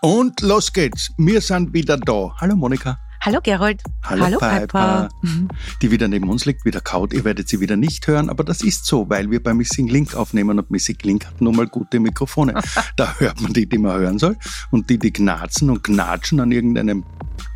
Und 0.00 0.42
los 0.42 0.72
geht's. 0.72 1.10
Wir 1.16 1.40
sind 1.40 1.72
wieder 1.72 1.96
da. 1.96 2.32
Hallo 2.36 2.54
Monika. 2.54 3.00
Hallo 3.20 3.40
Gerold. 3.42 3.82
Hallo, 4.04 4.26
Hallo 4.26 4.38
Piper. 4.38 5.08
Piper. 5.08 5.08
Die 5.82 5.90
wieder 5.90 6.06
neben 6.06 6.30
uns 6.30 6.44
liegt, 6.44 6.64
wieder 6.64 6.80
kaut. 6.80 7.12
Ihr 7.12 7.24
werdet 7.24 7.48
sie 7.48 7.58
wieder 7.58 7.76
nicht 7.76 8.06
hören, 8.06 8.30
aber 8.30 8.44
das 8.44 8.62
ist 8.62 8.86
so, 8.86 9.10
weil 9.10 9.28
wir 9.32 9.42
bei 9.42 9.54
Missing 9.54 9.88
Link 9.88 10.14
aufnehmen 10.14 10.56
und 10.56 10.70
Missing 10.70 10.98
Link 11.02 11.26
hat 11.26 11.40
nun 11.40 11.56
mal 11.56 11.66
gute 11.66 11.98
Mikrofone. 11.98 12.54
da 12.96 13.16
hört 13.18 13.40
man 13.40 13.52
die, 13.52 13.68
die 13.68 13.78
man 13.78 13.98
hören 13.98 14.20
soll. 14.20 14.36
Und 14.70 14.88
die, 14.88 15.00
die 15.00 15.12
knarzen 15.12 15.68
und 15.68 15.82
knatschen 15.82 16.38
an 16.38 16.52
irgendeinem 16.52 17.04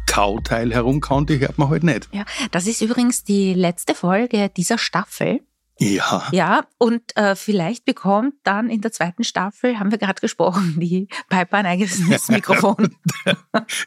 Kauteil 0.07 0.75
herumkauen, 0.75 1.27
die 1.27 1.39
hört 1.39 1.59
man 1.59 1.69
heute 1.69 1.87
nicht. 1.87 2.09
Ja, 2.11 2.25
das 2.51 2.67
ist 2.67 2.83
übrigens 2.83 3.23
die 3.23 3.55
letzte 3.55 3.95
Folge 3.95 4.51
dieser 4.55 4.79
Staffel. 4.79 5.43
Ja. 5.79 6.29
Ja, 6.33 6.67
und 6.79 7.17
äh, 7.17 7.35
vielleicht 7.35 7.85
bekommt 7.85 8.35
dann 8.45 8.71
in 8.71 8.83
der 8.83 8.93
zweiten 8.93 9.25
Staffel, 9.25 9.79
haben 9.79 9.91
wir 9.91 9.99
gerade 9.99 10.21
gesprochen, 10.21 10.77
die 10.79 11.09
Piper 11.29 11.59
ein 11.59 11.67
eigenes 11.67 12.29
Mikrofon. 12.29 12.97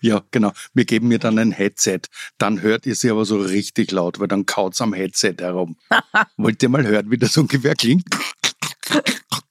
ja, 0.01 0.21
genau. 0.31 0.51
Wir 0.73 0.85
geben 0.85 1.07
mir 1.07 1.19
dann 1.19 1.39
ein 1.39 1.51
Headset. 1.51 2.01
Dann 2.37 2.61
hört 2.61 2.85
ihr 2.85 2.95
sie 2.95 3.09
aber 3.09 3.25
so 3.25 3.39
richtig 3.39 3.91
laut, 3.91 4.19
weil 4.19 4.27
dann 4.27 4.45
kaut's 4.45 4.81
am 4.81 4.93
Headset 4.93 5.35
herum. 5.39 5.77
Wollt 6.37 6.61
ihr 6.63 6.69
mal 6.69 6.85
hören, 6.85 7.11
wie 7.11 7.17
das 7.17 7.37
ungefähr 7.37 7.75
klingt? 7.75 8.05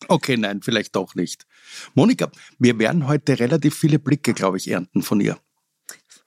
Okay, 0.08 0.36
nein, 0.36 0.60
vielleicht 0.62 0.96
doch 0.96 1.14
nicht. 1.14 1.46
Monika, 1.94 2.30
wir 2.58 2.78
werden 2.78 3.06
heute 3.06 3.38
relativ 3.38 3.74
viele 3.74 3.98
Blicke, 3.98 4.34
glaube 4.34 4.58
ich, 4.58 4.70
ernten 4.70 5.02
von 5.02 5.20
ihr, 5.20 5.38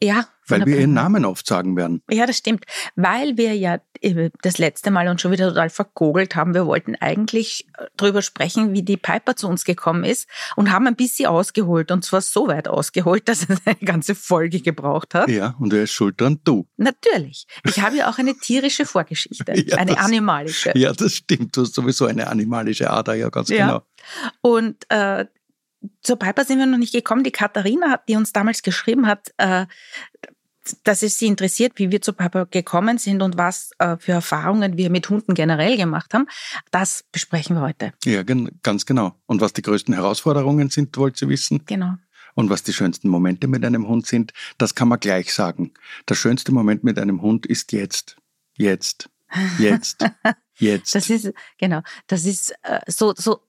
Ja, 0.02 0.28
weil 0.48 0.66
wir 0.66 0.78
ihren. 0.80 0.94
Namen 0.94 1.26
oft 1.26 1.45
sagen 1.48 1.76
werden. 1.76 2.02
Ja, 2.09 2.26
das 2.28 2.38
stimmt. 2.38 2.66
Weil 2.95 3.36
wir 3.36 3.56
ja 3.56 3.80
äh, 4.02 4.30
das 4.44 4.59
letzte 4.59 4.92
Mal 4.92 5.08
uns 5.08 5.22
schon 5.22 5.31
wieder 5.31 5.50
total 5.50 5.70
verkogelt 5.72 6.36
haben. 6.36 6.53
Wir 6.53 6.66
wollten 6.67 6.95
eigentlich 6.95 7.67
äh, 7.78 7.86
drüber 7.98 8.22
sprechen, 8.22 8.73
wie 8.73 8.84
die 8.84 8.95
Piper 8.98 9.36
zu 9.36 9.48
uns 9.48 9.66
gekommen 9.66 10.03
ist 10.03 10.30
und 10.56 10.72
haben 10.72 10.86
ein 10.88 10.95
bisschen 10.95 11.25
ausgeholt. 11.28 11.92
Und 11.92 12.06
zwar 12.06 12.22
so 12.22 12.48
weit 12.48 12.68
ausgeholt, 12.68 13.28
dass 13.28 13.50
es 13.50 13.58
eine 13.66 13.75
ganze 13.78 14.14
Folge 14.16 14.62
gebraucht 14.62 15.16
hat. 15.16 15.30
Ja, 15.30 15.56
und 15.59 15.73
wer 15.73 15.84
ist 15.84 15.92
schuld 15.92 16.22
dran? 16.22 16.40
Du. 16.44 16.68
Natürlich. 16.78 17.48
Ich 17.66 17.81
habe 17.81 17.98
ja 17.98 18.09
auch 18.09 18.20
eine 18.20 18.36
tierische 18.38 18.86
Vorgeschichte. 18.86 19.53
Ja, 19.68 19.78
eine 19.78 19.95
das- 19.95 20.06
animalische. 20.06 20.72
Ja, 20.75 20.94
das 20.94 21.14
stimmt. 21.16 21.58
Du 21.58 21.62
hast 21.64 21.73
sowieso 21.73 22.06
eine 22.06 22.28
animalische 22.28 22.90
Ader, 22.92 23.16
ja, 23.16 23.30
ganz 23.30 23.50
Ja. 23.50 23.66
genau. 23.66 23.81
Und 24.42 24.86
äh, 24.90 25.25
zur 26.02 26.17
Piper 26.17 26.45
sind 26.45 26.59
wir 26.59 26.66
noch 26.66 26.78
nicht 26.78 26.94
gekommen. 26.94 27.23
Die 27.23 27.31
Katharina, 27.31 27.92
hat, 27.92 28.09
die 28.09 28.16
uns 28.16 28.33
damals 28.33 28.61
geschrieben 28.61 29.08
hat, 29.08 29.31
äh, 29.38 29.66
dass 30.84 31.02
es 31.02 31.17
sie 31.17 31.28
interessiert, 31.28 31.73
wie 31.75 31.92
wir 31.92 32.02
zu 32.02 32.14
Piper 32.14 32.45
gekommen 32.45 32.97
sind 32.97 33.22
und 33.22 33.38
was 33.38 33.72
äh, 33.80 33.97
für 33.97 34.14
Erfahrungen 34.14 34.78
wir 34.78 34.89
mit 34.89 35.09
Hunden 35.09 35.34
generell 35.34 35.78
gemacht 35.78 36.14
haben. 36.14 36.28
Das 36.72 37.06
besprechen 37.11 37.56
wir 37.56 37.61
heute. 37.61 37.94
Ja, 38.03 38.23
gen 38.23 38.59
ganz 38.64 38.86
genau. 38.86 39.16
Und 39.25 39.42
was 39.42 39.53
die 39.53 39.61
größten 39.61 39.94
Herausforderungen 39.94 40.69
sind, 40.69 40.97
wollt 40.97 41.22
ihr 41.22 41.30
wissen? 41.30 41.64
Genau. 41.66 41.95
Und 42.36 42.50
was 42.50 42.64
die 42.64 42.73
schönsten 42.73 43.09
Momente 43.09 43.47
mit 43.47 43.66
einem 43.66 43.88
Hund 43.88 44.06
sind, 44.06 44.34
das 44.58 44.75
kann 44.75 44.88
man 44.89 45.00
gleich 45.00 45.34
sagen. 45.34 45.73
Der 46.08 46.16
schönste 46.16 46.52
Moment 46.52 46.84
mit 46.84 47.00
einem 47.00 47.22
Hund 47.22 47.46
ist 47.46 47.72
jetzt. 47.72 48.18
Jetzt. 48.56 49.09
Jetzt. 49.57 50.06
Jetzt. 50.59 50.96
Das 50.96 51.09
ist, 51.12 51.34
genau, 51.59 51.81
das 52.07 52.25
ist 52.25 52.51
äh, 52.63 52.80
so, 52.88 53.13
so, 53.16 53.41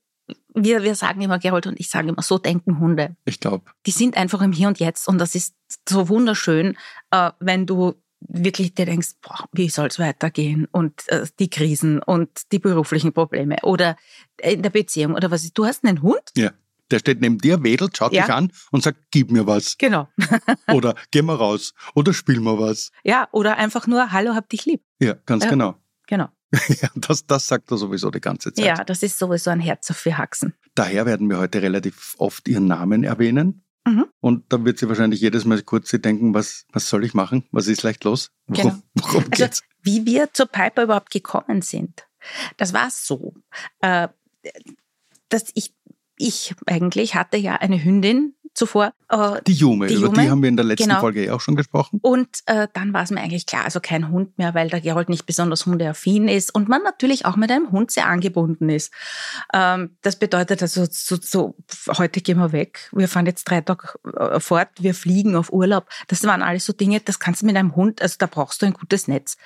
wir, 0.53 0.83
wir 0.83 0.95
sagen 0.95 1.21
immer, 1.21 1.39
Gerold 1.39 1.67
und 1.67 1.79
ich 1.79 1.89
sagen 1.89 2.09
immer, 2.09 2.21
so 2.21 2.37
denken 2.37 2.79
Hunde. 2.79 3.15
ich 3.25 3.39
glaube, 3.39 3.71
die 3.85 3.91
sind 3.91 4.17
einfach 4.17 4.41
im 4.41 4.51
Hier 4.51 4.67
und 4.67 4.79
Jetzt 4.79 5.07
und 5.07 5.17
das 5.19 5.35
ist 5.35 5.55
so 5.87 6.09
wunderschön, 6.09 6.77
äh, 7.11 7.31
wenn 7.39 7.65
du 7.65 7.95
wirklich 8.21 8.73
dir 8.73 8.85
denkst, 8.85 9.09
boah, 9.21 9.45
wie 9.53 9.69
soll 9.69 9.87
es 9.87 9.97
weitergehen 9.99 10.67
und 10.71 11.07
äh, 11.07 11.25
die 11.39 11.49
Krisen 11.49 12.01
und 12.03 12.29
die 12.51 12.59
beruflichen 12.59 13.13
Probleme 13.13 13.57
oder 13.63 13.95
in 14.41 14.61
der 14.61 14.71
Beziehung 14.71 15.13
oder 15.15 15.31
was 15.31 15.43
ist. 15.45 15.57
Du 15.57 15.65
hast 15.65 15.85
einen 15.85 16.01
Hund? 16.01 16.21
ja. 16.35 16.51
Der 16.91 16.97
steht 16.97 17.21
neben 17.21 17.37
dir, 17.37 17.61
wedelt, 17.63 17.95
schaut 17.95 18.13
Ja. 18.13 18.23
dich 18.23 18.33
an 18.33 18.51
und 18.71 18.81
sagt, 18.81 18.97
gib 19.11 19.29
mir 19.29 19.45
was. 19.45 19.77
Genau. 19.77 20.07
Oder 20.73 20.95
geh 21.11 21.21
mal 21.21 21.35
raus. 21.35 21.75
Oder 21.93 22.15
spiel 22.15 22.39
mal 22.39 22.57
was. 22.57 22.89
ja, 23.03 23.27
oder 23.31 23.57
einfach 23.57 23.85
nur, 23.85 24.11
hallo, 24.11 24.33
hab 24.33 24.49
dich 24.49 24.65
lieb. 24.65 24.81
Ja, 24.99 25.13
ganz 25.27 25.43
Ja. 25.43 25.51
genau. 25.51 25.75
Genau. 26.07 26.29
Ja, 26.81 26.89
das, 26.95 27.25
das 27.25 27.47
sagt 27.47 27.71
er 27.71 27.77
sowieso 27.77 28.09
die 28.11 28.21
ganze 28.21 28.51
Zeit. 28.53 28.65
Ja, 28.65 28.83
das 28.83 29.03
ist 29.03 29.17
sowieso 29.19 29.49
ein 29.51 29.59
Herz 29.59 29.89
auf 29.91 29.97
vier 29.97 30.17
Haxen. 30.17 30.53
Daher 30.75 31.05
werden 31.05 31.29
wir 31.29 31.37
heute 31.37 31.61
relativ 31.61 32.15
oft 32.17 32.47
ihren 32.47 32.65
Namen 32.65 33.03
erwähnen. 33.03 33.63
Mhm. 33.87 34.05
Und 34.19 34.51
dann 34.51 34.65
wird 34.65 34.77
sie 34.79 34.87
wahrscheinlich 34.89 35.21
jedes 35.21 35.45
Mal 35.45 35.61
kurz 35.61 35.89
denken, 35.91 36.33
was, 36.33 36.65
was 36.71 36.89
soll 36.89 37.03
ich 37.05 37.13
machen? 37.13 37.45
Was 37.51 37.67
ist 37.67 37.83
leicht 37.83 38.03
los? 38.03 38.31
Worum, 38.47 38.63
Genau. 38.71 38.81
worum 39.07 39.23
Also, 39.31 39.43
geht's? 39.43 39.63
wie 39.83 40.05
wir 40.05 40.33
zur 40.33 40.47
Piper 40.47 40.83
überhaupt 40.83 41.11
gekommen 41.11 41.61
sind, 41.61 42.07
das 42.57 42.73
war 42.73 42.89
so, 42.91 43.33
äh, 43.81 44.07
dass 45.29 45.45
ich, 45.53 45.73
ich 46.17 46.55
eigentlich 46.65 47.15
hatte 47.15 47.37
ja 47.37 47.55
eine 47.55 47.81
Hündin 47.83 48.35
zuvor. 48.59 48.93
Äh, 49.09 49.41
Die 49.47 49.53
Jume, 49.53 49.87
die 49.87 49.95
über 49.95 50.07
Jume, 50.07 50.21
die 50.21 50.29
haben 50.29 50.41
wir 50.41 50.49
in 50.49 50.57
der 50.57 50.65
letzten 50.65 50.89
genau. 50.89 50.99
Folge 50.99 51.25
eh 51.25 51.31
auch 51.31 51.41
schon 51.41 51.55
gesprochen. 51.55 51.99
Und 52.03 52.27
äh, 52.45 52.67
dann 52.73 52.93
war 52.93 53.03
es 53.03 53.09
mir 53.09 53.21
eigentlich 53.21 53.45
klar, 53.45 53.63
also 53.65 53.79
kein 53.79 54.09
Hund 54.11 54.37
mehr, 54.37 54.53
weil 54.53 54.69
der 54.69 54.81
Gerold 54.81 55.09
nicht 55.09 55.25
besonders 55.25 55.65
hundeaffin 55.65 56.27
ist 56.27 56.53
und 56.53 56.69
man 56.69 56.83
natürlich 56.83 57.25
auch 57.25 57.37
mit 57.37 57.49
einem 57.49 57.71
Hund 57.71 57.89
sehr 57.89 58.05
angebunden 58.05 58.69
ist. 58.69 58.93
Ähm, 59.53 59.97
das 60.01 60.17
bedeutet 60.17 60.61
also, 60.61 60.85
so, 60.89 61.17
so, 61.21 61.55
heute 61.97 62.21
gehen 62.21 62.37
wir 62.37 62.51
weg, 62.51 62.89
wir 62.91 63.07
fahren 63.07 63.25
jetzt 63.25 63.45
drei 63.45 63.61
Tage 63.61 63.87
äh, 64.15 64.39
fort, 64.39 64.69
wir 64.79 64.93
fliegen 64.93 65.35
auf 65.35 65.51
Urlaub. 65.51 65.87
Das 66.07 66.23
waren 66.25 66.43
alles 66.43 66.65
so 66.65 66.73
Dinge, 66.73 66.99
das 66.99 67.19
kannst 67.19 67.41
du 67.41 67.45
mit 67.45 67.55
einem 67.55 67.75
Hund, 67.75 68.01
also 68.01 68.15
da 68.19 68.27
brauchst 68.27 68.61
du 68.61 68.65
ein 68.65 68.73
gutes 68.73 69.07
Netz. 69.07 69.37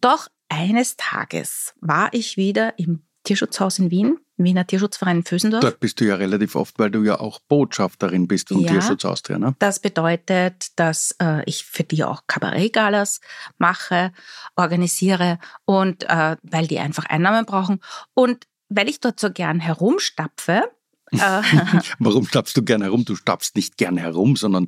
Doch 0.00 0.28
eines 0.48 0.96
Tages 0.96 1.74
war 1.80 2.10
ich 2.12 2.36
wieder 2.36 2.78
im 2.78 3.02
Tierschutzhaus 3.24 3.80
in 3.80 3.90
Wien, 3.90 4.18
Wiener 4.36 4.66
Tierschutzverein 4.66 5.24
Vösendorf. 5.24 5.62
Dort 5.62 5.80
bist 5.80 6.00
du 6.00 6.04
ja 6.04 6.16
relativ 6.16 6.54
oft, 6.56 6.78
weil 6.78 6.90
du 6.90 7.02
ja 7.02 7.20
auch 7.20 7.40
Botschafterin 7.40 8.28
bist 8.28 8.48
vom 8.48 8.60
Ja. 8.60 8.72
Tierschutz 8.72 9.04
Austria. 9.04 9.38
Ne? 9.38 9.54
Das 9.58 9.80
bedeutet, 9.80 10.68
dass 10.76 11.14
äh, 11.22 11.42
ich 11.44 11.64
für 11.64 11.84
die 11.84 12.04
auch 12.04 12.22
Kabarettgalas 12.26 13.20
mache, 13.58 14.12
organisiere 14.56 15.38
und 15.64 16.04
äh, 16.04 16.36
weil 16.42 16.66
die 16.66 16.78
einfach 16.78 17.06
Einnahmen 17.06 17.46
brauchen 17.46 17.80
und 18.14 18.46
weil 18.68 18.88
ich 18.88 19.00
dort 19.00 19.20
so 19.20 19.30
gern 19.30 19.60
herumstapfe. 19.60 20.64
Äh, 21.12 21.18
Warum 21.98 22.26
stapfst 22.26 22.54
du 22.56 22.62
gern 22.62 22.82
herum? 22.82 23.04
Du 23.04 23.14
stapfst 23.14 23.52
nicht 23.54 23.76
gern 23.76 23.96
herum, 23.96 24.36
sondern 24.36 24.66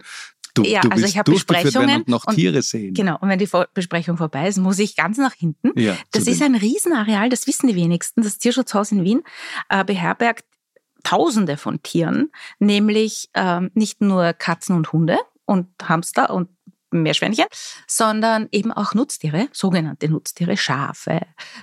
du, 0.55 0.63
Ja, 0.65 0.81
du 0.81 0.91
also 0.91 1.05
ich 1.07 1.19
hab 1.19 1.27
durchgeführt 1.27 1.75
werden 1.75 1.87
Besprechungen 1.87 2.03
und 2.03 2.09
noch 2.09 2.25
Tiere 2.27 2.63
sehen. 2.63 2.95
genau, 2.95 3.19
und 3.21 3.29
wenn 3.29 3.39
die 3.39 3.49
Besprechung 3.75 4.17
vorbei 4.17 4.49
ist, 4.49 4.59
muss 4.59 4.79
ich 4.79 4.97
ganz 4.97 5.19
nach 5.19 5.35
hinten. 5.35 5.73
Ja, 5.79 5.97
Das 6.13 6.27
ist 6.27 6.43
ein 6.43 6.55
Riesenareal, 6.55 7.29
das 7.29 7.47
wissen 7.47 7.69
die 7.69 7.77
wenigsten. 7.77 8.23
Das 8.23 8.39
Tierschutzhaus 8.39 8.93
in 8.93 9.05
Wien 9.05 9.23
äh, 9.69 9.85
beherbergt 9.85 10.45
Tausende 11.05 11.57
von 11.57 11.81
Tieren, 11.83 12.31
nämlich 12.59 13.31
ähm, 13.35 13.71
nicht 13.75 14.01
nur 14.01 14.33
Katzen 14.33 14.75
und 14.75 14.93
Hunde 14.93 15.17
und 15.45 15.69
Hamster 15.83 16.31
und 16.31 16.49
Meerschweinchen, 16.91 17.47
sondern 17.87 18.49
eben 18.53 18.73
auch 18.73 18.95
Nutztiere, 18.95 19.49
sogenannte 19.53 20.09
Nutztiere, 20.09 20.57
Schafe, 20.57 21.21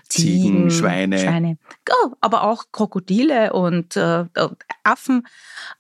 Ziegen, 0.10 0.70
Ziegen, 0.70 0.72
Schweine. 0.72 1.20
Schweine 1.20 1.58
ja, 1.88 2.12
aber 2.22 2.44
auch 2.44 2.66
Krokodile 2.72 3.54
und 3.54 3.96
äh, 3.96 4.26
Affen. 4.84 5.28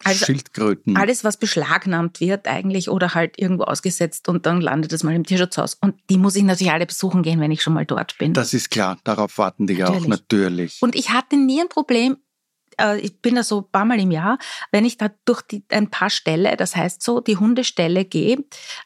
Also 0.03 0.25
Schildkröten. 0.25 0.97
alles, 0.97 1.23
was 1.23 1.37
beschlagnahmt 1.37 2.19
wird 2.19 2.47
eigentlich 2.47 2.89
oder 2.89 3.13
halt 3.13 3.39
irgendwo 3.39 3.63
ausgesetzt 3.63 4.27
und 4.29 4.45
dann 4.45 4.61
landet 4.61 4.93
es 4.93 5.03
mal 5.03 5.15
im 5.15 5.25
Tierschutzhaus. 5.25 5.75
Und 5.75 5.95
die 6.09 6.17
muss 6.17 6.35
ich 6.35 6.43
natürlich 6.43 6.71
alle 6.71 6.85
besuchen 6.85 7.23
gehen, 7.23 7.39
wenn 7.39 7.51
ich 7.51 7.61
schon 7.61 7.73
mal 7.73 7.85
dort 7.85 8.17
bin. 8.17 8.33
Das 8.33 8.53
ist 8.53 8.69
klar, 8.69 8.97
darauf 9.03 9.37
warten 9.37 9.67
die 9.67 9.73
ja 9.73 9.89
auch 9.89 10.07
natürlich. 10.07 10.81
Und 10.81 10.95
ich 10.95 11.09
hatte 11.09 11.37
nie 11.37 11.61
ein 11.61 11.69
Problem, 11.69 12.17
äh, 12.79 12.99
ich 12.99 13.21
bin 13.21 13.35
da 13.35 13.43
so 13.43 13.59
ein 13.61 13.71
paar 13.71 13.85
Mal 13.85 13.99
im 13.99 14.11
Jahr, 14.11 14.37
wenn 14.71 14.85
ich 14.85 14.97
da 14.97 15.09
durch 15.25 15.41
die, 15.43 15.63
ein 15.69 15.89
paar 15.89 16.09
Ställe, 16.09 16.55
das 16.57 16.75
heißt 16.75 17.01
so 17.03 17.19
die 17.19 17.37
Hundestelle 17.37 18.05
gehe, 18.05 18.43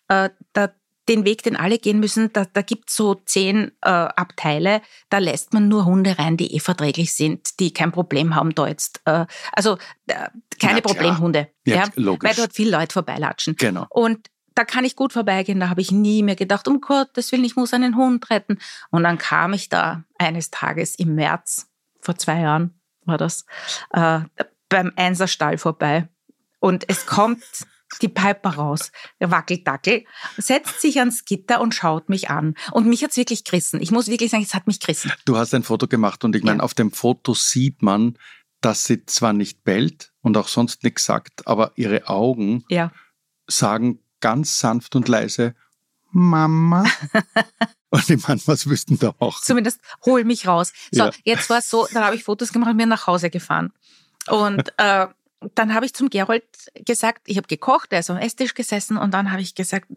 äh, 0.08 0.30
da 0.54 0.70
den 1.08 1.26
Weg, 1.26 1.42
den 1.42 1.56
alle 1.56 1.80
gehen 1.80 2.00
müssen, 2.00 2.32
da, 2.34 2.46
da 2.46 2.62
gibt 2.62 2.92
so 2.92 3.16
zehn 3.16 3.72
äh, 3.82 3.90
Abteile, 3.90 4.82
da 5.10 5.18
lässt 5.18 5.54
man 5.54 5.68
nur 5.68 5.86
Hunde 5.86 6.20
rein, 6.20 6.38
die 6.38 6.54
eh 6.56 6.60
verträglich 6.60 7.14
sind, 7.14 7.60
die 7.60 7.74
kein 7.74 7.92
Problem 7.92 8.36
haben 8.36 8.54
da 8.54 8.68
jetzt. 8.68 9.02
Äh, 9.06 9.26
also 9.52 9.78
äh, 10.06 10.30
keine 10.60 10.82
klar. 10.82 10.94
Problemhunde, 10.94 11.50
Ja, 11.66 11.76
ja, 11.78 11.86
logisch. 11.96 12.30
weil 12.30 12.36
dort 12.36 12.54
viele 12.54 12.72
Leute 12.72 12.94
vorbeilatschen. 12.94 13.56
Genau. 13.56 13.88
Und 13.90 14.28
da 14.54 14.66
kann 14.66 14.86
ich 14.86 14.96
gut 14.96 15.14
vorbeigehen. 15.14 15.60
Da 15.60 15.70
habe 15.70 15.82
ich 15.82 15.92
nie 15.92 16.22
mehr 16.22 16.36
gedacht, 16.36 16.68
um 16.68 16.80
Gottes 16.82 17.32
Willen, 17.32 17.46
ich 17.46 17.56
muss 17.56 17.74
einen 17.74 17.96
Hund 17.96 18.30
retten. 18.30 18.60
Und 18.92 19.04
dann 19.04 19.18
kam 19.18 19.54
ich 19.54 19.70
da 19.70 20.04
eines 20.18 20.52
Tages 20.52 20.96
im 20.96 21.16
März, 21.16 21.70
vor 22.02 22.18
zwei 22.18 22.42
Jahren 22.42 22.79
war 23.10 23.18
das, 23.18 23.46
äh, 23.92 24.22
beim 24.70 24.92
Einserstall 24.96 25.58
vorbei 25.58 26.08
und 26.60 26.86
es 26.90 27.06
kommt 27.06 27.44
die 28.04 28.08
Piper 28.08 28.52
raus, 28.52 28.92
der 29.20 29.32
Wackeldackel, 29.32 30.06
setzt 30.38 30.80
sich 30.80 31.00
ans 31.00 31.26
Gitter 31.26 31.60
und 31.60 31.74
schaut 31.74 32.08
mich 32.08 32.30
an. 32.30 32.54
Und 32.72 32.86
mich 32.86 33.04
hat's 33.04 33.18
wirklich 33.18 33.44
gerissen. 33.44 33.82
Ich 33.82 33.90
muss 33.90 34.08
wirklich 34.08 34.30
sagen, 34.30 34.44
es 34.44 34.54
hat 34.54 34.68
mich 34.68 34.80
gerissen. 34.80 35.12
Du 35.26 35.38
hast 35.38 35.56
ein 35.56 35.64
Foto 35.64 35.88
gemacht 35.88 36.24
und 36.24 36.36
ich 36.36 36.44
meine, 36.44 36.60
Ja. 36.60 36.64
auf 36.64 36.76
dem 36.76 36.92
Foto 36.92 37.34
sieht 37.34 37.82
man, 37.82 38.16
dass 38.62 38.86
sie 38.86 39.06
zwar 39.08 39.34
nicht 39.34 39.64
bellt 39.64 40.12
und 40.22 40.38
auch 40.38 40.48
sonst 40.50 40.84
nichts 40.84 41.04
sagt, 41.06 41.48
aber 41.48 41.72
ihre 41.78 42.08
Augen 42.10 42.64
Ja. 42.70 42.92
sagen 43.48 44.04
ganz 44.20 44.60
sanft 44.60 44.96
und 44.96 45.08
leise 45.08 45.56
Mama. 46.12 46.86
und 47.90 48.10
ich 48.10 48.28
meine, 48.28 48.42
was 48.46 48.68
wüssten 48.70 49.00
da 49.00 49.14
auch? 49.20 49.42
Zumindest 49.42 49.80
hol 50.06 50.24
mich 50.24 50.48
raus. 50.48 50.74
So, 50.92 51.06
Ja. 51.06 51.12
jetzt 51.24 51.50
war 51.50 51.60
es 51.60 51.70
so, 51.70 51.88
dann 51.94 52.04
habe 52.04 52.16
ich 52.16 52.24
Fotos 52.24 52.52
gemacht 52.54 52.72
und 52.72 52.78
bin 52.78 52.90
nach 52.90 53.08
Hause 53.08 53.30
gefahren. 53.30 53.72
Und 54.28 54.64
äh, 54.78 55.08
dann 55.56 55.74
habe 55.74 55.86
ich 55.86 55.94
zum 55.94 56.10
Gerold 56.10 56.44
gesagt, 56.86 57.22
ich 57.26 57.38
habe 57.38 57.48
gekocht, 57.48 57.92
er 57.92 58.00
ist 58.00 58.10
am 58.10 58.18
Esstisch 58.18 58.54
gesessen 58.54 58.98
und 58.98 59.14
dann 59.14 59.32
habe 59.32 59.42
ich 59.42 59.56
gesagt, 59.56 59.88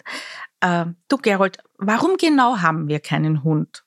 äh, 0.60 0.86
du 1.08 1.16
Gerold, 1.18 1.58
warum 1.78 2.16
genau 2.16 2.58
haben 2.58 2.88
wir 2.88 3.00
keinen 3.00 3.42
Hund? 3.42 3.84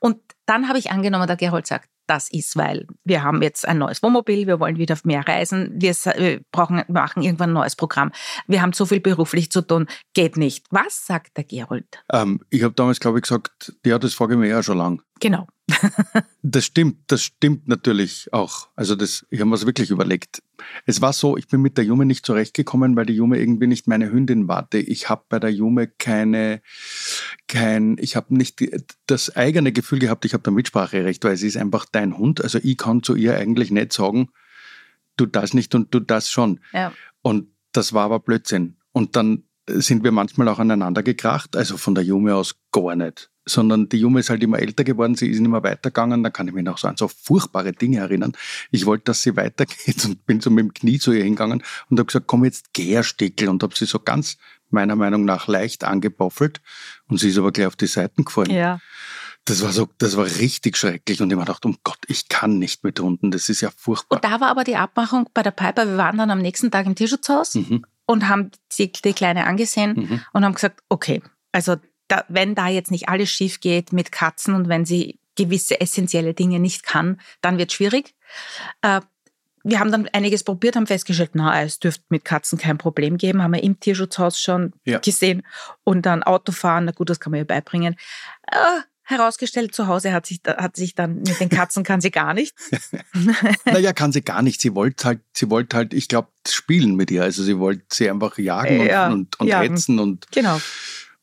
Und 0.00 0.18
dann 0.46 0.68
habe 0.68 0.78
ich 0.78 0.90
angenommen, 0.90 1.26
der 1.26 1.36
Gerold 1.36 1.66
sagt, 1.66 1.88
das 2.08 2.30
ist, 2.30 2.56
weil 2.56 2.86
wir 3.04 3.22
haben 3.22 3.42
jetzt 3.42 3.66
ein 3.66 3.78
neues 3.78 4.02
Wohnmobil, 4.02 4.46
wir 4.46 4.60
wollen 4.60 4.78
wieder 4.78 4.96
mehr 5.04 5.26
reisen, 5.26 5.72
wir 5.74 6.40
brauchen, 6.52 6.82
machen 6.88 7.22
irgendwann 7.22 7.50
ein 7.50 7.54
neues 7.54 7.76
Programm. 7.76 8.12
Wir 8.46 8.62
haben 8.62 8.72
so 8.72 8.86
viel 8.86 9.00
beruflich 9.00 9.50
zu 9.50 9.62
tun, 9.62 9.86
geht 10.14 10.36
nicht. 10.36 10.66
Was 10.70 11.06
sagt 11.06 11.36
der 11.36 11.44
Gerold? 11.44 12.02
Ähm, 12.12 12.40
ich 12.50 12.62
habe 12.62 12.74
damals, 12.74 13.00
glaube 13.00 13.18
ich, 13.18 13.22
gesagt, 13.22 13.74
ja, 13.84 13.98
das 13.98 14.14
frage 14.14 14.34
ich 14.34 14.40
mich 14.40 14.50
ja 14.50 14.62
schon 14.62 14.78
lang. 14.78 15.02
Genau. 15.20 15.46
Das 16.42 16.64
stimmt, 16.64 16.96
das 17.08 17.22
stimmt 17.22 17.68
natürlich 17.68 18.32
auch. 18.32 18.68
Also 18.74 18.94
das, 18.94 19.26
ich 19.30 19.40
habe 19.40 19.50
mir 19.50 19.56
das 19.56 19.66
wirklich 19.66 19.90
überlegt. 19.90 20.42
Es 20.86 21.02
war 21.02 21.12
so, 21.12 21.36
ich 21.36 21.46
bin 21.46 21.60
mit 21.60 21.76
der 21.76 21.84
Jume 21.84 22.06
nicht 22.06 22.24
zurechtgekommen, 22.24 22.96
weil 22.96 23.06
die 23.06 23.14
Jume 23.14 23.38
irgendwie 23.38 23.66
nicht 23.66 23.86
meine 23.86 24.10
Hündin 24.10 24.48
war. 24.48 24.66
Ich 24.72 25.08
habe 25.08 25.24
bei 25.28 25.38
der 25.38 25.50
Jume 25.50 25.86
keine, 25.86 26.62
kein, 27.48 27.96
ich 28.00 28.16
habe 28.16 28.34
nicht 28.34 28.64
das 29.06 29.36
eigene 29.36 29.72
Gefühl 29.72 29.98
gehabt, 29.98 30.24
ich 30.24 30.32
habe 30.32 30.42
da 30.42 30.50
Mitspracherecht, 30.50 31.22
weil 31.24 31.36
sie 31.36 31.48
ist 31.48 31.56
einfach 31.56 31.84
dein 31.90 32.16
Hund. 32.16 32.42
Also 32.42 32.58
ich 32.62 32.78
kann 32.78 33.02
zu 33.02 33.14
ihr 33.14 33.36
eigentlich 33.36 33.70
nicht 33.70 33.92
sagen, 33.92 34.30
du 35.16 35.26
das 35.26 35.52
nicht 35.52 35.74
und 35.74 35.92
du 35.94 36.00
das 36.00 36.30
schon. 36.30 36.60
Ja. 36.72 36.92
Und 37.20 37.48
das 37.72 37.92
war 37.92 38.04
aber 38.04 38.20
Blödsinn. 38.20 38.76
Und 38.92 39.16
dann 39.16 39.44
sind 39.66 40.02
wir 40.02 40.12
manchmal 40.12 40.48
auch 40.48 40.58
aneinander 40.58 41.02
gekracht, 41.02 41.56
also 41.56 41.76
von 41.76 41.94
der 41.94 42.04
Jume 42.04 42.34
aus 42.34 42.56
gar 42.72 42.96
nicht. 42.96 43.30
Sondern 43.48 43.88
die 43.88 43.98
Jume 43.98 44.20
ist 44.20 44.30
halt 44.30 44.42
immer 44.42 44.58
älter 44.58 44.84
geworden, 44.84 45.14
sie 45.14 45.28
ist 45.28 45.38
immer 45.38 45.62
weitergegangen, 45.62 46.22
da 46.22 46.30
kann 46.30 46.48
ich 46.48 46.54
mich 46.54 46.64
noch 46.64 46.78
so 46.78 46.88
an 46.88 46.96
so 46.96 47.08
furchtbare 47.08 47.72
Dinge 47.72 47.98
erinnern. 47.98 48.32
Ich 48.70 48.86
wollte, 48.86 49.04
dass 49.04 49.22
sie 49.22 49.36
weitergeht 49.36 50.04
und 50.04 50.24
bin 50.26 50.40
so 50.40 50.50
mit 50.50 50.64
dem 50.64 50.74
Knie 50.74 50.98
zu 50.98 51.12
ihr 51.12 51.24
hingegangen 51.24 51.62
und 51.90 51.98
habe 51.98 52.06
gesagt, 52.06 52.26
komm 52.26 52.44
jetzt, 52.44 52.72
geh, 52.72 52.94
Herr 52.94 53.02
Stickel. 53.02 53.48
Und 53.48 53.62
habe 53.62 53.74
sie 53.74 53.86
so 53.86 53.98
ganz, 53.98 54.36
meiner 54.70 54.96
Meinung 54.96 55.24
nach, 55.24 55.48
leicht 55.48 55.84
angeboffelt. 55.84 56.60
Und 57.08 57.18
sie 57.18 57.30
ist 57.30 57.38
aber 57.38 57.52
gleich 57.52 57.66
auf 57.66 57.76
die 57.76 57.86
Seiten 57.86 58.24
gefallen. 58.24 58.50
Ja. 58.50 58.80
Das 59.44 59.62
war 59.62 59.72
so, 59.72 59.88
das 59.96 60.16
war 60.16 60.26
richtig 60.26 60.76
schrecklich. 60.76 61.22
Und 61.22 61.30
ich 61.30 61.36
mir 61.36 61.44
gedacht, 61.44 61.64
um 61.64 61.78
Gott, 61.82 61.98
ich 62.06 62.28
kann 62.28 62.58
nicht 62.58 62.84
mit 62.84 63.00
Hunden, 63.00 63.30
das 63.30 63.48
ist 63.48 63.62
ja 63.62 63.70
furchtbar. 63.74 64.16
Und 64.16 64.24
da 64.24 64.40
war 64.40 64.48
aber 64.48 64.64
die 64.64 64.76
Abmachung 64.76 65.30
bei 65.32 65.42
der 65.42 65.52
Piper, 65.52 65.86
wir 65.86 65.96
waren 65.96 66.18
dann 66.18 66.30
am 66.30 66.40
nächsten 66.40 66.70
Tag 66.70 66.84
im 66.84 66.94
Tierschutzhaus 66.94 67.54
Mhm, 67.54 67.84
und 68.04 68.28
haben 68.28 68.50
die, 68.76 68.92
die 68.92 69.12
Kleine 69.14 69.46
angesehen 69.46 69.94
mhm. 69.96 70.20
und 70.32 70.44
haben 70.44 70.54
gesagt, 70.54 70.82
okay, 70.88 71.22
also 71.52 71.76
da, 72.08 72.24
wenn 72.28 72.54
da 72.54 72.68
jetzt 72.68 72.90
nicht 72.90 73.08
alles 73.08 73.30
schief 73.30 73.60
geht 73.60 73.92
mit 73.92 74.12
Katzen 74.12 74.54
und 74.54 74.68
wenn 74.68 74.84
sie 74.84 75.18
gewisse 75.36 75.80
essentielle 75.80 76.34
Dinge 76.34 76.58
nicht 76.58 76.82
kann, 76.82 77.20
dann 77.40 77.58
wird 77.58 77.72
schwierig. 77.72 78.14
Äh, 78.82 79.00
wir 79.64 79.80
haben 79.80 79.92
dann 79.92 80.08
einiges 80.12 80.44
probiert, 80.44 80.76
haben 80.76 80.86
festgestellt, 80.86 81.32
na, 81.34 81.62
es 81.62 81.78
dürfte 81.78 82.02
mit 82.08 82.24
Katzen 82.24 82.58
kein 82.58 82.78
Problem 82.78 83.18
geben, 83.18 83.42
haben 83.42 83.52
wir 83.52 83.62
im 83.62 83.78
Tierschutzhaus 83.78 84.40
schon 84.40 84.72
Ja. 84.84 84.98
gesehen. 84.98 85.42
Und 85.84 86.06
dann 86.06 86.22
Autofahren, 86.22 86.86
na 86.86 86.92
gut, 86.92 87.10
das 87.10 87.20
kann 87.20 87.32
man 87.32 87.40
ihr 87.40 87.44
beibringen. 87.46 87.94
Äh, 88.50 88.56
herausgestellt, 89.02 89.74
zu 89.74 89.86
Hause 89.86 90.12
hat 90.12 90.26
sich, 90.26 90.40
hat 90.46 90.76
sich 90.76 90.94
dann 90.94 91.16
mit 91.22 91.40
den 91.40 91.48
Katzen 91.48 91.82
kann 91.82 92.00
sie 92.00 92.10
gar 92.10 92.34
nicht. 92.34 92.54
Naja, 93.64 93.92
kann 93.92 94.12
sie 94.12 94.22
gar 94.22 94.42
nicht. 94.42 94.60
Sie 94.60 94.74
wollte 94.74 95.04
halt, 95.06 95.20
sie 95.34 95.50
wollte 95.50 95.76
halt, 95.76 95.94
ich 95.94 96.08
glaube, 96.08 96.28
spielen 96.46 96.94
mit 96.94 97.10
ihr. 97.10 97.22
Also 97.22 97.42
sie 97.42 97.58
wollte 97.58 97.84
sie 97.92 98.10
einfach 98.10 98.38
jagen 98.38 98.86
Ja, 98.86 99.06
und, 99.06 99.12
und, 99.12 99.40
und 99.40 99.46
jagen. 99.48 99.70
hetzen 99.74 99.98
und, 99.98 100.26
Genau. 100.32 100.60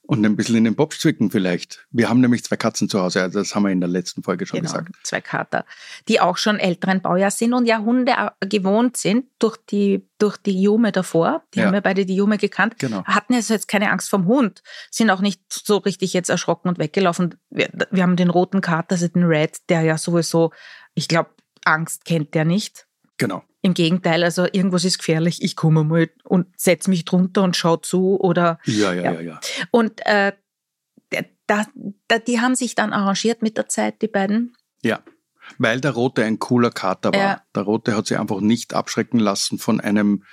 Und 0.07 0.25
ein 0.25 0.35
bisschen 0.35 0.55
in 0.55 0.63
den 0.63 0.75
Bob 0.75 0.93
zwicken 0.93 1.31
vielleicht. 1.31 1.85
Wir 1.91 2.09
haben 2.09 2.21
nämlich 2.21 2.43
zwei 2.43 2.55
Katzen 2.55 2.89
zu 2.89 3.01
Hause, 3.01 3.21
also 3.21 3.39
das 3.39 3.55
haben 3.55 3.63
wir 3.63 3.71
in 3.71 3.79
der 3.81 3.89
letzten 3.89 4.23
Folge 4.23 4.45
schon 4.45 4.59
Genau, 4.59 4.71
gesagt. 4.71 4.95
zwei 5.03 5.21
Kater, 5.21 5.65
die 6.07 6.19
auch 6.19 6.37
schon 6.37 6.59
älteren 6.59 7.01
Baujahr 7.01 7.31
sind 7.31 7.53
und 7.53 7.65
ja 7.65 7.79
Hunde 7.79 8.13
äh, 8.13 8.47
gewohnt 8.47 8.97
sind 8.97 9.25
durch 9.39 9.57
die, 9.57 10.07
durch 10.19 10.37
die 10.37 10.61
Jume 10.61 10.91
davor. 10.91 11.43
Die 11.53 11.59
Ja. 11.59 11.65
haben 11.67 11.73
ja 11.73 11.81
beide 11.81 12.05
die 12.05 12.15
Jume 12.15 12.37
gekannt. 12.37 12.75
Genau. 12.79 13.03
Hatten 13.05 13.33
also 13.33 13.53
jetzt 13.53 13.67
keine 13.67 13.91
Angst 13.91 14.09
vom 14.09 14.25
Hund, 14.27 14.61
sind 14.91 15.09
auch 15.09 15.21
nicht 15.21 15.41
so 15.51 15.77
richtig 15.77 16.13
jetzt 16.13 16.29
erschrocken 16.29 16.69
und 16.69 16.79
weggelaufen. 16.79 17.35
Wir, 17.49 17.69
wir 17.91 18.03
haben 18.03 18.15
den 18.15 18.29
roten 18.29 18.61
Kater, 18.61 18.93
also 18.95 19.07
den 19.07 19.23
Red, 19.23 19.57
der 19.69 19.81
ja 19.81 19.97
sowieso, 19.97 20.51
ich 20.93 21.07
glaube, 21.07 21.29
Angst 21.63 22.05
kennt 22.05 22.33
der 22.35 22.45
nicht. 22.45 22.85
Genau. 23.17 23.43
Im 23.65 23.73
Gegenteil, 23.73 24.23
also 24.23 24.45
irgendwas 24.45 24.85
ist 24.85 24.99
gefährlich, 24.99 25.41
ich 25.41 25.55
komme 25.55 25.83
mal 25.83 26.09
und 26.23 26.47
setze 26.55 26.89
mich 26.89 27.03
drunter 27.03 27.41
und 27.43 27.55
schau 27.57 27.77
zu 27.77 28.19
oder 28.19 28.59
Ja, 28.65 28.93
ja, 28.93 29.03
Ja. 29.03 29.11
ja, 29.13 29.21
ja. 29.21 29.39
und 29.71 30.05
äh, 30.05 30.33
da, 31.47 31.65
da, 32.07 32.19
die 32.19 32.39
haben 32.39 32.55
sich 32.55 32.75
dann 32.75 32.93
arrangiert 32.93 33.41
mit 33.41 33.57
der 33.57 33.67
Zeit, 33.67 34.01
die 34.01 34.07
beiden. 34.07 34.55
Ja. 34.83 35.01
Weil 35.59 35.79
der 35.79 35.91
Rote 35.91 36.23
ein 36.23 36.39
cooler 36.39 36.71
Kater 36.71 37.11
war. 37.13 37.19
Ja. 37.19 37.41
Der 37.55 37.63
Rote 37.63 37.95
hat 37.95 38.07
sich 38.07 38.17
einfach 38.17 38.39
nicht 38.39 38.73
abschrecken 38.73 39.19
lassen 39.19 39.59
von 39.59 39.79
einem 39.79 40.23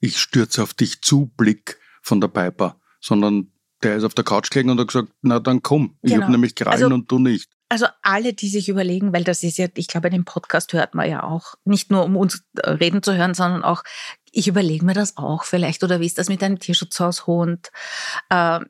Ich 0.00 0.18
stürze 0.18 0.62
auf 0.62 0.74
dich 0.74 1.00
zu 1.02 1.26
Blick 1.36 1.78
von 2.02 2.20
der 2.20 2.28
Piper, 2.28 2.80
sondern 3.00 3.52
der 3.84 3.96
ist 3.96 4.04
auf 4.04 4.14
der 4.14 4.24
Couch 4.24 4.50
gelegen 4.50 4.70
und 4.70 4.80
hat 4.80 4.88
gesagt, 4.88 5.08
na 5.22 5.38
dann 5.38 5.62
komm. 5.62 5.96
Ich 6.02 6.10
Genau. 6.10 6.22
habe 6.22 6.32
nämlich 6.32 6.54
Krallen 6.56 6.82
Also- 6.84 6.94
und 6.94 7.10
du 7.10 7.18
nicht. 7.20 7.50
Also 7.68 7.86
alle, 8.02 8.32
die 8.32 8.48
sich 8.48 8.68
überlegen, 8.68 9.12
weil 9.12 9.24
das 9.24 9.42
ist 9.42 9.58
ja, 9.58 9.66
ich 9.74 9.88
glaube, 9.88 10.10
den 10.10 10.24
Podcast 10.24 10.72
hört 10.72 10.94
man 10.94 11.08
ja 11.08 11.22
auch, 11.22 11.54
nicht 11.64 11.90
nur 11.90 12.04
um 12.04 12.16
uns 12.16 12.42
äh, 12.56 12.70
reden 12.70 13.02
zu 13.02 13.14
hören, 13.14 13.34
sondern 13.34 13.62
auch, 13.62 13.82
ich 14.32 14.48
überlege 14.48 14.84
mir 14.84 14.94
das 14.94 15.16
auch 15.16 15.44
vielleicht, 15.44 15.84
oder 15.84 16.00
wie 16.00 16.06
ist 16.06 16.18
das 16.18 16.28
mit 16.28 16.42
einem 16.42 16.58
Tierschutzhaushund? 16.58 17.70
Äh, 18.30 18.60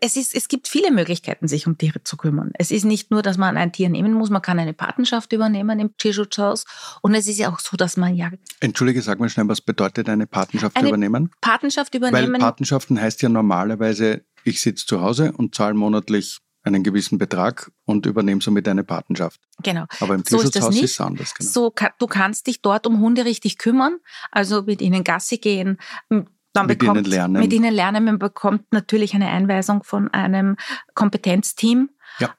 es, 0.00 0.16
ist, 0.16 0.34
es 0.34 0.48
gibt 0.48 0.68
viele 0.68 0.90
Möglichkeiten, 0.90 1.48
sich 1.48 1.66
um 1.66 1.78
Tiere 1.78 2.02
zu 2.02 2.16
kümmern. 2.16 2.50
Es 2.58 2.70
ist 2.70 2.84
nicht 2.84 3.10
nur, 3.10 3.22
dass 3.22 3.38
man 3.38 3.56
ein 3.56 3.72
Tier 3.72 3.88
nehmen 3.88 4.12
muss, 4.12 4.30
man 4.30 4.42
kann 4.42 4.58
eine 4.58 4.74
Patenschaft 4.74 5.32
übernehmen 5.32 5.78
im 5.78 5.96
Tierschutzhaus. 5.96 6.64
Und 7.02 7.14
es 7.14 7.28
ist 7.28 7.38
ja 7.38 7.52
auch 7.52 7.60
so, 7.60 7.76
dass 7.76 7.96
man 7.96 8.14
ja 8.14 8.30
Entschuldige, 8.60 9.02
sag 9.02 9.20
mal 9.20 9.28
schnell, 9.28 9.48
was 9.48 9.60
bedeutet 9.60 10.08
eine 10.08 10.26
Patenschaft 10.26 10.76
Eine 10.76 10.88
übernehmen? 10.88 11.30
Patenschaft 11.40 11.94
Weil 11.94 12.08
übernehmen. 12.08 12.40
Patenschaften 12.40 13.00
heißt 13.00 13.22
ja 13.22 13.28
normalerweise, 13.28 14.24
ich 14.44 14.60
sitze 14.60 14.86
zu 14.86 15.00
Hause 15.00 15.32
und 15.32 15.54
zahle 15.54 15.74
monatlich 15.74 16.38
einen 16.62 16.82
gewissen 16.82 17.18
Betrag 17.18 17.70
und 17.84 18.06
übernehme 18.06 18.40
somit 18.40 18.68
eine 18.68 18.84
Patenschaft. 18.84 19.40
genau. 19.62 19.86
Aber 20.00 20.14
im 20.14 20.22
So 20.28 20.36
ist 20.36 20.44
das 20.44 20.52
Tierschutzhaus 20.52 20.74
nicht. 20.74 20.84
ist 20.84 20.90
es 20.92 21.00
anders. 21.00 21.34
Genau. 21.34 21.50
So, 21.50 21.72
du 21.98 22.06
kannst 22.06 22.46
dich 22.46 22.60
dort 22.62 22.86
um 22.86 23.00
Hunde 23.00 23.24
richtig 23.24 23.58
kümmern, 23.58 23.98
also 24.30 24.62
mit 24.62 24.82
ihnen 24.82 25.02
Gassi 25.04 25.38
gehen, 25.38 25.78
dann 26.08 26.66
Mit 26.66 26.78
bekommt, 26.80 26.98
ihnen 26.98 27.06
lernen. 27.10 27.40
Mit 27.40 27.52
ihnen 27.52 27.72
lernen. 27.72 28.04
Man 28.04 28.18
bekommt 28.18 28.64
natürlich 28.72 29.14
eine 29.14 29.28
Einweisung 29.28 29.84
von 29.84 30.08
einem 30.08 30.56
Kompetenzteam, 30.94 31.90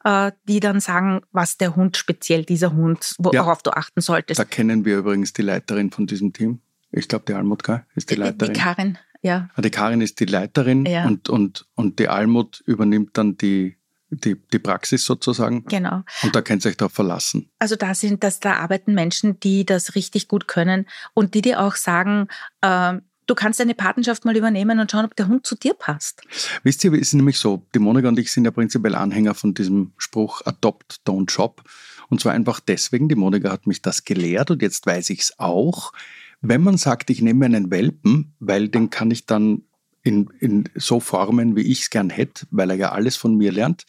äh, 0.03 0.31
die 0.47 0.59
dann 0.59 0.79
sagen, 0.79 1.21
was 1.31 1.57
der 1.57 1.75
Hund 1.75 1.97
speziell, 1.97 2.45
dieser 2.45 2.73
Hund, 2.73 3.15
Ja. 3.31 3.43
worauf 3.45 3.63
du 3.63 3.71
achten 3.71 4.01
solltest. 4.01 4.39
Da 4.39 4.45
kennen 4.45 4.85
wir 4.85 4.97
übrigens 4.99 5.33
die 5.33 5.41
Leiterin 5.41 5.91
von 5.91 6.07
diesem 6.07 6.31
Team. 6.33 6.61
Ich 6.91 7.07
glaube, 7.07 7.25
die 7.27 7.33
Almut 7.33 7.63
K. 7.63 7.85
ist 7.95 8.09
die 8.11 8.15
die 8.15 8.21
Leiterin. 8.21 8.53
Karin, 8.53 8.97
ja. 9.21 9.49
Ah, 9.55 9.61
Die 9.61 9.69
Karin 9.71 10.01
ist 10.01 10.19
die 10.19 10.25
Leiterin 10.25 10.85
Ja. 10.85 11.05
und, 11.05 11.29
und, 11.29 11.65
und 11.75 11.99
die 11.99 12.09
Almut 12.09 12.61
übernimmt 12.65 13.17
dann 13.17 13.37
die, 13.37 13.77
die, 14.11 14.35
die 14.35 14.59
Praxis 14.59 15.05
sozusagen. 15.05 15.65
Genau. 15.65 16.03
Und 16.23 16.35
da 16.35 16.41
könnt 16.41 16.65
ihr 16.65 16.69
euch 16.69 16.77
darauf 16.77 16.93
verlassen. 16.93 17.49
Also 17.59 17.75
da 17.75 17.95
sind 17.95 18.23
das, 18.23 18.39
da 18.39 18.57
arbeiten 18.57 18.93
Menschen, 18.93 19.39
die 19.39 19.65
das 19.65 19.95
richtig 19.95 20.27
gut 20.27 20.47
können 20.47 20.85
und 21.13 21.33
die 21.33 21.41
dir 21.41 21.61
auch 21.61 21.75
sagen, 21.75 22.27
äh, 22.61 22.93
du 23.27 23.35
kannst 23.35 23.61
eine 23.61 23.73
Patenschaft 23.75 24.25
mal 24.25 24.35
übernehmen 24.35 24.79
und 24.79 24.91
schauen, 24.91 25.05
ob 25.05 25.15
der 25.15 25.27
Hund 25.27 25.45
zu 25.45 25.55
dir 25.55 25.73
passt. 25.73 26.21
Wisst 26.63 26.83
ihr, 26.83 26.93
es 26.93 26.99
ist 26.99 27.13
nämlich 27.13 27.37
so, 27.37 27.65
die 27.73 27.79
Monika 27.79 28.09
und 28.09 28.19
ich 28.19 28.31
sind 28.31 28.45
ja 28.45 28.51
prinzipiell 28.51 28.95
Anhänger 28.95 29.33
von 29.33 29.53
diesem 29.53 29.93
Spruch 29.97 30.41
Adopt, 30.45 31.01
don't 31.07 31.31
shop. 31.31 31.63
Und 32.09 32.19
zwar 32.19 32.33
einfach 32.33 32.59
deswegen, 32.59 33.07
die 33.07 33.15
Monika 33.15 33.49
hat 33.49 33.67
mich 33.67 33.81
das 33.81 34.03
gelehrt 34.03 34.51
und 34.51 34.61
jetzt 34.61 34.85
weiß 34.85 35.09
ich 35.11 35.21
es 35.21 35.39
auch. 35.39 35.93
Wenn 36.41 36.61
man 36.61 36.77
sagt, 36.77 37.09
ich 37.09 37.21
nehme 37.21 37.45
einen 37.45 37.71
Welpen, 37.71 38.33
weil 38.39 38.67
den 38.67 38.89
kann 38.89 39.11
ich 39.11 39.25
dann 39.27 39.63
in, 40.03 40.29
in 40.39 40.70
so 40.75 41.00
formen, 41.00 41.55
wie 41.55 41.62
ich 41.62 41.81
es 41.84 41.89
gern 41.89 42.10
hätte, 42.10 42.46
weil 42.51 42.70
er 42.72 42.75
ja 42.75 42.91
alles 42.91 43.15
von 43.15 43.36
mir 43.36 43.51
lernt, 43.51 43.86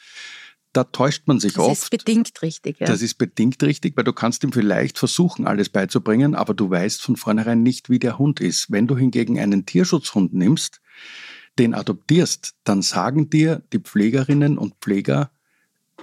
da 0.72 0.84
täuscht 0.84 1.24
man 1.26 1.38
sich 1.38 1.52
Das 1.54 1.64
oft. 1.64 1.82
ist 1.82 1.90
bedingt 1.90 2.40
richtig. 2.42 2.80
Ja. 2.80 2.86
Das 2.86 3.02
ist 3.02 3.14
bedingt 3.14 3.62
richtig, 3.62 3.96
weil 3.96 4.04
du 4.04 4.12
kannst 4.12 4.42
ihm 4.42 4.52
vielleicht 4.52 4.98
versuchen, 4.98 5.46
alles 5.46 5.68
beizubringen, 5.68 6.34
aber 6.34 6.54
du 6.54 6.70
weißt 6.70 7.02
von 7.02 7.16
vornherein 7.16 7.62
nicht, 7.62 7.90
wie 7.90 7.98
der 7.98 8.18
Hund 8.18 8.40
ist. 8.40 8.70
Wenn 8.70 8.86
du 8.86 8.96
hingegen 8.96 9.38
einen 9.38 9.66
Tierschutzhund 9.66 10.32
nimmst, 10.32 10.80
den 11.58 11.74
adoptierst, 11.74 12.54
dann 12.64 12.80
sagen 12.80 13.28
dir 13.28 13.62
die 13.72 13.80
Pflegerinnen 13.80 14.56
und 14.56 14.74
Pfleger, 14.80 15.30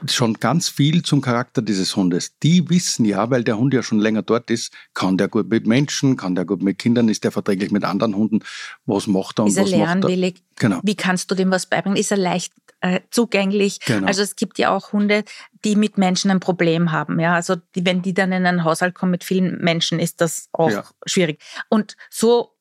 schon 0.07 0.35
ganz 0.35 0.69
viel 0.69 1.03
zum 1.03 1.21
Charakter 1.21 1.61
dieses 1.61 1.95
Hundes. 1.95 2.37
Die 2.39 2.69
wissen 2.69 3.05
ja, 3.05 3.29
weil 3.29 3.43
der 3.43 3.57
Hund 3.57 3.73
ja 3.73 3.83
schon 3.83 3.99
länger 3.99 4.21
dort 4.21 4.49
ist, 4.49 4.73
kann 4.93 5.17
der 5.17 5.27
gut 5.27 5.49
mit 5.49 5.67
Menschen, 5.67 6.17
kann 6.17 6.35
der 6.35 6.45
gut 6.45 6.61
mit 6.61 6.79
Kindern, 6.79 7.09
ist 7.09 7.23
der 7.23 7.31
verträglich 7.31 7.71
mit 7.71 7.83
anderen 7.83 8.15
Hunden, 8.15 8.39
was 8.85 9.07
macht 9.07 9.39
er 9.39 9.43
und 9.43 9.49
ist 9.49 9.57
er 9.57 9.63
was 9.63 9.71
macht 9.71 9.79
er. 9.81 9.85
lernwillig? 9.95 10.43
Genau. 10.57 10.79
Wie 10.83 10.95
kannst 10.95 11.29
du 11.31 11.35
dem 11.35 11.51
was 11.51 11.65
beibringen? 11.65 11.97
Ist 11.97 12.11
er 12.11 12.17
leicht 12.17 12.53
äh, 12.81 13.01
zugänglich? 13.11 13.79
Genau. 13.85 14.07
Also 14.07 14.21
es 14.21 14.35
gibt 14.35 14.57
ja 14.59 14.75
auch 14.75 14.93
Hunde, 14.93 15.23
die 15.65 15.75
mit 15.75 15.97
Menschen 15.97 16.31
ein 16.31 16.39
Problem 16.39 16.91
haben. 16.91 17.19
Ja, 17.19 17.33
also 17.35 17.55
die, 17.75 17.85
wenn 17.85 18.01
die 18.01 18.13
dann 18.13 18.31
in 18.31 18.45
einen 18.45 18.63
Haushalt 18.63 18.95
kommen 18.95 19.11
mit 19.11 19.23
vielen 19.23 19.59
Menschen, 19.61 19.99
ist 19.99 20.21
das 20.21 20.47
auch 20.53 20.71
Ja. 20.71 20.83
schwierig. 21.05 21.41
Und 21.69 21.95
so 22.09 22.55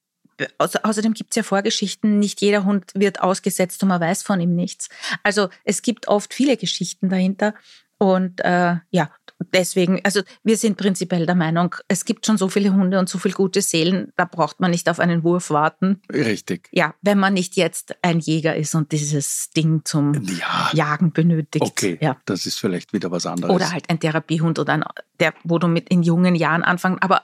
Außerdem 0.58 1.14
gibt 1.14 1.30
es 1.30 1.36
ja 1.36 1.42
Vorgeschichten, 1.42 2.18
nicht 2.18 2.40
jeder 2.40 2.64
Hund 2.64 2.92
wird 2.94 3.20
ausgesetzt 3.20 3.82
und 3.82 3.88
man 3.88 4.00
weiß 4.00 4.22
von 4.22 4.40
ihm 4.40 4.54
nichts. 4.54 4.88
Also 5.22 5.48
es 5.64 5.82
gibt 5.82 6.08
oft 6.08 6.32
viele 6.32 6.56
Geschichten 6.56 7.08
dahinter. 7.08 7.54
Und 7.98 8.40
äh, 8.44 8.76
ja, 8.90 9.10
deswegen, 9.52 10.00
also 10.04 10.22
wir 10.42 10.56
sind 10.56 10.76
prinzipiell 10.76 11.26
der 11.26 11.34
Meinung, 11.34 11.74
es 11.88 12.04
gibt 12.04 12.26
schon 12.26 12.38
so 12.38 12.48
viele 12.48 12.72
Hunde 12.72 12.98
und 12.98 13.08
so 13.08 13.18
viele 13.18 13.34
gute 13.34 13.62
Seelen, 13.62 14.12
da 14.16 14.24
braucht 14.24 14.60
man 14.60 14.70
nicht 14.70 14.88
auf 14.88 15.00
einen 15.00 15.24
Wurf 15.24 15.50
warten. 15.50 16.02
Richtig. 16.12 16.68
Ja, 16.72 16.94
wenn 17.02 17.18
man 17.18 17.34
nicht 17.34 17.56
jetzt 17.56 17.96
ein 18.02 18.18
Jäger 18.20 18.56
ist 18.56 18.74
und 18.74 18.92
dieses 18.92 19.50
Ding 19.50 19.82
zum 19.84 20.14
Ja, 20.24 20.70
Jagen 20.72 21.12
benötigt. 21.12 21.64
okay. 21.64 21.98
Ja. 22.00 22.16
Das 22.24 22.46
ist 22.46 22.58
vielleicht 22.58 22.92
wieder 22.92 23.10
was 23.10 23.26
anderes. 23.26 23.54
Oder 23.54 23.70
halt 23.72 23.88
ein 23.90 24.00
Therapiehund 24.00 24.58
oder 24.58 24.72
ein, 24.74 24.84
der, 25.20 25.34
wo 25.44 25.58
du 25.58 25.68
mit 25.68 25.88
in 25.88 26.02
jungen 26.02 26.34
Jahren 26.34 26.62
anfängst. 26.62 27.02
Aber 27.02 27.22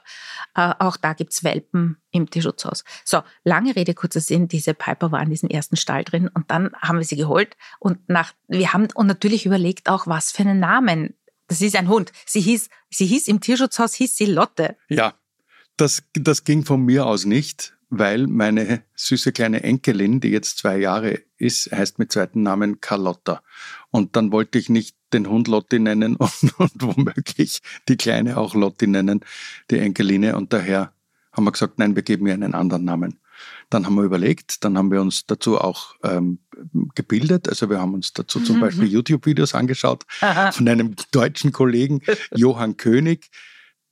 äh, 0.55 0.73
auch 0.79 0.97
da 0.97 1.13
gibt's 1.13 1.43
Welpen 1.43 1.97
im 2.11 2.29
Tierschutzhaus. 2.29 2.83
So, 3.03 3.21
lange 3.43 3.75
Rede, 3.75 3.93
kurzer 3.93 4.21
Sinn, 4.21 4.47
diese 4.47 4.73
Piper 4.73 5.11
war 5.11 5.21
in 5.21 5.29
diesem 5.29 5.49
ersten 5.49 5.75
Stall 5.75 6.03
drin 6.05 6.29
und 6.33 6.49
dann 6.49 6.71
haben 6.81 6.97
wir 6.97 7.05
sie 7.05 7.17
geholt 7.17 7.57
und 7.79 8.07
nach, 8.07 8.33
wir 8.47 8.71
haben 8.73 8.87
und 8.95 9.07
natürlich 9.07 9.45
überlegt 9.45 9.89
auch, 9.89 10.07
was 10.07 10.31
für 10.31 10.43
einen 10.43 10.59
Namen. 10.59 11.13
Das 11.47 11.61
ist 11.61 11.75
ein 11.75 11.89
Hund. 11.89 12.11
Sie 12.25 12.41
hieß, 12.41 12.69
sie 12.89 13.05
hieß 13.05 13.27
im 13.27 13.39
Tierschutzhaus, 13.39 13.93
hieß 13.93 14.15
sie 14.15 14.25
Lotte. 14.25 14.77
Ja, 14.89 15.13
das, 15.77 16.03
das 16.13 16.43
ging 16.43 16.65
von 16.65 16.81
mir 16.81 17.05
aus 17.05 17.25
nicht, 17.25 17.75
weil 17.89 18.27
meine 18.27 18.83
süße 18.95 19.31
kleine 19.31 19.63
Enkelin, 19.63 20.19
die 20.19 20.29
jetzt 20.29 20.57
zwei 20.57 20.77
Jahre 20.77 21.21
ist, 21.37 21.71
heißt 21.71 21.99
mit 21.99 22.11
zweiten 22.11 22.43
Namen 22.43 22.81
Carlotta. 22.81 23.41
Und 23.91 24.15
dann 24.15 24.31
wollte 24.31 24.57
ich 24.57 24.69
nicht 24.69 24.95
den 25.13 25.29
Hund 25.29 25.47
Lotti 25.47 25.79
nennen 25.79 26.15
und, 26.17 26.59
und 26.59 26.71
womöglich 26.75 27.61
die 27.87 27.97
Kleine 27.97 28.37
auch 28.37 28.55
Lotti 28.55 28.87
nennen, 28.87 29.21
die 29.69 29.79
Enkeline. 29.79 30.35
Und 30.35 30.53
daher 30.53 30.93
haben 31.31 31.45
wir 31.45 31.51
gesagt, 31.51 31.77
nein, 31.79 31.95
wir 31.95 32.03
geben 32.03 32.27
ihr 32.27 32.33
einen 32.33 32.53
anderen 32.53 32.85
Namen. 32.85 33.19
Dann 33.69 33.85
haben 33.85 33.95
wir 33.95 34.03
überlegt, 34.03 34.63
dann 34.63 34.77
haben 34.77 34.91
wir 34.91 35.01
uns 35.01 35.25
dazu 35.25 35.59
auch 35.59 35.95
ähm, 36.03 36.39
gebildet. 36.95 37.49
Also 37.49 37.69
wir 37.69 37.79
haben 37.79 37.93
uns 37.93 38.13
dazu 38.13 38.39
zum 38.39 38.57
Mhm. 38.57 38.61
Beispiel 38.61 38.87
YouTube-Videos 38.87 39.53
angeschaut 39.55 40.05
von 40.51 40.67
einem 40.67 40.95
deutschen 41.11 41.51
Kollegen, 41.51 42.01
Johann 42.35 42.77
König. 42.77 43.29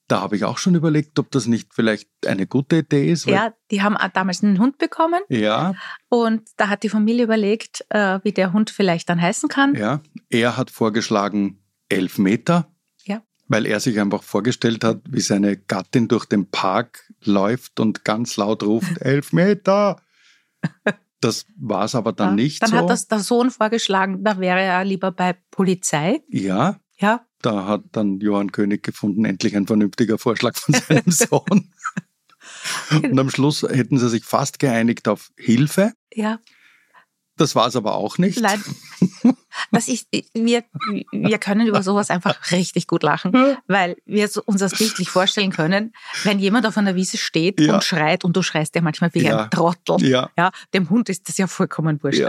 Da 0.10 0.20
habe 0.22 0.36
ich 0.36 0.44
auch 0.44 0.58
schon 0.58 0.76
überlegt, 0.76 1.18
ob 1.18 1.32
das 1.32 1.48
nicht 1.48 1.74
vielleicht 1.74 2.10
eine 2.28 2.46
gute 2.46 2.78
Idee 2.80 3.10
ist. 3.10 3.26
Ja, 3.26 3.54
die 3.72 3.82
haben 3.82 3.96
damals 4.14 4.44
einen 4.44 4.60
Hund 4.60 4.78
bekommen 4.78 5.22
ja, 5.30 5.76
und 6.10 6.42
da 6.58 6.68
hat 6.68 6.84
die 6.84 6.90
Familie 6.90 7.24
überlegt, 7.24 7.86
äh, 7.90 8.20
wie 8.24 8.34
der 8.34 8.52
Hund 8.54 8.70
vielleicht 8.70 9.10
dann 9.10 9.22
heißen 9.22 9.48
kann. 9.50 9.76
ja. 9.76 10.02
Er 10.30 10.58
hat 10.58 10.72
vorgeschlagen 10.72 11.60
elf 11.90 12.18
Meter. 12.18 12.68
Weil 13.54 13.66
er 13.68 13.80
sich 13.80 14.00
einfach 14.00 14.24
vorgestellt 14.24 14.84
hat, 14.84 15.02
wie 15.10 15.22
seine 15.22 15.56
Gattin 15.58 16.08
durch 16.08 16.26
den 16.26 16.50
Park 16.50 17.10
läuft 17.24 17.80
und 17.80 18.04
ganz 18.04 18.36
laut 18.38 18.64
ruft, 18.64 18.98
elf 19.02 19.32
Meter. 19.32 20.02
Das 21.22 21.46
war 21.58 21.86
es 21.86 21.96
aber 21.96 22.12
dann 22.14 22.30
Ja. 22.38 22.44
nicht 22.44 22.64
Dann 22.64 22.72
so. 22.72 22.78
hat 22.78 22.90
das 22.90 23.08
der 23.08 23.20
Sohn 23.20 23.52
vorgeschlagen, 23.52 24.24
da 24.24 24.40
wäre 24.40 24.62
er 24.62 24.84
lieber 24.84 25.12
bei 25.12 25.34
Polizei. 25.52 26.22
ja, 26.30 26.80
Ja, 26.98 27.26
da 27.42 27.66
hat 27.68 27.84
dann 27.92 28.20
Johann 28.20 28.52
König 28.52 28.84
gefunden, 28.84 29.26
endlich 29.26 29.56
ein 29.56 29.68
vernünftiger 29.68 30.18
Vorschlag 30.18 30.56
von 30.58 30.74
seinem 30.88 31.12
Sohn. 31.12 31.72
Und 32.92 33.18
am 33.20 33.30
Schluss 33.30 33.64
hätten 33.64 33.98
sie 34.00 34.10
sich 34.10 34.26
fast 34.26 34.60
geeinigt 34.60 35.08
auf 35.08 35.32
Hilfe. 35.38 35.94
ja, 36.14 36.40
Das 37.38 37.56
war 37.56 37.68
es 37.68 37.76
aber 37.76 37.96
auch 37.96 38.18
nicht. 38.18 38.40
nein. 38.42 38.62
Das 39.74 39.88
ist, 39.90 40.08
wir, 40.34 40.64
wir 41.12 41.38
können 41.40 41.68
über 41.68 41.84
sowas 41.84 42.10
einfach 42.10 42.52
richtig 42.52 42.88
gut 42.88 43.04
lachen, 43.04 43.34
weil 43.68 43.98
wir 44.06 44.30
uns 44.46 44.60
das 44.62 44.78
bildlich 44.78 45.10
vorstellen 45.10 45.52
können, 45.52 45.94
wenn 46.24 46.40
jemand 46.40 46.66
auf 46.66 46.78
einer 46.78 46.96
Wiese 46.96 47.18
steht 47.18 47.60
Ja. 47.60 47.74
und 47.74 47.84
schreit 47.84 48.24
und 48.24 48.38
du 48.38 48.42
schreist 48.42 48.76
ja 48.76 48.82
manchmal 48.82 49.14
wie 49.14 49.24
Ja. 49.24 49.44
ein 49.44 49.50
Trottel. 49.50 50.02
Ja, 50.06 50.30
Ja, 50.38 50.52
dem 50.74 50.90
Hund 50.90 51.10
ist 51.10 51.28
das 51.28 51.38
ja 51.38 51.48
vollkommen 51.48 52.02
wurscht. 52.02 52.24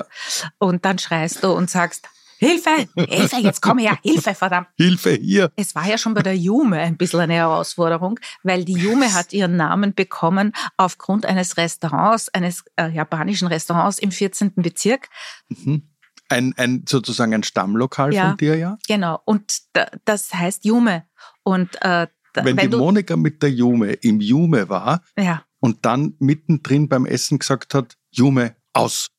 Und 0.59 0.85
dann 0.85 0.99
schreist 0.99 1.45
du 1.45 1.53
und 1.53 1.71
sagst, 1.71 2.09
Hilfe, 2.39 2.89
Hilfe, 2.97 3.37
jetzt 3.37 3.63
komm 3.63 3.79
her, 3.79 3.97
Hilfe, 4.03 4.35
verdammt. 4.35 4.67
Hilfe 4.77 5.13
hier. 5.13 5.53
Es 5.57 5.75
war 5.77 5.87
ja 5.87 5.97
schon 5.97 6.15
bei 6.15 6.23
der 6.23 6.37
Jume 6.37 6.79
ein 6.81 6.97
bisschen 6.97 7.21
eine 7.21 7.35
Herausforderung, 7.35 8.19
weil 8.43 8.65
die 8.65 8.73
Jume 8.75 9.15
hat 9.15 9.33
ihren 9.33 9.57
Namen 9.57 9.95
bekommen 9.95 10.53
aufgrund 10.77 11.27
eines 11.27 11.57
Restaurants, 11.57 12.29
eines 12.31 12.65
äh, 12.77 12.89
japanischen 12.89 13.47
Restaurants 13.49 13.99
im 13.99 14.11
14. 14.11 14.53
Bezirk. 14.57 15.09
Mhm. 15.49 15.89
Ein, 16.28 16.54
ein 16.57 16.85
sozusagen 16.88 17.35
ein 17.35 17.43
Stammlokal 17.43 18.14
Ja. 18.14 18.28
von 18.28 18.37
dir, 18.38 18.57
ja? 18.57 18.78
Genau. 18.88 19.21
Und 19.25 19.59
da, 19.75 19.88
das 20.04 20.33
heißt 20.33 20.64
Jume. 20.64 21.04
Und 21.43 21.75
äh, 21.83 22.07
da, 22.35 22.45
Wenn, 22.45 22.57
die 22.57 22.69
du, 22.69 22.78
Monika 22.78 23.16
mit 23.16 23.43
der 23.43 23.50
Jume 23.50 23.93
im 23.93 24.21
Jume 24.21 24.69
war 24.69 25.02
ja, 25.16 25.45
und 25.61 25.85
dann 25.85 26.14
mittendrin 26.19 26.88
beim 26.88 27.07
Essen 27.07 27.38
gesagt 27.38 27.75
hat, 27.75 27.97
Jume, 28.11 28.57
aus, 28.73 29.11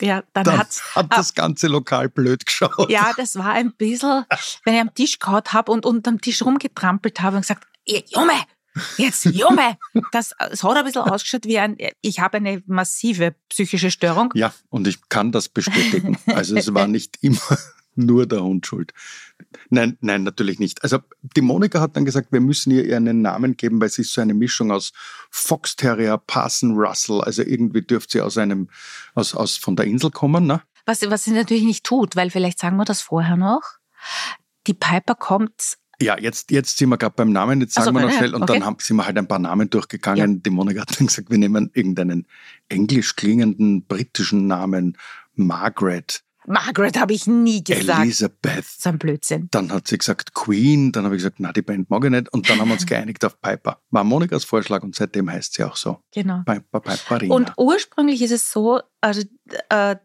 ja, 0.00 0.22
dann, 0.32 0.44
dann 0.44 0.58
hat's 0.58 0.96
hat 0.96 1.06
ah. 1.10 1.16
das 1.16 1.34
ganze 1.34 1.68
Lokal 1.68 2.08
blöd 2.08 2.46
geschaut. 2.46 2.90
Ja, 2.90 3.12
das 3.16 3.36
war 3.36 3.52
ein 3.52 3.72
bisschen, 3.74 4.24
wenn 4.64 4.74
ich 4.74 4.80
am 4.80 4.94
Tisch 4.94 5.18
gehauen 5.18 5.42
habe 5.48 5.70
und 5.70 5.84
unterm 5.84 6.20
Tisch 6.20 6.42
rumgetrampelt 6.42 7.20
habe 7.20 7.36
und 7.36 7.42
gesagt, 7.42 7.66
"Ihr 7.84 8.02
Junge, 8.08 8.32
jetzt 8.96 9.24
Junge. 9.24 9.78
Das, 10.12 10.34
es 10.50 10.62
hat 10.62 10.76
ein 10.76 10.84
bisschen 10.84 11.02
ausgeschaut 11.02 11.44
wie 11.44 11.58
ein, 11.58 11.76
ich 12.00 12.20
habe 12.20 12.38
eine 12.38 12.62
massive 12.66 13.34
psychische 13.48 13.90
Störung. 13.90 14.30
Ja, 14.34 14.52
und 14.70 14.86
ich 14.86 15.08
kann 15.08 15.32
das 15.32 15.48
bestätigen. 15.48 16.18
Also 16.26 16.56
es 16.56 16.72
war 16.74 16.86
nicht 16.86 17.18
immer 17.20 17.38
nur 17.94 18.26
der 18.26 18.42
Hund 18.42 18.66
schuld. 18.66 18.92
Nein, 19.70 19.98
nein, 20.00 20.22
natürlich 20.22 20.58
nicht. 20.58 20.82
Also 20.82 20.98
die 21.36 21.40
Monika 21.42 21.80
hat 21.80 21.96
dann 21.96 22.04
gesagt, 22.04 22.32
wir 22.32 22.40
müssen 22.40 22.70
ihr 22.70 22.96
einen 22.96 23.22
Namen 23.22 23.56
geben, 23.56 23.80
weil 23.80 23.88
sie 23.88 24.02
ist 24.02 24.12
so 24.12 24.20
eine 24.20 24.34
Mischung 24.34 24.70
aus 24.70 24.92
Fox 25.30 25.76
Terrier, 25.76 26.18
Parson 26.18 26.72
Russell. 26.76 27.20
Also 27.20 27.42
irgendwie 27.42 27.82
dürfte 27.82 28.12
sie 28.12 28.20
aus 28.20 28.38
einem, 28.38 28.68
aus, 29.14 29.34
aus 29.34 29.56
von 29.56 29.76
der 29.76 29.86
Insel 29.86 30.10
kommen, 30.10 30.46
ne? 30.46 30.62
Was, 30.84 31.08
was 31.08 31.24
sie 31.24 31.32
natürlich 31.32 31.62
nicht 31.62 31.84
tut, 31.84 32.16
weil 32.16 32.30
vielleicht 32.30 32.58
sagen 32.58 32.76
wir 32.76 32.84
das 32.84 33.02
vorher 33.02 33.36
noch. 33.36 33.62
Die 34.66 34.74
Piper 34.74 35.14
kommt, 35.14 35.78
Ja, 36.02 36.18
jetzt, 36.18 36.50
jetzt 36.50 36.78
sind 36.78 36.88
wir 36.88 36.98
gerade 36.98 37.14
beim 37.16 37.32
Namen, 37.32 37.60
jetzt 37.60 37.74
sagen 37.74 37.88
Also, 37.88 37.98
wir 37.98 38.06
noch 38.06 38.12
ja, 38.12 38.18
schnell 38.18 38.34
und 38.34 38.42
okay. 38.42 38.54
dann 38.54 38.64
haben, 38.64 38.76
sind 38.80 38.96
wir 38.96 39.06
halt 39.06 39.18
ein 39.18 39.28
paar 39.28 39.38
Namen 39.38 39.70
durchgegangen. 39.70 40.42
Die 40.42 40.50
Monika 40.50 40.82
hat 40.82 40.98
dann 40.98 41.06
gesagt, 41.06 41.30
wir 41.30 41.38
nehmen 41.38 41.70
irgendeinen 41.74 42.26
englisch 42.68 43.16
klingenden 43.16 43.84
britischen 43.86 44.46
Namen, 44.46 44.98
Margaret, 45.34 46.22
Margaret 46.46 46.98
habe 46.98 47.12
ich 47.12 47.26
nie 47.26 47.62
gesagt. 47.62 48.02
Elizabeth. 48.02 48.64
So 48.64 48.88
ein 48.88 48.98
Blödsinn. 48.98 49.48
Dann 49.50 49.72
hat 49.72 49.86
sie 49.86 49.98
gesagt 49.98 50.34
Queen, 50.34 50.92
dann 50.92 51.04
habe 51.04 51.14
ich 51.14 51.20
gesagt, 51.20 51.38
na, 51.38 51.52
die 51.52 51.62
Band 51.62 51.88
mag 51.90 52.04
ich 52.04 52.10
nicht. 52.10 52.32
Und 52.32 52.48
dann 52.48 52.58
haben 52.58 52.68
wir 52.68 52.74
uns 52.74 52.86
geeinigt 52.86 53.24
auf 53.24 53.40
Piper. 53.40 53.80
War 53.90 54.04
Monikas 54.04 54.44
Vorschlag 54.44 54.82
und 54.82 54.94
seitdem 54.94 55.30
heißt 55.30 55.54
sie 55.54 55.64
auch 55.64 55.76
so. 55.76 56.00
Genau. 56.12 56.42
Piper, 56.44 56.80
Piperina. 56.80 57.34
Und 57.34 57.52
ursprünglich 57.56 58.22
ist 58.22 58.32
es 58.32 58.50
so, 58.50 58.80
also 59.00 59.22
äh, 59.68 59.96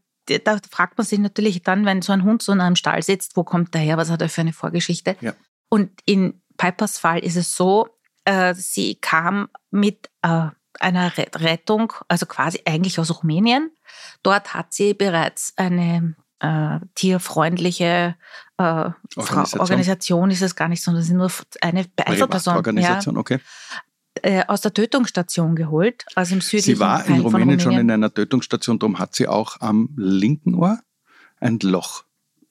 da 0.44 0.60
fragt 0.70 0.98
man 0.98 1.08
sich 1.08 1.20
natürlich 1.20 1.64
dann, 1.64 1.86
wenn 1.86 2.02
so 2.02 2.12
ein 2.14 2.24
Hund 2.24 2.42
so 2.42 2.52
in 2.52 2.62
einem 2.62 2.76
Stall 2.76 3.02
sitzt, 3.02 3.36
wo 3.36 3.44
kommt 3.44 3.74
der 3.74 3.82
her, 3.82 3.98
was 3.98 4.12
hat 4.12 4.22
er 4.22 4.30
für 4.30 4.42
eine 4.42 4.54
Vorgeschichte? 4.54 5.16
Ja. 5.22 5.34
Und 5.70 5.92
in 6.06 6.42
Pipers 6.58 6.98
Fall 6.98 7.20
ist 7.20 7.36
es 7.36 7.56
so, 7.56 7.90
äh, 8.26 8.54
sie 8.56 8.96
kam 8.96 9.50
mit 9.72 10.10
äh, 10.22 10.48
einer 10.80 11.18
Ret- 11.18 11.40
Rettung, 11.42 11.94
also 12.08 12.26
quasi 12.26 12.62
eigentlich 12.66 13.00
aus 13.00 13.22
Rumänien. 13.22 13.72
Dort 14.24 14.54
hat 14.54 14.74
sie 14.74 14.94
bereits 14.94 15.54
eine 15.56 16.16
äh, 16.40 16.80
tierfreundliche 16.96 18.16
äh, 18.58 18.64
Organisation. 19.16 19.60
Organisation. 19.62 20.32
Ist 20.32 20.42
es 20.42 20.56
gar 20.56 20.68
nicht, 20.68 20.84
sondern 20.84 21.04
sie 21.04 21.10
sind 21.10 21.18
nur 21.18 21.32
eine 21.62 21.86
Einzelperson. 21.98 22.54
Ja, 22.54 22.58
Organisation, 22.58 23.18
okay. 23.18 23.40
äh, 24.22 24.44
aus 24.48 24.62
der 24.62 24.74
Tötungsstation 24.74 25.56
geholt, 25.56 26.06
also 26.16 26.36
im 26.36 26.42
südlichen 26.42 26.76
Sie 26.76 26.80
war 26.80 27.04
Teil 27.04 27.18
in 27.18 27.22
von 27.24 27.32
Rumänien 27.34 27.60
schon 27.60 27.72
Rumänien. 27.72 27.90
in 27.90 27.94
einer 28.04 28.14
Tötungsstation, 28.14 28.80
darum 28.80 29.00
hat 29.00 29.16
sie 29.16 29.28
auch 29.28 29.62
am 29.62 29.90
linken 29.98 30.54
Ohr 30.56 30.80
ein 31.40 31.60
Loch. 31.62 32.04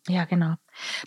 Ja, 0.08 0.24
genau. 0.24 0.50
Ein 0.50 0.58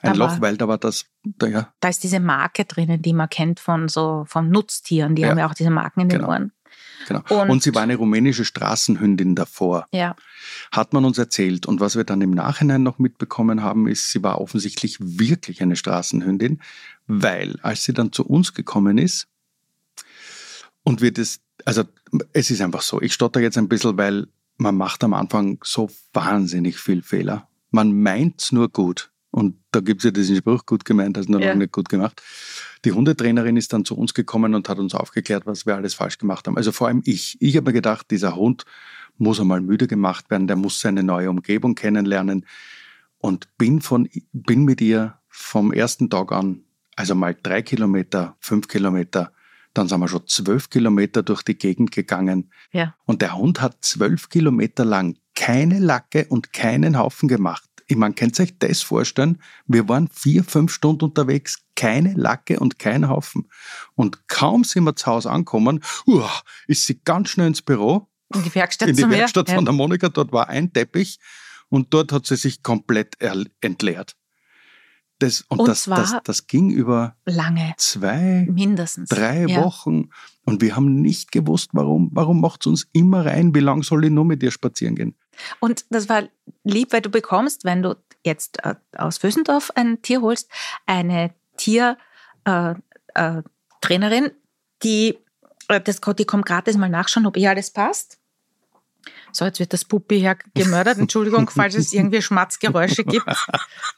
Da 0.04 0.12
Loch, 0.14 0.28
war- 0.32 0.42
weil 0.42 0.58
da 0.58 0.68
war 0.68 0.78
das, 0.78 1.06
da, 1.24 1.48
ja, 1.48 1.74
Da 1.80 1.90
ist 1.90 2.04
diese 2.04 2.20
Marke 2.20 2.66
drinnen, 2.66 3.02
die 3.02 3.14
man 3.14 3.30
kennt 3.30 3.60
von 3.60 3.88
so 3.88 4.26
von 4.28 4.50
Nutztieren. 4.50 5.16
Die 5.16 5.22
Ja. 5.22 5.30
haben 5.30 5.38
ja 5.38 5.48
auch 5.50 5.54
diese 5.54 5.70
Marken 5.70 6.02
in 6.02 6.10
den 6.10 6.20
Genau. 6.20 6.30
Ohren. 6.32 6.52
genau. 7.08 7.22
Und- 7.30 7.50
Und, 7.50 7.64
sie 7.64 7.74
war 7.74 7.82
eine 7.84 7.96
rumänische 7.96 8.44
Straßenhündin 8.46 9.36
davor. 9.36 9.88
Ja, 9.92 10.16
hat 10.72 10.92
man 10.94 11.06
uns 11.06 11.18
erzählt. 11.18 11.66
Und 11.66 11.80
was 11.80 11.96
wir 11.96 12.04
dann 12.04 12.22
im 12.22 12.32
Nachhinein 12.32 12.84
noch 12.84 13.00
mitbekommen 13.00 13.64
haben, 13.64 13.88
ist, 13.88 14.12
sie 14.12 14.22
war 14.24 14.40
offensichtlich 14.42 14.98
wirklich 15.00 15.62
eine 15.62 15.76
Straßenhündin, 15.76 16.62
weil 17.08 17.58
als 17.62 17.84
sie 17.86 17.94
dann 17.94 18.12
zu 18.12 18.26
uns 18.26 18.54
gekommen 18.54 18.98
ist 18.98 19.28
und 20.84 21.02
wir 21.02 21.12
das, 21.14 21.40
also 21.66 21.84
es 22.34 22.52
ist 22.52 22.62
einfach 22.62 22.82
so, 22.82 23.02
ich 23.02 23.14
stotter 23.14 23.40
jetzt 23.40 23.58
ein 23.58 23.70
bisschen, 23.70 23.98
weil 23.98 24.28
man 24.58 24.76
macht 24.76 25.04
am 25.04 25.14
Anfang 25.14 25.58
so 25.64 25.90
wahnsinnig 26.14 26.78
viel 26.80 27.02
Fehler. 27.02 27.48
Man 27.72 28.02
meint's 28.02 28.52
nur 28.52 28.70
gut. 28.70 29.12
Und 29.32 29.58
da 29.72 29.80
gibt 29.80 30.02
es 30.02 30.06
ja 30.06 30.12
diesen 30.12 30.38
Spruch, 30.38 30.66
gut 30.66 30.86
gemeint, 30.86 31.16
also 31.16 31.32
noch 31.32 31.40
Ja. 31.40 31.54
nicht 31.54 31.72
gut 31.72 31.88
gemacht. 31.88 32.22
Die 32.84 32.92
Hundetrainerin 32.92 33.58
ist 33.58 33.72
dann 33.74 33.86
zu 33.86 33.96
uns 33.96 34.16
gekommen 34.16 34.56
und 34.56 34.68
hat 34.70 34.80
uns 34.80 34.96
aufgeklärt, 34.96 35.46
was 35.46 35.68
wir 35.68 35.76
alles 35.76 35.94
falsch 35.94 36.18
gemacht 36.18 36.48
haben. 36.48 36.58
Also 36.58 36.72
vor 36.72 36.88
allem 36.88 37.04
ich. 37.06 37.38
Ich 37.40 37.56
habe 37.56 37.70
mir 37.70 37.74
gedacht, 37.74 38.10
dieser 38.10 38.36
Hund 38.36 38.66
muss 39.18 39.40
einmal 39.40 39.62
müde 39.62 39.86
gemacht 39.88 40.32
werden, 40.32 40.48
der 40.48 40.56
muss 40.56 40.80
seine 40.80 41.04
neue 41.04 41.30
Umgebung 41.30 41.76
kennenlernen 41.76 42.46
und 43.20 43.56
bin, 43.58 43.82
von, 43.82 44.10
bin 44.34 44.64
mit 44.64 44.82
ihr 44.82 45.20
vom 45.28 45.74
ersten 45.74 46.10
Tag 46.10 46.32
an, 46.32 46.64
also 46.96 47.14
mal 47.16 47.36
drei 47.42 47.62
Kilometer, 47.62 48.36
fünf 48.40 48.68
Kilometer, 48.68 49.32
dann 49.74 49.88
sind 49.88 50.00
wir 50.00 50.08
schon 50.08 50.26
zwölf 50.26 50.70
Kilometer 50.70 51.22
durch 51.22 51.44
die 51.44 51.58
Gegend 51.58 51.92
gegangen. 51.92 52.50
Ja. 52.72 52.96
Und 53.06 53.22
der 53.22 53.38
Hund 53.38 53.62
hat 53.62 53.78
zwölf 53.82 54.30
Kilometer 54.30 54.86
lang 54.86 55.18
keine 55.40 55.80
Lacke 55.80 56.26
und 56.28 56.52
keinen 56.52 56.98
Haufen 56.98 57.30
gemacht. 57.30 57.64
Ich 57.88 57.96
meine, 57.96 58.14
könnt 58.14 58.38
ihr 58.38 58.44
euch 58.44 58.60
das 58.60 58.82
vorstellen? 58.82 59.42
Wir 59.68 59.88
waren 59.88 60.10
vier, 60.10 60.44
fünf 60.44 60.72
Stunden 60.72 61.06
unterwegs, 61.06 61.64
keine 61.76 62.14
Lacke 62.14 62.60
und 62.60 62.78
kein 62.78 63.08
Haufen. 63.08 63.50
Und 63.96 64.28
kaum 64.28 64.66
sind 64.66 64.84
wir 64.84 64.98
zu 64.98 65.06
Hause 65.08 65.32
angekommen, 65.32 65.80
uah, 66.06 66.42
ist 66.68 66.86
sie 66.86 67.00
ganz 67.06 67.30
schnell 67.30 67.48
ins 67.48 67.62
Büro, 67.62 68.10
In 68.36 68.44
die 68.44 68.54
Werkstatt 68.54 68.90
in 68.90 68.98
die. 68.98 69.10
Werkstatt 69.10 69.50
von 69.50 69.64
der 69.64 69.74
Monika, 69.74 70.10
dort 70.10 70.34
war 70.34 70.50
ein 70.50 70.74
Teppich 70.74 71.20
und 71.70 71.94
dort 71.94 72.12
hat 72.12 72.28
sie 72.28 72.36
sich 72.36 72.62
komplett 72.62 73.16
entleert. 73.62 74.18
Das, 75.20 75.42
und 75.44 75.62
Und 75.62 75.68
das, 75.70 75.86
das, 75.86 76.16
das 76.24 76.48
ging 76.48 76.70
über 76.70 77.16
Lange, 77.26 77.74
zwei, 77.78 78.46
mindestens. 78.52 79.10
drei 79.10 79.46
ja. 79.46 79.64
Wochen 79.64 80.10
und 80.46 80.62
wir 80.62 80.76
haben 80.76 81.02
nicht 81.02 81.32
gewusst, 81.32 81.70
warum. 81.74 82.10
Warum 82.12 82.42
macht 82.42 82.68
uns 82.68 82.88
immer 82.92 83.26
rein? 83.26 83.56
Wie 83.56 83.60
lange 83.62 83.84
soll 83.84 84.06
ich 84.06 84.12
nur 84.12 84.26
mit 84.26 84.42
dir 84.42 84.52
spazieren 84.52 84.96
gehen? 84.96 85.16
Und 85.60 85.86
das 85.90 86.10
war 86.10 86.24
lieb, 86.64 86.94
weil 86.94 87.02
du 87.02 87.10
bekommst, 87.10 87.66
wenn 87.66 87.82
du 87.82 87.96
jetzt 88.24 88.64
äh, 88.64 88.76
aus 88.98 89.18
Vösendorf 89.18 89.72
ein 89.76 90.02
Tier 90.02 90.22
holst, 90.22 90.50
eine 90.86 91.34
Tiertrainerin, 91.58 92.76
äh, 93.16 94.28
äh, 94.28 94.32
die, 94.84 95.18
äh, 95.68 95.82
das, 95.82 96.02
die 96.02 96.26
kommt 96.26 96.46
gratis 96.46 96.78
mal 96.78 96.90
nachschauen, 96.90 97.26
ob 97.26 97.38
eh 97.38 97.48
alles 97.48 97.72
passt. 97.72 98.20
So, 99.32 99.46
jetzt 99.46 99.60
wird 99.60 99.74
das 99.74 99.86
Puppi 99.86 100.20
her 100.20 100.38
gemördert. 100.54 100.98
Entschuldigung, 101.00 101.50
falls 101.50 101.76
es 101.76 101.94
irgendwie 101.94 102.22
Schmatzgeräusche 102.22 103.04
gibt. 103.04 103.28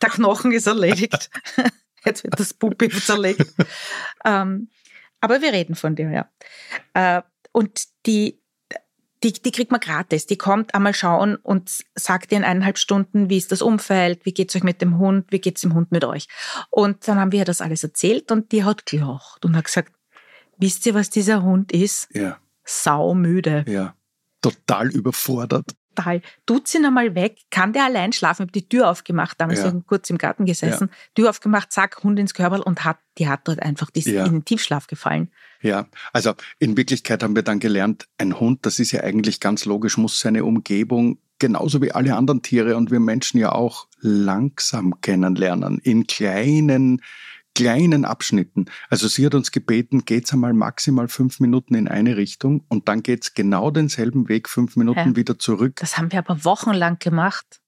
Der 0.01 0.09
Knochen 0.09 0.51
ist 0.51 0.67
erledigt. 0.67 1.29
Jetzt 2.03 2.23
wird 2.23 2.39
das 2.39 2.53
Puppi 2.55 2.89
zerlegt. 2.89 3.53
Ähm, 4.25 4.69
aber 5.19 5.41
wir 5.41 5.53
reden 5.53 5.75
von 5.75 5.95
dir, 5.95 6.09
ja. 6.09 6.29
Äh, 6.93 7.21
und 7.51 7.83
die, 8.07 8.40
die, 9.23 9.33
die 9.33 9.51
kriegt 9.51 9.71
man 9.71 9.79
gratis. 9.79 10.25
Die 10.25 10.37
kommt 10.37 10.73
einmal 10.73 10.93
schauen 10.93 11.35
und 11.35 11.83
sagt 11.95 12.31
in 12.31 12.43
eineinhalb 12.43 12.77
Stunden, 12.77 13.29
wie 13.29 13.37
ist 13.37 13.51
das 13.51 13.61
Umfeld, 13.61 14.25
wie 14.25 14.33
geht's 14.33 14.55
euch 14.55 14.63
mit 14.63 14.81
dem 14.81 14.97
Hund, 14.97 15.31
wie 15.31 15.39
geht's 15.39 15.61
dem 15.61 15.73
Hund 15.73 15.91
mit 15.91 16.03
euch. 16.03 16.27
Und 16.69 17.07
dann 17.07 17.19
haben 17.19 17.31
wir 17.31 17.39
ihr 17.39 17.45
das 17.45 17.61
alles 17.61 17.83
erzählt 17.83 18.31
und 18.31 18.51
die 18.51 18.63
hat 18.63 18.85
gelacht 18.85 19.45
und 19.45 19.55
hat 19.55 19.65
gesagt, 19.65 19.93
wisst 20.57 20.85
ihr, 20.85 20.93
was 20.93 21.09
dieser 21.09 21.43
Hund 21.43 21.71
ist? 21.71 22.07
Ja, 22.13 22.37
Saumüde. 22.63 23.65
ja. 23.67 23.95
Total 24.43 24.89
überfordert. 24.89 25.75
Total. 25.95 26.21
Tut 26.45 26.67
sie 26.67 26.77
einmal 26.83 27.15
weg, 27.15 27.37
kann 27.49 27.73
der 27.73 27.85
allein 27.85 28.13
schlafen. 28.13 28.43
Ich 28.43 28.47
habe 28.47 28.51
die 28.51 28.69
Tür 28.69 28.89
aufgemacht, 28.89 29.39
damals 29.41 29.61
Ja. 29.61 29.71
kurz 29.85 30.09
im 30.09 30.17
Garten 30.17 30.45
gesessen, 30.45 30.89
Tür 31.15 31.29
aufgemacht, 31.29 31.71
zack, 31.71 32.03
Hund 32.03 32.17
ins 32.19 32.33
Körperl 32.33 32.61
und 32.61 32.85
hat, 32.85 32.97
die 33.17 33.27
hat 33.27 33.41
dort 33.47 33.61
einfach, 33.61 33.89
die 33.89 34.01
Ja. 34.09 34.25
in 34.25 34.31
den 34.31 34.45
Tiefschlaf 34.45 34.87
gefallen. 34.87 35.29
Ja, 35.61 35.87
also 36.13 36.33
in 36.59 36.77
Wirklichkeit 36.77 37.21
haben 37.23 37.35
wir 37.35 37.43
dann 37.43 37.59
gelernt, 37.59 38.07
ein 38.17 38.39
Hund, 38.39 38.65
das 38.65 38.79
ist 38.79 38.91
ja 38.91 39.01
eigentlich 39.01 39.39
ganz 39.39 39.65
logisch, 39.65 39.97
muss 39.97 40.19
seine 40.19 40.43
Umgebung 40.45 41.19
genauso 41.39 41.81
wie 41.81 41.91
alle 41.91 42.15
anderen 42.15 42.41
Tiere 42.41 42.77
und 42.77 42.91
wir 42.91 42.99
Menschen 42.99 43.39
ja 43.39 43.51
auch 43.51 43.87
langsam 43.99 45.01
kennenlernen, 45.01 45.79
in 45.79 46.07
kleinen, 46.07 47.01
kleinen 47.55 48.05
Abschnitten. 48.05 48.65
Also 48.89 49.07
sie 49.07 49.25
hat 49.25 49.35
uns 49.35 49.51
gebeten, 49.51 50.05
geht's 50.05 50.31
einmal 50.33 50.53
maximal 50.53 51.07
fünf 51.07 51.39
Minuten 51.39 51.75
in 51.75 51.87
eine 51.87 52.17
Richtung 52.17 52.63
und 52.69 52.87
dann 52.87 53.03
geht's 53.03 53.33
genau 53.33 53.71
denselben 53.71 54.29
Weg 54.29 54.49
fünf 54.49 54.75
Minuten 54.75 54.99
Ja. 55.09 55.15
wieder 55.15 55.37
zurück. 55.37 55.75
Das 55.79 55.97
haben 55.97 56.11
wir 56.11 56.19
aber 56.19 56.43
wochenlang 56.45 56.97
gemacht. 56.99 57.61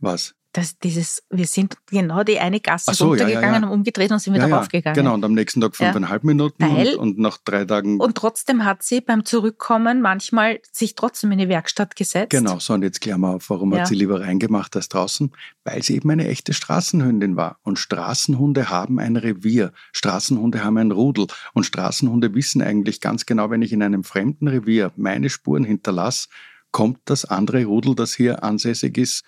Was? 0.00 0.34
Das, 0.52 0.78
dieses, 0.78 1.22
wir 1.30 1.46
sind 1.46 1.76
genau 1.86 2.24
die 2.24 2.40
eine 2.40 2.58
Gasse 2.58 2.92
so, 2.92 3.14
ja, 3.14 3.20
ja, 3.20 3.24
runtergegangen, 3.24 3.62
ja. 3.62 3.68
haben 3.68 3.72
umgedreht 3.72 4.10
und 4.10 4.18
sind 4.18 4.34
wieder 4.34 4.50
raufgegangen. 4.50 4.96
Genau, 4.96 5.14
und 5.14 5.24
am 5.24 5.32
nächsten 5.34 5.60
Tag 5.60 5.78
Ja. 5.78 5.86
fünfeinhalb 5.86 6.24
Minuten 6.24 6.64
und, 6.64 6.96
und 6.96 7.18
nach 7.18 7.38
drei 7.38 7.64
Tagen 7.64 8.00
Und 8.00 8.16
trotzdem 8.16 8.64
hat 8.64 8.82
sie 8.82 9.00
beim 9.00 9.24
Zurückkommen 9.24 10.00
manchmal 10.00 10.60
sich 10.72 10.96
trotzdem 10.96 11.30
in 11.30 11.38
die 11.38 11.48
Werkstatt 11.48 11.94
gesetzt. 11.94 12.30
Genau, 12.30 12.58
so 12.58 12.74
und 12.74 12.82
jetzt 12.82 13.00
klären 13.00 13.20
wir 13.20 13.36
auf, 13.36 13.48
warum 13.48 13.72
Ja. 13.72 13.80
hat 13.80 13.86
sie 13.88 13.94
lieber 13.94 14.20
reingemacht 14.20 14.74
als 14.74 14.88
draußen? 14.88 15.30
Weil 15.62 15.84
sie 15.84 15.94
eben 15.94 16.10
eine 16.10 16.26
echte 16.26 16.52
Straßenhündin 16.52 17.36
war. 17.36 17.60
Und 17.62 17.78
Straßenhunde 17.78 18.70
haben 18.70 18.98
ein 18.98 19.16
Revier. 19.16 19.72
Straßenhunde 19.92 20.64
haben 20.64 20.78
ein 20.78 20.90
Rudel. 20.90 21.28
Und 21.52 21.64
Straßenhunde 21.64 22.34
wissen 22.34 22.60
eigentlich 22.60 23.00
ganz 23.00 23.24
genau, 23.24 23.50
wenn 23.50 23.62
ich 23.62 23.72
in 23.72 23.84
einem 23.84 24.02
fremden 24.02 24.48
Revier 24.48 24.90
meine 24.96 25.30
Spuren 25.30 25.62
hinterlasse, 25.62 26.28
kommt 26.72 26.98
das 27.04 27.24
andere 27.24 27.64
Rudel, 27.64 27.94
das 27.94 28.14
hier 28.14 28.42
ansässig 28.42 28.98
ist, 28.98 29.24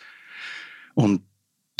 und 0.94 1.22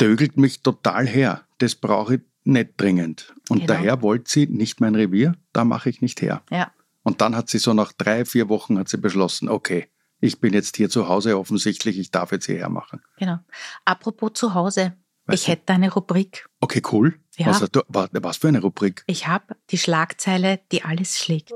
dögelt 0.01 0.37
mich 0.37 0.61
total 0.61 1.07
her. 1.07 1.43
Das 1.59 1.75
brauche 1.75 2.15
ich 2.15 2.21
nicht 2.43 2.71
dringend. 2.77 3.33
Und 3.49 3.59
Genau. 3.61 3.73
daher 3.73 4.01
wollte 4.01 4.29
sie 4.29 4.47
nicht 4.47 4.81
mein 4.81 4.95
Revier, 4.95 5.33
da 5.53 5.63
mache 5.63 5.89
ich 5.89 6.01
nicht 6.01 6.21
her. 6.21 6.41
Ja. 6.49 6.71
Und 7.03 7.21
dann 7.21 7.35
hat 7.35 7.49
sie 7.49 7.57
so 7.57 7.73
nach 7.73 7.91
drei, 7.93 8.25
vier 8.25 8.49
Wochen 8.49 8.77
hat 8.79 8.89
sie 8.89 8.97
beschlossen, 8.97 9.49
okay, 9.49 9.87
ich 10.19 10.39
bin 10.39 10.53
jetzt 10.53 10.77
hier 10.77 10.89
zu 10.89 11.07
Hause 11.09 11.37
offensichtlich, 11.37 11.97
ich 11.99 12.11
darf 12.11 12.31
jetzt 12.31 12.45
hierher 12.45 12.69
machen. 12.69 13.01
Genau. 13.17 13.39
Apropos 13.85 14.33
zu 14.33 14.53
Hause. 14.53 14.93
Weißt 15.25 15.41
ich 15.41 15.45
du? 15.45 15.51
hätte 15.53 15.73
eine 15.73 15.91
Rubrik. 15.91 16.45
Okay, 16.59 16.81
cool. 16.91 17.17
Ja. 17.37 17.47
Was, 17.47 17.59
du, 17.71 17.81
wa- 17.87 18.09
was 18.11 18.37
für 18.37 18.49
eine 18.49 18.61
Rubrik? 18.61 19.03
Ich 19.07 19.27
habe 19.27 19.55
die 19.69 19.77
Schlagzeile, 19.77 20.59
die 20.71 20.83
alles 20.83 21.17
schlägt. 21.17 21.51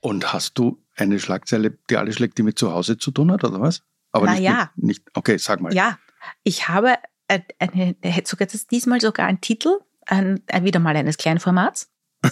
Und 0.00 0.32
hast 0.32 0.58
du 0.58 0.82
eine 1.00 1.18
Schlagzeile, 1.20 1.78
die 1.90 1.96
alles 1.96 2.16
schlägt, 2.16 2.38
die 2.38 2.42
mit 2.42 2.58
zu 2.58 2.72
Hause 2.72 2.98
zu 2.98 3.10
tun 3.10 3.30
hat, 3.32 3.44
oder 3.44 3.60
was? 3.60 3.82
Aber 4.12 4.26
Na 4.26 4.32
nicht, 4.32 4.42
ja. 4.42 4.70
mit, 4.76 4.84
nicht. 4.86 5.04
Okay, 5.14 5.36
sag 5.38 5.60
mal. 5.60 5.72
Ja, 5.74 5.98
ich 6.42 6.68
habe 6.68 6.94
ein- 7.28 7.44
eine, 7.58 7.96
hätte 8.02 8.28
sogar 8.30 8.48
diesmal 8.70 9.00
sogar 9.00 9.26
einen 9.26 9.40
Titel, 9.40 9.78
ein, 10.06 10.42
ein, 10.50 10.64
wieder 10.64 10.80
mal 10.80 10.96
eines 10.96 11.18
kleinen 11.18 11.40
Formats. 11.40 11.90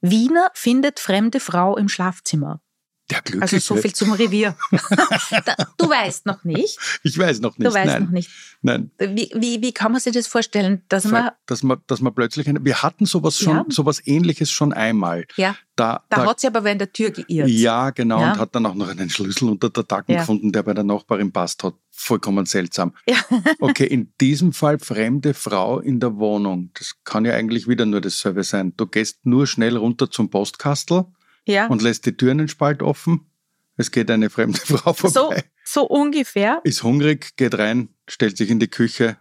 Wiener 0.00 0.50
findet 0.54 1.00
fremde 1.00 1.40
Frau 1.40 1.76
im 1.76 1.88
Schlafzimmer. 1.88 2.60
Ja, 3.10 3.20
glücklich. 3.20 3.42
Also 3.42 3.58
so 3.58 3.76
viel 3.76 3.92
zum 3.94 4.12
Revier. 4.12 4.56
Da- 5.44 5.56
du 5.76 5.88
weißt 5.88 6.24
noch 6.26 6.42
nicht. 6.44 6.78
Ich 7.02 7.18
weiß 7.18 7.40
noch 7.40 7.58
nicht. 7.58 7.68
Du 7.68 7.74
weißt 7.74 7.86
nein. 7.86 8.04
noch 8.04 8.10
nicht. 8.10 8.30
Nein. 8.62 8.90
Wie, 8.98 9.30
wie, 9.34 9.60
wie 9.60 9.72
kann 9.72 9.92
man 9.92 10.00
sich 10.00 10.14
das 10.14 10.26
vorstellen, 10.26 10.82
dass 10.88 11.04
man, 11.04 11.30
Dass 11.46 11.62
man, 11.62 11.78
dass 11.86 12.00
man 12.00 12.14
plötzlich 12.14 12.48
eine, 12.48 12.64
wir 12.64 12.82
hatten 12.82 13.04
sowas 13.04 13.38
schon, 13.38 13.56
Ja. 13.56 13.64
sowas 13.68 14.00
ähnliches 14.06 14.50
schon 14.50 14.72
einmal. 14.72 15.26
ja, 15.36 15.54
Da, 15.76 16.02
da 16.08 16.24
hat 16.24 16.40
sie 16.40 16.46
aber 16.46 16.64
wer 16.64 16.72
in 16.72 16.78
der 16.78 16.92
Tür 16.92 17.10
geirrt. 17.10 17.48
Ja, 17.50 17.90
genau, 17.90 18.20
Ja. 18.20 18.32
und 18.32 18.38
hat 18.38 18.54
dann 18.54 18.64
auch 18.64 18.74
noch 18.74 18.88
einen 18.88 19.10
Schlüssel 19.10 19.50
unter 19.50 19.68
der 19.68 19.86
Tacken 19.86 20.12
Ja. 20.14 20.20
gefunden, 20.20 20.50
der 20.50 20.62
bei 20.62 20.72
der 20.72 20.84
Nachbarin 20.84 21.30
passt 21.30 21.62
hat. 21.62 21.74
Vollkommen 21.90 22.46
seltsam. 22.46 22.94
Ja. 23.06 23.16
Okay, 23.60 23.86
in 23.86 24.12
diesem 24.20 24.52
Fall 24.54 24.78
fremde 24.78 25.34
Frau 25.34 25.78
in 25.80 26.00
der 26.00 26.16
Wohnung. 26.16 26.70
Das 26.74 26.94
kann 27.04 27.24
ja 27.26 27.34
eigentlich 27.34 27.68
wieder 27.68 27.84
nur 27.86 28.00
dasselbe 28.00 28.44
sein. 28.44 28.72
Du 28.76 28.86
gehst 28.86 29.26
nur 29.26 29.46
schnell 29.46 29.76
runter 29.76 30.10
zum 30.10 30.30
Postkastel 30.30 31.04
ja. 31.46 31.66
und 31.66 31.82
lässt 31.82 32.06
die 32.06 32.16
Tür 32.16 32.30
einen 32.32 32.48
Spalt 32.48 32.82
offen. 32.82 33.26
Es 33.76 33.90
geht 33.90 34.10
eine 34.10 34.30
fremde 34.30 34.58
Frau 34.64 34.92
so, 34.92 35.08
vorbei, 35.10 35.44
so 35.64 35.84
ungefähr. 35.86 36.60
ist 36.64 36.82
hungrig, 36.82 37.36
geht 37.36 37.58
rein, 37.58 37.88
stellt 38.08 38.36
sich 38.36 38.50
in 38.50 38.60
die 38.60 38.68
Küche. 38.68 39.16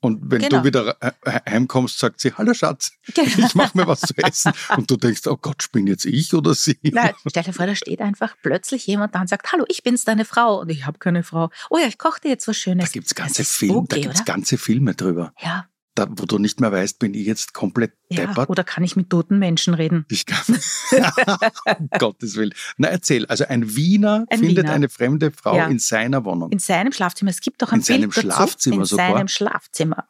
Und 0.00 0.30
wenn 0.30 0.42
Genau. 0.42 0.58
du 0.58 0.64
wieder 0.64 0.96
he- 1.02 1.30
heimkommst, 1.50 1.98
sagt 1.98 2.20
sie, 2.20 2.32
hallo 2.34 2.52
Schatz, 2.54 2.92
Genau. 3.14 3.46
ich 3.46 3.54
mach 3.56 3.74
mir 3.74 3.88
was 3.88 4.02
zu 4.02 4.14
essen. 4.18 4.52
Und 4.76 4.88
du 4.90 4.96
denkst, 4.96 5.22
oh 5.26 5.36
Gott, 5.36 5.66
bin 5.72 5.86
jetzt 5.88 6.04
ich 6.04 6.32
oder 6.34 6.54
sie? 6.54 6.78
Nein, 6.82 7.12
stell 7.26 7.42
dir 7.42 7.52
vor, 7.52 7.66
da 7.66 7.74
steht 7.74 8.00
einfach 8.00 8.36
plötzlich 8.42 8.86
jemand 8.86 9.14
da 9.14 9.22
und 9.22 9.28
sagt, 9.28 9.50
hallo, 9.50 9.64
ich 9.68 9.82
bin's, 9.82 10.04
deine 10.04 10.24
Frau. 10.24 10.60
Und 10.60 10.68
ich 10.68 10.86
habe 10.86 10.98
keine 10.98 11.24
Frau. 11.24 11.50
Oh 11.70 11.78
ja, 11.78 11.86
ich 11.88 11.98
koche 11.98 12.20
dir 12.20 12.28
jetzt 12.28 12.46
was 12.46 12.56
Schönes. 12.56 12.84
Da 12.90 12.92
gibt's 12.92 13.14
ganze 13.16 13.42
da 13.42 13.74
okay, 13.74 14.02
gibt's 14.02 14.20
oder? 14.20 14.32
ganze 14.32 14.58
Filme 14.58 14.94
drüber. 14.94 15.32
Ja, 15.42 15.66
Da, 15.96 16.06
wo 16.10 16.26
du 16.26 16.38
nicht 16.38 16.60
mehr 16.60 16.70
weißt, 16.70 16.98
bin 16.98 17.14
ich 17.14 17.26
jetzt 17.26 17.54
komplett 17.54 17.92
ja. 18.10 18.26
deppert. 18.26 18.50
Oder 18.50 18.62
kann 18.64 18.84
ich 18.84 18.94
mit 18.96 19.08
toten 19.10 19.38
Menschen 19.38 19.72
reden? 19.74 20.04
Ich 20.10 20.26
kann. 20.26 20.38
um 21.78 21.88
Gottes 21.98 22.36
Willen. 22.36 22.52
Na, 22.76 22.88
erzähl. 22.88 23.24
Also 23.26 23.46
ein 23.46 23.74
Wiener 23.76 24.26
Ein 24.28 24.38
findet 24.40 24.64
Wiener. 24.64 24.72
eine 24.74 24.88
fremde 24.90 25.30
Frau 25.32 25.56
Ja. 25.56 25.66
in 25.66 25.78
seiner 25.78 26.24
Wohnung. 26.24 26.52
In 26.52 26.58
seinem 26.58 26.92
Schlafzimmer. 26.92 27.30
Es 27.30 27.40
gibt 27.40 27.64
auch 27.64 27.72
ein 27.72 27.78
In 27.78 27.82
seinem 27.82 28.10
Bild 28.10 28.16
dazu. 28.16 28.20
Schlafzimmer 28.26 28.76
In 28.76 28.84
sogar? 28.84 29.10
seinem 29.16 29.28
Schlafzimmer. 29.28 30.06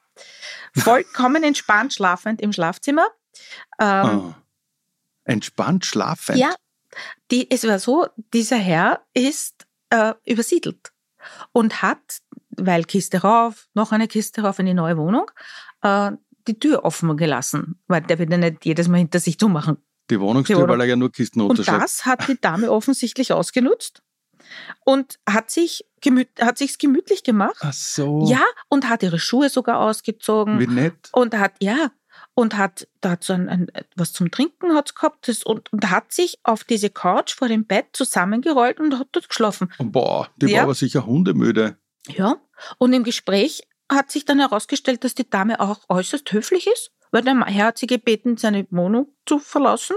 Vollkommen 0.74 1.42
entspannt 1.44 1.94
schlafend 1.94 2.40
im 2.42 2.52
Schlafzimmer. 2.52 3.06
Ähm, 3.80 3.86
Ah. 3.86 4.42
Entspannt 5.24 5.84
schlafend. 5.86 6.38
Ja, 6.38 6.54
die, 7.30 7.50
es 7.50 7.64
war 7.66 7.78
so, 7.78 8.06
dieser 8.32 8.56
Herr 8.58 9.02
ist 9.14 9.66
äh, 9.90 10.14
übersiedelt 10.24 10.92
und 11.52 11.82
hat, 11.82 12.20
weil 12.50 12.84
Kiste 12.84 13.18
rauf, 13.22 13.68
noch 13.74 13.92
eine 13.92 14.08
Kiste 14.08 14.42
rauf 14.42 14.58
in 14.58 14.66
die 14.66 14.74
neue 14.74 14.96
Wohnung, 14.96 15.30
äh, 15.86 16.16
die 16.48 16.58
Tür 16.58 16.84
offen 16.84 17.16
gelassen, 17.16 17.80
weil 17.88 18.02
der 18.02 18.18
wird 18.18 18.30
ja 18.30 18.38
nicht 18.38 18.64
jedes 18.64 18.88
Mal 18.88 18.98
hinter 18.98 19.18
sich 19.18 19.38
zumachen. 19.38 19.78
Die 20.10 20.20
Wohnungstür, 20.20 20.56
Die 20.56 20.62
Wohnung- 20.62 20.70
weil 20.74 20.80
er 20.82 20.86
ja 20.86 20.96
nur 20.96 21.10
Kisten 21.10 21.40
Und 21.40 21.66
das 21.66 22.06
hat 22.06 22.28
die 22.28 22.40
Dame 22.40 22.70
offensichtlich 22.70 23.32
ausgenutzt 23.32 24.02
und 24.84 25.18
hat 25.28 25.50
sich 25.50 25.84
gemüt, 26.00 26.28
hat 26.40 26.58
sich's 26.58 26.78
gemütlich 26.78 27.24
gemacht. 27.24 27.56
Ach 27.60 27.72
so. 27.72 28.26
Ja, 28.28 28.44
und 28.68 28.88
hat 28.88 29.02
ihre 29.02 29.18
Schuhe 29.18 29.48
sogar 29.48 29.80
ausgezogen. 29.80 30.60
Wie 30.60 30.68
nett. 30.68 31.08
Und 31.12 31.34
hat, 31.36 31.54
ja, 31.60 31.90
und 32.34 32.56
hat 32.56 32.86
dazu 33.00 33.32
ein, 33.32 33.48
ein, 33.48 33.66
was 33.96 34.12
zum 34.12 34.30
Trinken 34.30 34.74
hat's 34.74 34.94
gehabt 34.94 35.26
das, 35.26 35.42
und, 35.42 35.72
und 35.72 35.90
hat 35.90 36.12
sich 36.12 36.38
auf 36.44 36.62
diese 36.62 36.90
Couch 36.90 37.34
vor 37.34 37.48
dem 37.48 37.64
Bett 37.66 37.86
zusammengerollt 37.92 38.78
und 38.78 38.96
hat 38.98 39.08
dort 39.12 39.28
geschlafen. 39.28 39.72
Boah, 39.78 40.28
die 40.36 40.46
Ja. 40.46 40.58
war 40.58 40.62
aber 40.64 40.74
sicher 40.74 41.04
hundemüde. 41.06 41.76
Ja. 42.08 42.36
Und 42.78 42.92
im 42.92 43.02
Gespräch 43.02 43.66
hat 43.90 44.10
sich 44.10 44.24
dann 44.24 44.40
herausgestellt, 44.40 45.04
dass 45.04 45.14
die 45.14 45.28
Dame 45.28 45.60
auch 45.60 45.80
äußerst 45.88 46.32
höflich 46.32 46.66
ist, 46.66 46.90
weil 47.10 47.22
der 47.22 47.44
Herr 47.46 47.66
hat 47.66 47.78
sie 47.78 47.86
gebeten, 47.86 48.36
seine 48.36 48.66
Wohnung 48.70 49.14
zu 49.26 49.38
verlassen. 49.38 49.96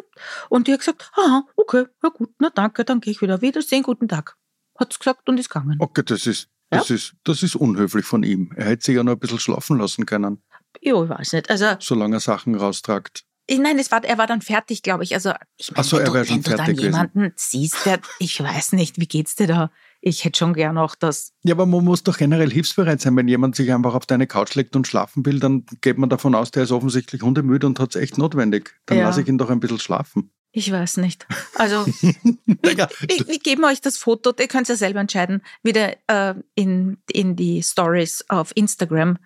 Und 0.49 0.67
die 0.67 0.73
hat 0.73 0.79
gesagt, 0.79 1.11
aha, 1.15 1.43
okay, 1.55 1.85
ja 2.03 2.09
gut, 2.09 2.29
na 2.39 2.49
danke, 2.49 2.85
dann 2.85 3.01
gehe 3.01 3.11
ich 3.11 3.21
wieder. 3.21 3.41
Wiedersehen, 3.41 3.83
guten 3.83 4.07
Tag. 4.07 4.35
Hat's 4.77 4.99
gesagt 4.99 5.27
und 5.27 5.37
ist 5.39 5.49
gegangen. 5.49 5.77
Okay, 5.79 6.03
das 6.05 6.25
ist, 6.25 6.49
das 6.69 6.89
ist, 6.89 7.15
das 7.23 7.43
ist 7.43 7.55
unhöflich 7.55 8.05
von 8.05 8.23
ihm. 8.23 8.51
Er 8.55 8.65
hätte 8.67 8.85
sich 8.85 8.95
ja 8.95 9.03
noch 9.03 9.13
ein 9.13 9.19
bisschen 9.19 9.39
schlafen 9.39 9.77
lassen 9.77 10.05
können, 10.05 10.41
Ja, 10.81 11.03
ich 11.03 11.09
weiß 11.09 11.33
nicht. 11.33 11.49
Also, 11.49 11.75
solange 11.79 12.17
er 12.17 12.19
Sachen 12.21 12.55
raustragt. 12.55 13.25
nein, 13.49 13.79
es 13.79 13.91
war, 13.91 14.03
er 14.03 14.17
war 14.17 14.27
dann 14.27 14.41
fertig, 14.41 14.83
glaube 14.83 15.03
ich. 15.03 15.13
Also, 15.13 15.33
ich 15.57 15.71
meine, 15.71 15.83
so, 15.83 15.97
wenn, 15.97 16.05
er 16.05 16.23
du, 16.23 16.29
wenn 16.29 16.41
du 16.41 16.49
dann 16.49 16.57
fertig 16.57 16.77
gewesen. 16.77 16.93
jemanden 16.93 17.33
siehst, 17.35 17.85
der, 17.85 17.99
ich 18.19 18.41
weiß 18.41 18.73
nicht, 18.73 18.99
wie 18.99 19.07
geht's 19.07 19.35
dir 19.35 19.47
da? 19.47 19.71
Ich 20.01 20.23
hätte 20.23 20.37
schon 20.39 20.53
gern 20.53 20.77
auch 20.77 20.95
das. 20.95 21.33
Ja, 21.43 21.53
aber 21.55 21.65
man 21.65 21.83
muss 21.83 22.03
doch 22.03 22.17
generell 22.17 22.49
hilfsbereit 22.49 23.01
sein. 23.01 23.15
Wenn 23.17 23.27
jemand 23.27 23.55
sich 23.55 23.71
einfach 23.73 23.93
auf 23.95 24.05
deine 24.05 24.27
Couch 24.27 24.55
legt 24.55 24.75
und 24.75 24.87
schlafen 24.87 25.25
will, 25.25 25.39
dann 25.39 25.65
geht 25.81 25.97
man 25.97 26.09
davon 26.09 26.35
aus, 26.35 26.51
der 26.51 26.63
ist 26.63 26.71
offensichtlich 26.71 27.21
hundemüde 27.21 27.67
und 27.67 27.79
hat 27.79 27.95
es 27.95 28.01
echt 28.01 28.17
notwendig. 28.17 28.75
Dann 28.85 28.97
Ja. 28.99 29.03
lasse 29.05 29.21
ich 29.21 29.27
ihn 29.27 29.37
doch 29.37 29.49
ein 29.49 29.59
bisschen 29.59 29.79
schlafen. 29.79 30.31
Ich 30.51 30.71
weiß 30.71 30.97
nicht. 30.97 31.27
Also, 31.55 31.85
wir, 31.85 32.89
wir 33.27 33.39
geben 33.39 33.65
euch 33.65 33.81
das 33.81 33.97
Foto, 33.97 34.33
ihr 34.39 34.47
könnt 34.47 34.67
ja 34.67 34.75
selber 34.75 34.99
entscheiden, 34.99 35.43
wieder 35.61 35.95
äh, 36.07 36.33
in, 36.55 36.97
in 37.11 37.35
die 37.35 37.61
Stories 37.61 38.25
auf 38.29 38.51
Instagram. 38.55 39.17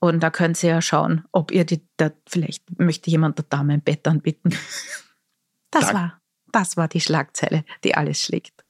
Und 0.00 0.20
da 0.20 0.30
könnt 0.30 0.60
ihr 0.64 0.70
ja 0.70 0.82
schauen, 0.82 1.24
ob 1.30 1.52
ihr 1.52 1.64
die, 1.64 1.86
da, 1.96 2.10
vielleicht 2.26 2.78
möchte 2.80 3.08
jemand 3.10 3.38
der 3.38 3.44
Dame 3.48 3.74
ein 3.74 3.82
Bett 3.82 4.08
anbieten. 4.08 4.50
Das 5.70 5.82
Dank- 5.84 5.94
war, 5.94 6.20
das 6.50 6.76
war 6.76 6.88
die 6.88 7.00
Schlagzeile, 7.00 7.64
die 7.84 7.94
alles 7.94 8.20
schlägt. 8.22 8.63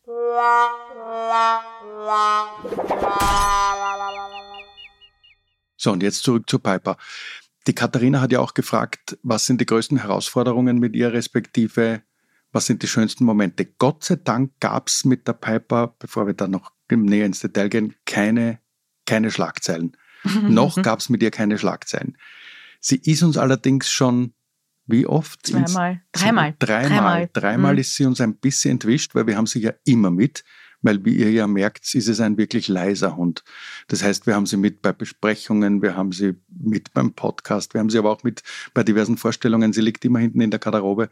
So, 5.76 5.92
und 5.92 6.02
jetzt 6.02 6.22
zurück 6.22 6.48
zu 6.48 6.58
Piper. 6.58 6.98
Die 7.66 7.74
Katharina 7.74 8.20
hat 8.20 8.30
ja 8.30 8.40
auch 8.40 8.52
gefragt, 8.52 9.16
was 9.22 9.46
sind 9.46 9.62
die 9.62 9.66
größten 9.66 9.98
Herausforderungen 9.98 10.78
mit 10.78 10.94
ihr, 10.94 11.14
respektive 11.14 12.02
was 12.52 12.66
sind 12.66 12.82
die 12.82 12.86
schönsten 12.86 13.24
Momente. 13.24 13.64
Gott 13.64 14.04
sei 14.04 14.16
Dank 14.16 14.52
gab 14.60 14.88
es 14.88 15.06
mit 15.06 15.26
der 15.26 15.32
Piper, 15.32 15.96
bevor 15.98 16.26
wir 16.26 16.34
dann 16.34 16.50
noch 16.50 16.72
näher 16.90 17.24
ins 17.26 17.40
Detail 17.40 17.68
gehen, 17.68 17.94
keine, 18.04 18.60
keine 19.06 19.30
Schlagzeilen. 19.30 19.96
Noch 20.42 20.80
gab 20.80 21.00
es 21.00 21.08
mit 21.08 21.22
ihr 21.22 21.30
keine 21.30 21.58
Schlagzeilen. 21.58 22.16
Sie 22.78 22.96
ist 22.96 23.22
uns 23.22 23.36
allerdings 23.36 23.90
schon, 23.90 24.34
wie 24.86 25.06
oft? 25.06 25.46
Zweimal, 25.46 26.02
dreimal. 26.12 26.54
Dreimal. 26.58 26.88
Dreimal. 26.90 27.30
Dreimal 27.32 27.72
Mhm. 27.74 27.78
ist 27.78 27.94
sie 27.94 28.04
uns 28.04 28.20
ein 28.20 28.36
bisschen 28.36 28.72
entwischt, 28.72 29.14
weil 29.14 29.26
wir 29.26 29.36
haben 29.36 29.46
sie 29.46 29.60
ja 29.60 29.72
immer 29.84 30.10
mit, 30.10 30.44
weil 30.82 31.04
wie 31.04 31.16
ihr 31.16 31.30
ja 31.32 31.46
merkt, 31.46 31.94
ist 31.94 32.08
es 32.08 32.20
ein 32.20 32.36
wirklich 32.36 32.68
leiser 32.68 33.16
Hund. 33.16 33.42
Das 33.88 34.02
heißt, 34.02 34.26
wir 34.26 34.34
haben 34.34 34.44
sie 34.46 34.58
mit 34.58 34.82
bei 34.82 34.92
Besprechungen, 34.92 35.80
wir 35.80 35.96
haben 35.96 36.12
sie 36.12 36.34
mit 36.48 36.92
beim 36.92 37.14
Podcast, 37.14 37.72
wir 37.72 37.80
haben 37.80 37.88
sie 37.88 37.98
aber 37.98 38.10
auch 38.10 38.22
mit 38.22 38.42
bei 38.74 38.82
diversen 38.82 39.16
Vorstellungen. 39.16 39.72
Sie 39.72 39.80
liegt 39.80 40.04
immer 40.04 40.18
hinten 40.18 40.42
in 40.42 40.50
der 40.50 40.60
Garderobe, 40.60 41.08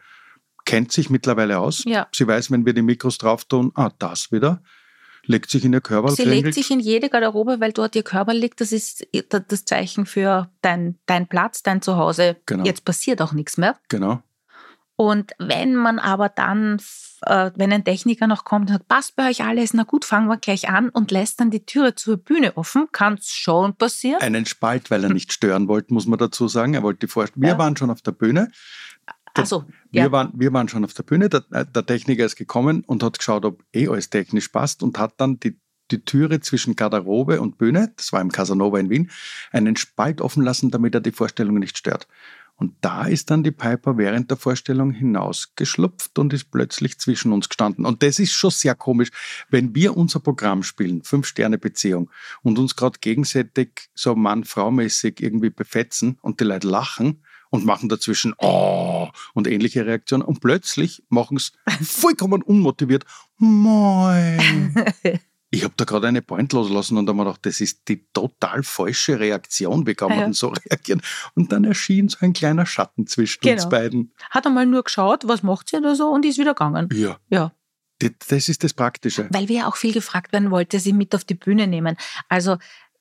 kennt 0.66 0.92
sich 0.92 1.08
mittlerweile 1.08 1.58
aus. 1.58 1.84
Ja. 1.84 2.06
Sie 2.14 2.26
weiß, 2.26 2.50
wenn 2.50 2.66
wir 2.66 2.74
die 2.74 2.82
Mikros 2.82 3.16
drauf 3.18 3.44
tun, 3.46 3.72
ah, 3.74 3.90
das 3.98 4.30
wieder, 4.30 4.62
legt 5.24 5.50
sich 5.50 5.64
in 5.64 5.72
ihr 5.72 5.80
Körper, 5.80 6.10
Sie 6.10 6.24
legt 6.24 6.54
sich 6.54 6.70
in 6.70 6.80
jede 6.80 7.08
Garderobe, 7.08 7.60
weil 7.60 7.72
dort 7.72 7.94
ihr 7.96 8.02
Körper 8.02 8.34
liegt. 8.34 8.60
Das 8.60 8.72
ist 8.72 9.06
das 9.28 9.64
Zeichen 9.64 10.06
für 10.06 10.50
dein, 10.62 10.98
dein 11.06 11.26
Platz, 11.28 11.62
dein 11.62 11.82
Zuhause. 11.82 12.36
Genau. 12.46 12.64
Jetzt 12.64 12.84
passiert 12.84 13.22
auch 13.22 13.32
nichts 13.32 13.56
mehr. 13.56 13.76
Genau. 13.88 14.22
Und 14.96 15.32
wenn 15.38 15.74
man 15.74 15.98
aber 15.98 16.28
dann, 16.28 16.80
äh, 17.22 17.50
wenn 17.56 17.72
ein 17.72 17.82
Techniker 17.84 18.26
noch 18.26 18.44
kommt 18.44 18.68
und 18.68 18.74
sagt, 18.76 18.88
passt 18.88 19.16
bei 19.16 19.30
euch 19.30 19.42
alles, 19.42 19.74
na 19.74 19.82
gut, 19.84 20.04
fangen 20.04 20.28
wir 20.28 20.36
gleich 20.36 20.68
an 20.68 20.90
und 20.90 21.10
lässt 21.10 21.40
dann 21.40 21.50
die 21.50 21.64
Türe 21.64 21.94
zur 21.94 22.18
Bühne 22.18 22.56
offen, 22.56 22.88
kann 22.92 23.14
es 23.14 23.30
schon 23.30 23.74
passieren. 23.74 24.20
Einen 24.20 24.46
Spalt, 24.46 24.90
weil 24.90 25.02
er 25.02 25.10
nicht 25.12 25.32
stören 25.32 25.66
wollte, 25.66 25.94
muss 25.94 26.06
man 26.06 26.18
dazu 26.18 26.46
sagen. 26.46 26.74
Er 26.74 26.82
wollte 26.82 27.06
die 27.06 27.14
Wir 27.16 27.48
Ja. 27.48 27.58
waren 27.58 27.76
schon 27.76 27.90
auf 27.90 28.02
der 28.02 28.12
Bühne. 28.12 28.50
Also, 29.34 29.64
Wir, 29.90 30.02
ja. 30.02 30.12
waren, 30.12 30.32
wir 30.34 30.52
waren 30.52 30.68
schon 30.68 30.84
auf 30.84 30.94
der 30.94 31.02
Bühne, 31.04 31.28
der, 31.28 31.40
der 31.40 31.86
Techniker 31.86 32.24
ist 32.24 32.36
gekommen 32.36 32.84
und 32.86 33.02
hat 33.02 33.18
geschaut, 33.18 33.44
ob 33.44 33.64
eh 33.74 33.88
alles 33.88 34.10
technisch 34.10 34.48
passt 34.48 34.82
und 34.82 34.98
hat 34.98 35.14
dann 35.18 35.40
die, 35.40 35.58
die 35.90 36.04
Türe 36.04 36.40
zwischen 36.40 36.76
Garderobe 36.76 37.40
und 37.40 37.58
Bühne, 37.58 37.92
das 37.96 38.12
war 38.12 38.20
im 38.20 38.30
Casanova 38.30 38.78
in 38.78 38.90
Wien, 38.90 39.10
einen 39.50 39.76
Spalt 39.76 40.20
offen 40.20 40.42
lassen, 40.42 40.70
damit 40.70 40.94
er 40.94 41.00
die 41.00 41.12
Vorstellung 41.12 41.58
nicht 41.58 41.78
stört. 41.78 42.08
Und 42.56 42.74
da 42.80 43.06
ist 43.06 43.30
dann 43.30 43.42
die 43.42 43.50
Piper 43.50 43.96
während 43.98 44.30
der 44.30 44.36
Vorstellung 44.36 44.92
hinausgeschlupft 44.92 46.18
und 46.18 46.32
ist 46.32 46.50
plötzlich 46.52 46.98
zwischen 46.98 47.32
uns 47.32 47.48
gestanden. 47.48 47.84
Und 47.84 48.02
das 48.02 48.18
ist 48.18 48.32
schon 48.32 48.50
sehr 48.50 48.74
komisch, 48.74 49.10
wenn 49.50 49.74
wir 49.74 49.96
unser 49.96 50.20
Programm 50.20 50.62
spielen, 50.62 51.02
Fünf-Sterne-Beziehung, 51.02 52.10
und 52.42 52.58
uns 52.58 52.76
gerade 52.76 52.98
gegenseitig 53.00 53.88
so 53.94 54.14
Mann-Frau-mäßig 54.14 55.20
irgendwie 55.20 55.50
befetzen 55.50 56.18
und 56.22 56.40
die 56.40 56.44
Leute 56.44 56.68
lachen 56.68 57.24
und 57.52 57.64
machen 57.64 57.88
dazwischen 57.88 58.34
oh 58.38 59.08
und 59.34 59.46
ähnliche 59.46 59.86
Reaktionen 59.86 60.22
und 60.24 60.40
plötzlich 60.40 61.04
machen 61.10 61.36
es 61.36 61.52
vollkommen 61.82 62.42
unmotiviert 62.42 63.04
Moin. 63.38 64.74
Ich 65.54 65.64
habe 65.64 65.74
da 65.76 65.84
gerade 65.84 66.06
eine 66.08 66.22
Point 66.22 66.54
loslassen 66.54 66.96
und 66.96 67.04
da 67.04 67.10
habe 67.10 67.18
mir 67.18 67.24
gedacht, 67.26 67.44
das 67.44 67.60
ist 67.60 67.86
die 67.86 68.06
total 68.14 68.62
falsche 68.62 69.20
Reaktion. 69.20 69.86
Wie 69.86 69.92
kann 69.94 70.08
man 70.08 70.18
Ja. 70.18 70.24
denn 70.24 70.32
so 70.32 70.48
reagieren? 70.70 71.02
Und 71.34 71.52
dann 71.52 71.64
erschien 71.64 72.08
so 72.08 72.16
ein 72.22 72.32
kleiner 72.32 72.64
Schatten 72.64 73.06
zwischen 73.06 73.40
uns 73.46 73.64
Genau. 73.64 73.68
beiden. 73.68 74.14
Hat 74.30 74.46
einmal 74.46 74.64
nur 74.64 74.82
geschaut, 74.82 75.28
was 75.28 75.42
macht 75.42 75.68
sie 75.68 75.76
oder 75.76 75.94
so 75.94 76.08
und 76.08 76.24
ist 76.24 76.38
wieder 76.38 76.54
gegangen. 76.54 76.88
Ja, 76.94 77.18
Ja, 77.28 77.52
das, 78.28 78.48
ist 78.48 78.64
das 78.64 78.72
Praktische. 78.72 79.28
weil 79.28 79.50
wir 79.50 79.56
ja 79.56 79.68
auch 79.68 79.76
viel 79.76 79.92
gefragt 79.92 80.32
werden, 80.32 80.50
wollte 80.50 80.80
sie 80.80 80.94
mit 80.94 81.14
auf 81.14 81.24
die 81.24 81.34
Bühne 81.34 81.66
nehmen. 81.66 81.98
Also, 82.30 82.52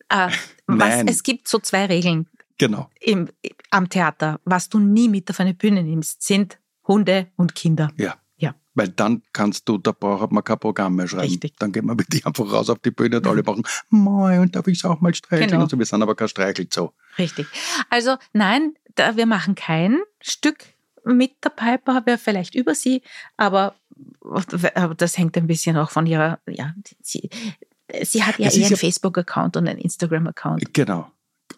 äh, 0.09 0.29
was, 0.67 1.03
es 1.07 1.23
gibt 1.23 1.47
so 1.47 1.57
zwei 1.59 1.85
Regeln 1.85 2.27
Genau. 2.61 2.91
im, 2.99 3.27
am 3.71 3.89
Theater. 3.89 4.39
Was 4.45 4.69
du 4.69 4.77
nie 4.77 5.09
mit 5.09 5.31
auf 5.31 5.39
eine 5.39 5.55
Bühne 5.55 5.81
nimmst, 5.81 6.21
sind 6.21 6.59
Hunde 6.87 7.25
und 7.35 7.55
Kinder. 7.55 7.89
Ja. 7.97 8.17
Ja. 8.37 8.53
Weil 8.75 8.89
dann 8.89 9.23
kannst 9.33 9.67
du, 9.67 9.79
da 9.79 9.91
braucht 9.91 10.31
man 10.31 10.43
kein 10.43 10.59
Programm 10.59 10.95
mehr 10.95 11.07
schreiben. 11.07 11.23
Richtig. 11.23 11.57
Dann 11.57 11.71
geht 11.71 11.83
man 11.83 11.95
mit 11.95 12.13
dir 12.13 12.23
einfach 12.23 12.51
raus 12.51 12.69
auf 12.69 12.77
die 12.77 12.91
Bühne 12.91 13.17
und 13.17 13.25
alle 13.25 13.41
machen, 13.41 13.63
Moin, 13.89 14.41
und 14.41 14.55
darf 14.55 14.67
ich 14.67 14.77
es 14.77 14.85
auch 14.85 15.01
mal 15.01 15.11
streicheln? 15.11 15.49
Genau. 15.49 15.63
Und 15.63 15.71
so, 15.71 15.79
wir 15.79 15.85
sind 15.87 16.03
aber 16.03 16.13
kein 16.13 16.27
Streichelzoo. 16.27 16.91
Richtig. 17.17 17.47
Also 17.89 18.17
nein, 18.31 18.75
da, 18.93 19.17
wir 19.17 19.25
machen 19.25 19.55
kein 19.55 19.99
Stück 20.19 20.63
mit 21.03 21.43
der 21.43 21.49
Piper, 21.49 22.05
wäre 22.05 22.19
vielleicht 22.19 22.53
über 22.53 22.75
sie, 22.75 23.01
aber, 23.37 23.73
aber 24.75 24.93
das 24.93 25.17
hängt 25.17 25.35
ein 25.35 25.47
bisschen 25.47 25.77
auch 25.77 25.89
von 25.89 26.05
ihrer, 26.05 26.37
ja, 26.47 26.75
sie, 27.01 27.31
sie 28.03 28.23
hat 28.23 28.37
ja 28.37 28.49
Es 28.49 28.55
eher 28.55 28.67
einen 28.67 28.77
Facebook-Account 28.77 29.57
und 29.57 29.67
einen 29.67 29.79
Instagram-Account. 29.79 30.75
Genau. 30.75 31.11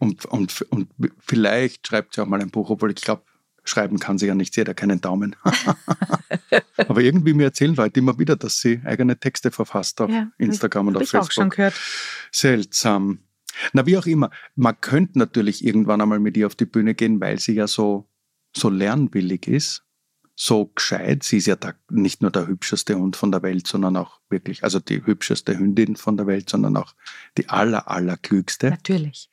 Und, 0.04 0.26
und, 0.26 0.62
und 0.64 0.90
vielleicht 1.18 1.88
schreibt 1.88 2.14
sie 2.14 2.22
auch 2.22 2.28
mal 2.28 2.42
ein 2.42 2.50
Buch, 2.52 2.70
obwohl 2.70 2.92
ich 2.92 2.98
glaube, 3.02 3.24
schreiben 3.64 4.00
kann 4.00 4.18
sie 4.18 4.28
ja 4.28 4.36
nicht, 4.36 4.54
sie 4.54 4.60
hat 4.60 4.68
ja 4.68 4.74
keinen 4.74 5.00
Daumen. 5.00 5.38
Aber 6.78 7.00
irgendwie 7.00 7.34
mir 7.34 7.46
erzählen 7.46 7.74
Leute 7.74 8.02
immer 8.02 8.20
wieder, 8.20 8.36
dass 8.36 8.60
sie 8.60 8.82
eigene 8.84 9.18
Texte 9.18 9.50
verfasst 9.50 10.02
auf 10.02 10.12
Ja, 10.12 10.30
Instagram 10.38 10.90
und 10.90 10.98
auf 10.98 11.04
ich 11.04 11.16
auch 11.16 11.32
schon 11.32 11.52
Facebook. 11.52 11.56
gehört. 11.56 11.74
Seltsam. 12.34 13.20
Na, 13.72 13.86
wie 13.86 13.98
auch 13.98 14.06
immer. 14.06 14.30
Man 14.56 14.80
könnte 14.82 15.18
natürlich 15.20 15.64
irgendwann 15.64 16.02
einmal 16.02 16.20
mit 16.20 16.36
ihr 16.36 16.48
auf 16.48 16.56
die 16.56 16.66
Bühne 16.66 16.96
gehen, 16.96 17.22
weil 17.22 17.40
sie 17.40 17.54
ja 17.54 17.68
so, 17.68 18.10
so 18.54 18.70
lernwillig 18.70 19.48
ist, 19.48 19.86
so 20.36 20.66
gescheit. 20.66 21.24
Sie 21.24 21.38
ist 21.38 21.48
ja 21.48 21.56
da 21.56 21.74
nicht 21.90 22.22
nur 22.22 22.32
der 22.32 22.48
hübscheste 22.48 22.96
Hund 22.96 23.16
von 23.16 23.32
der 23.32 23.42
Welt, 23.42 23.68
sondern 23.68 23.96
auch 23.96 24.20
wirklich, 24.30 24.66
also 24.66 24.82
die 24.82 25.06
hübscheste 25.06 25.58
Hündin 25.58 25.96
von 25.96 26.18
der 26.18 26.28
Welt, 26.28 26.50
sondern 26.50 26.76
auch 26.76 26.94
die 27.38 27.48
aller, 27.48 27.90
allerklügste. 27.90 28.72
Natürlich. 28.72 29.30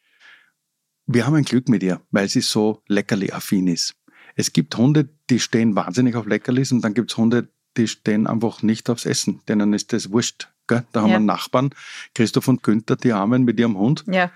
Wir 1.12 1.26
haben 1.26 1.34
ein 1.34 1.42
Glück 1.44 1.68
mit 1.68 1.82
ihr, 1.82 2.00
weil 2.12 2.28
sie 2.28 2.40
so 2.40 2.82
leckerli-affin 2.86 3.66
ist. 3.66 3.96
Es 4.36 4.52
gibt 4.52 4.76
Hunde, 4.76 5.08
die 5.28 5.40
stehen 5.40 5.74
wahnsinnig 5.74 6.14
auf 6.14 6.24
Leckerlis 6.24 6.70
und 6.70 6.82
dann 6.82 6.94
gibt 6.94 7.10
es 7.10 7.16
Hunde, 7.16 7.48
die 7.76 7.88
stehen 7.88 8.28
einfach 8.28 8.62
nicht 8.62 8.88
aufs 8.88 9.06
Essen. 9.06 9.40
Denen 9.48 9.72
ist 9.72 9.92
das 9.92 10.12
wurscht. 10.12 10.50
Gell? 10.68 10.84
Da 10.92 11.00
haben 11.00 11.08
Ja. 11.08 11.14
wir 11.14 11.16
einen 11.16 11.26
Nachbarn, 11.26 11.70
Christoph 12.14 12.46
und 12.46 12.62
Günther, 12.62 12.94
die 12.94 13.12
Armen 13.12 13.42
mit 13.42 13.58
ihrem 13.58 13.76
Hund. 13.76 14.04
Ja. 14.06 14.30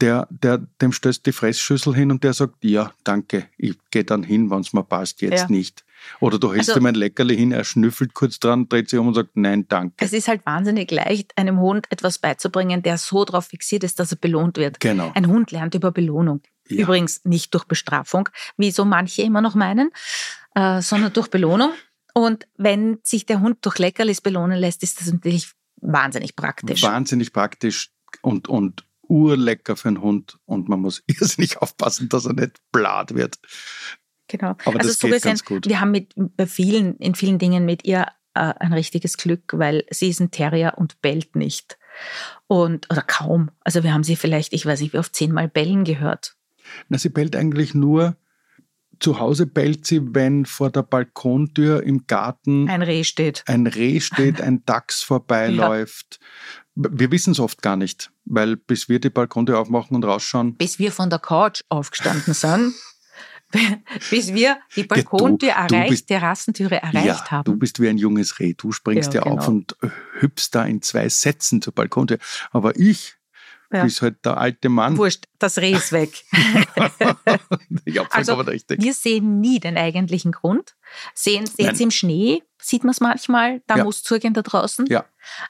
Der, 0.00 0.28
der, 0.30 0.58
dem 0.82 0.92
stößt 0.92 1.24
die 1.24 1.32
Fressschüssel 1.32 1.94
hin 1.94 2.10
und 2.10 2.22
der 2.22 2.34
sagt, 2.34 2.62
ja, 2.62 2.92
danke, 3.02 3.48
ich 3.56 3.76
gehe 3.90 4.04
dann 4.04 4.22
hin, 4.22 4.50
wenn 4.50 4.60
es 4.60 4.72
mir 4.74 4.82
passt, 4.84 5.22
jetzt 5.22 5.42
Ja. 5.42 5.48
nicht. 5.48 5.84
Oder 6.20 6.38
du 6.38 6.52
hältst 6.52 6.68
Also- 6.70 6.80
ihm 6.80 6.86
ein 6.86 6.94
Leckerli 6.94 7.34
hin, 7.36 7.50
er 7.50 7.64
schnüffelt 7.64 8.12
kurz 8.12 8.38
dran, 8.38 8.68
dreht 8.68 8.90
sich 8.90 8.98
um 8.98 9.08
und 9.08 9.14
sagt, 9.14 9.30
nein, 9.36 9.66
danke. 9.68 9.94
Es 10.04 10.12
ist 10.12 10.28
halt 10.28 10.44
wahnsinnig 10.44 10.90
leicht, 10.90 11.36
einem 11.38 11.58
Hund 11.58 11.86
etwas 11.90 12.18
beizubringen, 12.18 12.82
der 12.82 12.98
so 12.98 13.24
darauf 13.24 13.46
fixiert 13.46 13.84
ist, 13.84 13.98
dass 13.98 14.12
er 14.12 14.18
belohnt 14.18 14.58
wird. 14.58 14.80
Genau. 14.80 15.10
Ein 15.14 15.26
Hund 15.28 15.50
lernt 15.50 15.74
über 15.74 15.90
Belohnung. 15.92 16.42
Ja. 16.68 16.82
Übrigens 16.82 17.24
nicht 17.24 17.54
durch 17.54 17.64
Bestrafung, 17.64 18.28
wie 18.58 18.70
so 18.72 18.84
manche 18.84 19.22
immer 19.22 19.40
noch 19.40 19.54
meinen, 19.54 19.90
äh, 20.54 20.82
sondern 20.82 21.12
durch 21.14 21.28
Belohnung. 21.28 21.70
Und 22.12 22.46
wenn 22.56 22.98
sich 23.02 23.24
der 23.24 23.40
Hund 23.40 23.58
durch 23.62 23.78
Leckerlis 23.78 24.20
belohnen 24.20 24.58
lässt, 24.58 24.82
ist 24.82 25.00
das 25.00 25.10
natürlich 25.12 25.52
wahnsinnig 25.80 26.36
praktisch. 26.36 26.82
Wahnsinnig 26.82 27.32
praktisch 27.32 27.90
und, 28.22 28.48
und 28.48 28.84
urlecker 29.08 29.76
für 29.76 29.88
einen 29.88 30.00
Hund 30.00 30.38
und 30.44 30.68
man 30.68 30.80
muss 30.80 31.02
irrsinnig 31.06 31.58
aufpassen, 31.58 32.08
dass 32.08 32.26
er 32.26 32.34
nicht 32.34 32.60
blatt 32.72 33.14
wird. 33.14 33.38
Genau. 34.28 34.56
Aber 34.64 34.78
also 34.78 34.88
das 34.88 34.98
so 34.98 35.06
geht 35.06 35.16
gesehen, 35.16 35.30
ganz 35.30 35.44
gut. 35.44 35.68
wir 35.68 35.80
haben 35.80 35.92
mit 35.92 36.12
bei 36.16 36.46
vielen, 36.46 36.96
in 36.96 37.14
vielen 37.14 37.38
Dingen 37.38 37.64
mit 37.64 37.84
ihr 37.84 38.06
äh, 38.34 38.54
ein 38.58 38.72
richtiges 38.72 39.16
Glück, 39.16 39.52
weil 39.54 39.84
sie 39.90 40.08
ist 40.08 40.20
ein 40.20 40.30
Terrier 40.30 40.74
und 40.76 41.00
bellt 41.00 41.36
nicht. 41.36 41.78
Und, 42.46 42.90
oder 42.90 43.02
kaum. 43.02 43.50
Also 43.60 43.82
wir 43.82 43.94
haben 43.94 44.04
sie 44.04 44.16
vielleicht, 44.16 44.52
ich 44.52 44.66
weiß 44.66 44.80
nicht, 44.80 44.92
wie 44.92 44.98
oft 44.98 45.14
zehnmal 45.14 45.48
bellen 45.48 45.84
gehört. 45.84 46.36
Na, 46.88 46.98
sie 46.98 47.08
bellt 47.08 47.36
eigentlich 47.36 47.74
nur, 47.74 48.16
zu 49.00 49.18
Hause 49.18 49.46
bellt 49.46 49.86
sie, 49.86 50.14
wenn 50.14 50.46
vor 50.46 50.70
der 50.70 50.82
Balkontür 50.82 51.82
im 51.82 52.06
Garten 52.06 52.68
Ein 52.68 52.82
Reh 52.82 53.04
steht. 53.04 53.44
ein 53.46 53.66
Reh 53.66 54.00
steht, 54.00 54.40
ein 54.42 54.64
Dachs 54.64 55.02
vorbeiläuft. 55.02 56.18
Wir 56.74 57.10
wissen 57.10 57.32
es 57.32 57.40
oft 57.40 57.62
gar 57.62 57.76
nicht, 57.76 58.10
weil 58.26 58.56
bis 58.56 58.88
wir 58.88 58.98
die 59.00 59.10
Balkontür 59.10 59.58
aufmachen 59.58 59.94
und 59.96 60.04
rausschauen, 60.04 60.56
Bis 60.56 60.78
wir 60.78 60.92
von 60.92 61.08
der 61.10 61.18
Couch 61.20 61.62
aufgestanden 61.68 62.34
sind, 62.34 62.74
bis 64.10 64.34
wir 64.34 64.58
die 64.74 64.82
Balkontür 64.84 65.48
du 65.50 65.54
erreicht, 65.54 65.90
bist- 65.90 66.08
Terrassentüre 66.08 66.82
erreicht 66.82 67.06
ja, 67.06 67.30
haben. 67.30 67.44
du 67.44 67.56
bist 67.56 67.80
wie 67.80 67.88
ein 67.88 67.96
junges 67.98 68.38
Reh. 68.40 68.54
Du 68.56 68.72
springst 68.72 69.14
ja, 69.14 69.24
Ja, 69.24 69.30
auf 69.32 69.46
genau. 69.46 69.50
und 69.58 69.76
hüpfst 70.20 70.48
da 70.52 70.64
in 70.64 70.82
zwei 70.82 71.08
Sätzen 71.08 71.62
zur 71.62 71.72
Balkontür. 71.72 72.18
Aber 72.50 72.76
ich, 72.76 73.14
Ja. 73.72 73.84
bis 73.84 74.02
halt 74.02 74.24
der 74.24 74.36
alte 74.38 74.68
Mann, 74.68 74.96
Wurscht, 74.98 75.24
das 75.38 75.58
Reh 75.58 75.72
ist 75.72 75.92
weg. 75.92 76.24
ich 77.84 77.98
hab's 77.98 78.12
Also, 78.14 78.32
aber 78.32 78.46
richtig. 78.48 78.82
Wir 78.82 78.94
sehen 78.94 79.40
nie 79.40 79.60
den 79.60 79.76
eigentlichen 79.76 80.32
Grund. 80.32 80.74
Sehen 81.14 81.44
jetzt 81.58 81.80
im 81.80 81.90
Schnee, 81.90 82.42
sieht 82.68 82.84
man 82.84 82.90
es 82.92 83.00
manchmal, 83.00 83.62
da 83.66 83.76
Ja. 83.76 83.84
muss 83.84 84.02
zugehen 84.02 84.34
da 84.34 84.42
draußen. 84.42 84.86
Ja. 84.86 85.04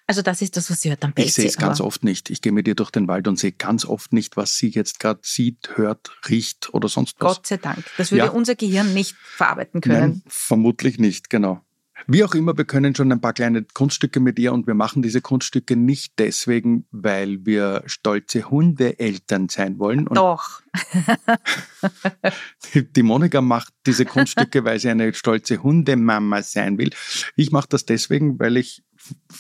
Also 0.06 0.22
das 0.22 0.42
ist 0.42 0.56
das, 0.56 0.70
was 0.70 0.80
sie 0.80 0.90
hört. 0.90 1.02
Dann 1.02 1.12
bellt 1.12 1.28
Ich 1.28 1.34
sehe 1.34 1.46
es 1.46 1.56
ganz 1.56 1.80
oft 1.80 2.04
nicht. 2.04 2.30
Ich 2.30 2.40
gehe 2.42 2.52
mit 2.52 2.66
ihr 2.68 2.74
durch 2.74 2.90
den 2.90 3.08
Wald 3.08 3.28
und 3.28 3.38
sehe 3.38 3.52
ganz 3.52 3.84
oft 3.84 4.12
nicht, 4.12 4.36
was 4.36 4.56
sie 4.56 4.68
jetzt 4.68 5.00
gerade 5.00 5.20
sieht, 5.22 5.70
hört, 5.76 6.10
riecht 6.28 6.72
oder 6.72 6.88
sonst 6.88 7.16
was. 7.18 7.36
Gott 7.36 7.46
sei 7.46 7.56
Dank. 7.58 7.84
Das 7.98 8.10
würde 8.12 8.26
Ja. 8.26 8.30
unser 8.30 8.54
Gehirn 8.54 8.94
nicht 8.94 9.14
verarbeiten 9.16 9.80
können. 9.80 9.98
Nein, 9.98 10.22
vermutlich 10.26 10.98
nicht, 10.98 11.28
genau. 11.30 11.60
Wie 12.06 12.22
auch 12.22 12.34
immer, 12.34 12.56
wir 12.56 12.64
können 12.64 12.94
schon 12.94 13.10
ein 13.10 13.20
paar 13.20 13.32
kleine 13.32 13.64
Kunststücke 13.64 14.20
mit 14.20 14.38
ihr 14.38 14.52
und 14.52 14.66
wir 14.66 14.74
machen 14.74 15.02
diese 15.02 15.20
Kunststücke 15.20 15.76
nicht 15.76 16.14
deswegen, 16.18 16.86
weil 16.90 17.44
wir 17.46 17.82
stolze 17.86 18.50
Hundeeltern 18.50 19.48
sein 19.48 19.78
wollen. 19.78 20.06
Und 20.06 20.16
Doch. 20.16 20.60
die 22.74 23.02
Monika 23.02 23.40
macht 23.40 23.72
diese 23.86 24.04
Kunststücke, 24.04 24.64
weil 24.64 24.78
sie 24.78 24.90
eine 24.90 25.12
stolze 25.14 25.62
Hundemama 25.62 26.42
sein 26.42 26.78
will. 26.78 26.90
Ich 27.34 27.50
mache 27.50 27.68
das 27.68 27.86
deswegen, 27.86 28.38
weil 28.38 28.56
ich 28.56 28.84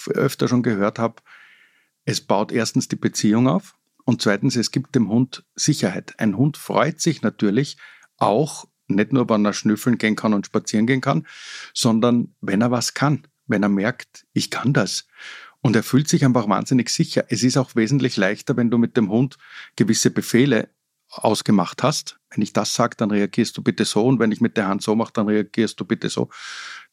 öfter 0.08 0.48
schon 0.48 0.62
gehört 0.62 0.98
habe, 0.98 1.22
es 2.04 2.20
baut 2.20 2.52
erstens 2.52 2.88
die 2.88 2.96
Beziehung 2.96 3.48
auf 3.48 3.74
und 4.04 4.22
zweitens, 4.22 4.56
es 4.56 4.70
gibt 4.70 4.94
dem 4.94 5.08
Hund 5.08 5.44
Sicherheit. 5.56 6.14
Ein 6.18 6.36
Hund 6.36 6.56
freut 6.56 7.00
sich 7.00 7.22
natürlich 7.22 7.76
auch, 8.16 8.66
nicht 8.88 9.12
nur, 9.12 9.28
wenn 9.28 9.44
er 9.44 9.52
schnüffeln 9.52 9.98
gehen 9.98 10.16
kann 10.16 10.34
und 10.34 10.46
spazieren 10.46 10.86
gehen 10.86 11.00
kann, 11.00 11.26
sondern 11.74 12.34
wenn 12.40 12.60
er 12.60 12.70
was 12.70 12.94
kann, 12.94 13.26
wenn 13.46 13.62
er 13.62 13.68
merkt, 13.68 14.26
ich 14.32 14.50
kann 14.50 14.72
das. 14.72 15.06
Und 15.60 15.74
er 15.74 15.82
fühlt 15.82 16.08
sich 16.08 16.24
einfach 16.24 16.48
wahnsinnig 16.48 16.90
sicher. 16.90 17.24
Es 17.28 17.42
ist 17.42 17.56
auch 17.56 17.74
wesentlich 17.74 18.16
leichter, 18.16 18.56
wenn 18.56 18.70
du 18.70 18.78
mit 18.78 18.96
dem 18.96 19.10
Hund 19.10 19.36
gewisse 19.74 20.10
Befehle 20.10 20.68
ausgemacht 21.08 21.82
hast. 21.82 22.18
Wenn 22.30 22.42
ich 22.42 22.52
das 22.52 22.74
sage, 22.74 22.96
dann 22.96 23.10
reagierst 23.10 23.56
du 23.56 23.62
bitte 23.62 23.84
so 23.84 24.06
und 24.06 24.18
wenn 24.18 24.32
ich 24.32 24.40
mit 24.40 24.56
der 24.56 24.68
Hand 24.68 24.82
so 24.82 24.94
mache, 24.94 25.12
dann 25.12 25.26
reagierst 25.28 25.80
du 25.80 25.84
bitte 25.84 26.08
so. 26.08 26.28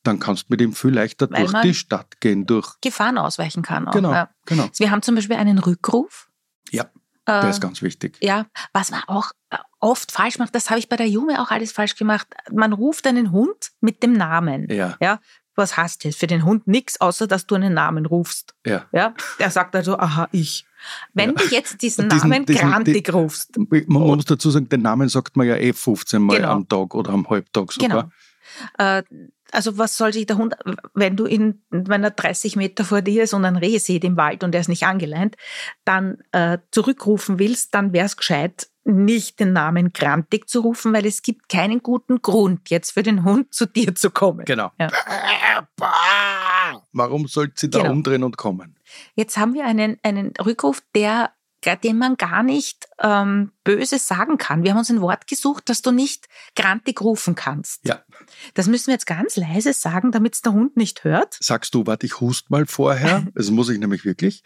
Dann 0.03 0.19
kannst 0.19 0.43
du 0.43 0.47
mit 0.49 0.61
ihm 0.61 0.73
viel 0.73 0.91
leichter 0.91 1.29
Weil 1.31 1.45
durch 1.45 1.61
die 1.61 1.73
Stadt 1.73 2.19
gehen. 2.19 2.45
Durch. 2.45 2.79
Gefahren 2.81 3.17
ausweichen 3.17 3.63
kann 3.63 3.87
auch. 3.87 3.93
Genau, 3.93 4.11
Ja. 4.11 4.29
genau. 4.45 4.69
Wir 4.75 4.91
haben 4.91 5.01
zum 5.01 5.15
Beispiel 5.15 5.35
einen 5.35 5.59
Rückruf. 5.59 6.29
Ja, 6.71 6.89
Äh, 7.25 7.41
der 7.41 7.49
ist 7.49 7.61
ganz 7.61 7.81
wichtig. 7.81 8.17
Ja, 8.21 8.45
was 8.73 8.91
man 8.91 9.01
auch 9.07 9.31
äh, 9.49 9.57
oft 9.79 10.11
falsch 10.11 10.39
macht, 10.39 10.53
das 10.55 10.69
habe 10.69 10.79
ich 10.79 10.89
bei 10.89 10.95
der 10.97 11.07
Jume 11.07 11.41
auch 11.41 11.51
alles 11.51 11.71
falsch 11.71 11.95
gemacht. 11.95 12.27
Man 12.51 12.73
ruft 12.73 13.07
einen 13.07 13.31
Hund 13.31 13.71
mit 13.81 14.03
dem 14.03 14.13
Namen. 14.13 14.69
Ja, 14.69 14.97
Ja, 15.01 15.19
was 15.55 15.77
hast 15.77 16.03
du 16.03 16.07
jetzt 16.09 16.19
für 16.19 16.27
den 16.27 16.43
Hund 16.45 16.67
nichts, 16.67 16.99
außer 16.99 17.27
dass 17.27 17.45
du 17.45 17.55
einen 17.55 17.73
Namen 17.75 18.05
rufst. 18.05 18.55
ja. 18.65 18.85
Ja, 18.91 19.13
der 19.39 19.51
sagt 19.51 19.75
also, 19.75 19.97
aha, 19.97 20.27
ich. 20.31 20.65
Wenn 21.13 21.29
Ja. 21.29 21.35
du 21.35 21.45
jetzt 21.45 21.81
diesen, 21.81 22.09
Diesen- 22.09 22.29
Namen 22.29 22.45
diesen- 22.45 22.69
Grantig 22.69 23.13
rufst, 23.13 23.57
Man 23.57 23.85
muss 23.87 24.25
dazu 24.25 24.49
sagen, 24.51 24.67
den 24.67 24.81
Namen 24.81 25.07
sagt 25.07 25.37
man 25.37 25.47
ja 25.47 25.55
eh 25.55 25.71
15 25.71 26.21
Mal 26.21 26.37
Genau. 26.37 26.51
am 26.51 26.67
Tag 26.67 26.93
oder 26.93 27.11
am 27.13 27.29
Halbtag 27.29 27.71
sogar. 27.71 27.89
Genau. 27.89 28.11
Äh, 28.77 29.03
also 29.51 29.77
was 29.77 29.97
soll 29.97 30.11
sich 30.13 30.25
der 30.25 30.37
Hund, 30.37 30.55
wenn 30.95 31.15
du 31.15 31.27
ihn, 31.27 31.61
wenn 31.69 32.03
er 32.03 32.11
30 32.11 32.55
Meter 32.55 32.83
vor 32.83 33.01
dir 33.01 33.23
ist 33.23 33.33
und 33.33 33.45
ein 33.45 33.55
Reh 33.55 33.77
sieht 33.77 34.03
im 34.03 34.17
Wald 34.17 34.43
und 34.43 34.55
er 34.55 34.61
ist 34.61 34.67
nicht 34.67 34.83
angeleint, 34.83 35.35
dann 35.85 36.17
äh, 36.31 36.57
zurückrufen 36.71 37.37
willst, 37.37 37.75
dann 37.75 37.93
wäre 37.93 38.07
es 38.07 38.17
gescheit, 38.17 38.67
nicht 38.85 39.39
den 39.39 39.53
Namen 39.53 39.93
Grantig 39.93 40.49
zu 40.49 40.61
rufen, 40.61 40.91
weil 40.91 41.05
es 41.05 41.21
gibt 41.21 41.49
keinen 41.49 41.81
guten 41.81 42.21
Grund 42.21 42.69
jetzt 42.69 42.91
für 42.91 43.03
den 43.03 43.23
Hund 43.23 43.53
zu 43.53 43.65
dir 43.65 43.95
zu 43.95 44.11
kommen. 44.11 44.43
Genau. 44.45 44.71
Ja. 44.79 44.89
Warum 46.91 47.27
sollte 47.27 47.53
sie 47.57 47.69
da 47.69 47.79
Genau. 47.79 47.91
umdrehen 47.91 48.23
und 48.23 48.37
kommen? 48.37 48.75
Jetzt 49.15 49.37
haben 49.37 49.53
wir 49.53 49.65
einen, 49.65 49.97
einen 50.03 50.33
Rückruf, 50.43 50.81
der, 50.95 51.31
den 51.83 51.97
man 51.97 52.17
gar 52.17 52.43
nicht 52.43 52.87
ähm, 52.99 53.51
böse 53.63 53.99
sagen 53.99 54.37
kann. 54.37 54.63
Wir 54.63 54.71
haben 54.71 54.79
uns 54.79 54.89
ein 54.89 55.01
Wort 55.01 55.27
gesucht, 55.27 55.69
das 55.69 55.81
du 55.81 55.91
nicht 55.91 56.27
grantig 56.55 56.99
rufen 57.01 57.35
kannst. 57.35 57.87
Ja. 57.87 58.03
Das 58.53 58.67
müssen 58.67 58.87
wir 58.87 58.93
jetzt 58.93 59.05
ganz 59.05 59.35
leise 59.35 59.73
sagen, 59.73 60.11
damit 60.11 60.35
es 60.35 60.41
der 60.41 60.53
Hund 60.53 60.77
nicht 60.77 61.03
hört. 61.03 61.37
Sagst 61.39 61.73
du, 61.75 61.85
warte, 61.85 62.05
ich 62.05 62.19
hust 62.19 62.49
mal 62.49 62.65
vorher. 62.65 63.27
Das 63.35 63.49
muss 63.49 63.69
ich 63.69 63.79
nämlich 63.79 64.05
wirklich. 64.05 64.43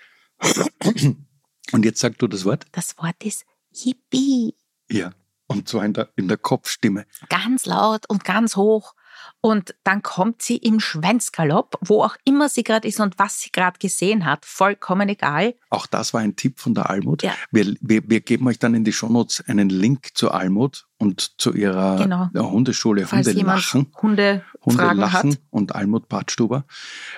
Und 1.71 1.85
jetzt 1.85 1.99
sagst 1.99 2.21
du 2.21 2.27
das 2.27 2.45
Wort? 2.45 2.65
Das 2.71 2.97
Wort 2.97 3.23
ist 3.23 3.45
Yippie. 3.71 4.55
Ja. 4.89 5.11
Und 5.47 5.69
zwar 5.69 5.85
in 5.85 5.93
der, 5.93 6.09
in 6.15 6.27
der 6.27 6.37
Kopfstimme. 6.37 7.05
Ganz 7.29 7.65
laut 7.65 8.09
und 8.09 8.25
ganz 8.25 8.55
hoch. 8.55 8.93
Und 9.39 9.75
dann 9.83 10.01
kommt 10.01 10.41
sie 10.41 10.57
im 10.57 10.79
Schwänzgalopp, 10.79 11.77
wo 11.81 12.03
auch 12.03 12.15
immer 12.25 12.49
sie 12.49 12.63
gerade 12.63 12.87
ist 12.87 12.99
und 12.99 13.17
was 13.19 13.39
sie 13.39 13.51
gerade 13.51 13.77
gesehen 13.79 14.25
hat. 14.25 14.45
Vollkommen 14.45 15.07
egal. 15.09 15.55
Auch 15.69 15.85
das 15.85 16.13
war 16.13 16.21
ein 16.21 16.35
Tipp 16.35 16.59
von 16.59 16.73
der 16.73 16.89
Almut. 16.89 17.23
Ja. 17.23 17.33
Wir, 17.51 17.75
wir, 17.79 18.01
wir 18.09 18.19
geben 18.21 18.47
euch 18.47 18.59
dann 18.59 18.73
in 18.73 18.83
die 18.83 18.91
Shownotes 18.93 19.43
einen 19.47 19.69
Link 19.69 20.09
zur 20.15 20.33
Almut 20.33 20.87
und 20.97 21.39
zu 21.39 21.53
ihrer 21.53 21.97
Genau. 21.97 22.29
äh, 22.33 22.39
Hundeschule 22.39 23.05
Falls 23.05 23.27
Hunde 23.27 23.41
lachen. 23.43 23.91
Hunde, 24.01 24.43
Hunde 24.65 24.83
Fragen 24.83 24.99
lachen 24.99 25.31
hat. 25.33 25.39
und 25.51 25.75
Almut 25.75 26.09
Badstuber, 26.09 26.65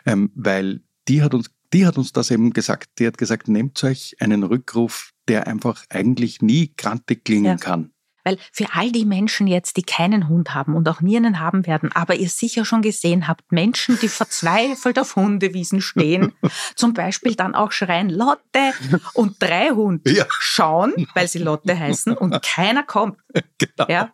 ähm, 0.05 0.31
weil 0.35 0.81
die 1.07 1.23
hat 1.23 1.33
uns 1.33 1.49
die 1.71 1.85
hat 1.85 1.97
uns 1.99 2.11
das 2.11 2.31
eben 2.31 2.51
gesagt. 2.51 2.89
Die 2.97 3.05
hat 3.05 3.19
gesagt, 3.19 3.47
nehmt 3.47 3.83
euch 3.83 4.15
einen 4.19 4.41
Rückruf, 4.43 5.11
der 5.27 5.45
einfach 5.45 5.85
eigentlich 5.89 6.41
nie 6.41 6.73
grantig 6.75 7.23
klingen 7.23 7.45
Ja. 7.45 7.55
kann. 7.57 7.91
Weil 8.29 8.37
für 8.53 8.67
all 8.73 8.91
die 8.91 9.05
Menschen 9.05 9.47
jetzt, 9.47 9.75
die 9.77 9.81
keinen 9.81 10.29
Hund 10.29 10.53
haben 10.53 10.75
und 10.75 10.87
auch 10.87 11.01
nie 11.01 11.17
einen 11.17 11.39
haben 11.39 11.65
werden, 11.65 11.91
aber 11.93 12.13
ihr 12.15 12.29
sicher 12.29 12.63
schon 12.63 12.83
gesehen 12.83 13.27
habt, 13.27 13.51
Menschen, 13.51 13.97
die 13.99 14.07
verzweifelt 14.07 14.99
auf 14.99 15.15
Hundewiesen 15.15 15.81
stehen, 15.81 16.33
zum 16.75 16.93
Beispiel 16.93 17.33
dann 17.33 17.55
auch 17.55 17.71
schreien 17.71 18.11
Lotte 18.11 18.73
und 19.13 19.37
drei 19.39 19.69
Hunde 19.71 20.11
Ja. 20.11 20.25
schauen, 20.29 20.93
weil 21.15 21.27
sie 21.27 21.39
Lotte 21.39 21.77
heißen 21.77 22.15
und 22.15 22.39
keiner 22.43 22.83
kommt. 22.83 23.17
Genau. 23.57 23.89
Ja? 23.89 24.13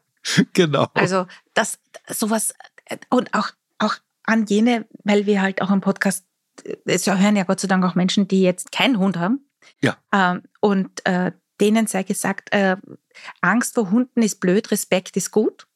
genau. 0.54 0.88
Also 0.94 1.28
das 1.54 1.78
sowas 2.10 2.54
und 3.10 3.34
auch 3.34 3.50
auch 3.80 3.96
an 4.24 4.46
jene, 4.46 4.88
weil 5.04 5.26
wir 5.26 5.42
halt 5.42 5.62
auch 5.62 5.72
im 5.72 5.82
Podcast 5.82 6.26
es 6.86 7.06
hören 7.06 7.36
ja 7.36 7.44
Gott 7.44 7.60
sei 7.60 7.68
Dank 7.68 7.84
auch 7.86 7.96
Menschen, 7.96 8.28
die 8.28 8.42
jetzt 8.42 8.72
keinen 8.72 8.98
Hund 8.98 9.18
haben. 9.18 9.48
Ja. 9.82 9.98
Ähm, 10.12 10.44
und 10.62 11.06
äh, 11.06 11.32
denen 11.62 11.88
sei 11.88 12.04
gesagt, 12.04 12.52
äh, 12.54 12.78
Angst 13.42 13.76
vor 13.76 13.92
Hunden 13.92 14.22
ist 14.22 14.40
blöd, 14.40 14.72
Respekt 14.72 15.16
ist 15.18 15.32
gut. 15.32 15.68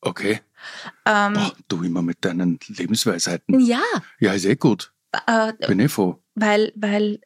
Okay. 0.00 0.40
Ähm, 1.04 1.34
Boah, 1.34 1.52
du 1.68 1.82
immer 1.82 2.02
mit 2.02 2.24
deinen 2.24 2.58
Lebensweisheiten. 2.66 3.60
ja, 3.60 3.82
Ja, 4.18 4.32
ist 4.32 4.44
eh 4.44 4.56
gut. 4.56 4.92
äh, 5.26 5.52
Bin 5.66 5.80
eh 5.80 5.88
froh. 5.88 6.22
weil, 6.34 6.72
weil 6.76 7.20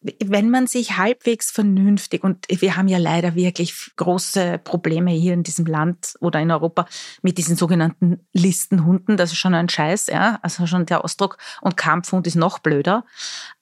wenn 0.00 0.50
man 0.50 0.66
sich 0.66 0.96
halbwegs 0.96 1.50
vernünftig, 1.50 2.22
und 2.24 2.46
wir 2.48 2.76
haben 2.76 2.88
ja 2.88 2.98
leider 2.98 3.34
wirklich 3.34 3.92
große 3.96 4.58
Probleme 4.58 5.10
hier 5.12 5.32
in 5.34 5.42
diesem 5.42 5.66
Land 5.66 6.14
oder 6.20 6.40
in 6.40 6.50
Europa 6.50 6.86
mit 7.22 7.36
diesen 7.38 7.56
sogenannten 7.56 8.26
Listenhunden, 8.32 9.16
das 9.16 9.32
ist 9.32 9.38
schon 9.38 9.54
ein 9.54 9.68
Scheiß, 9.68 10.06
ja, 10.08 10.38
also 10.42 10.66
schon 10.66 10.86
der 10.86 11.04
Ausdruck, 11.04 11.38
und 11.60 11.76
Kampfhund 11.76 12.26
ist 12.26 12.36
noch 12.36 12.58
blöder. 12.60 13.04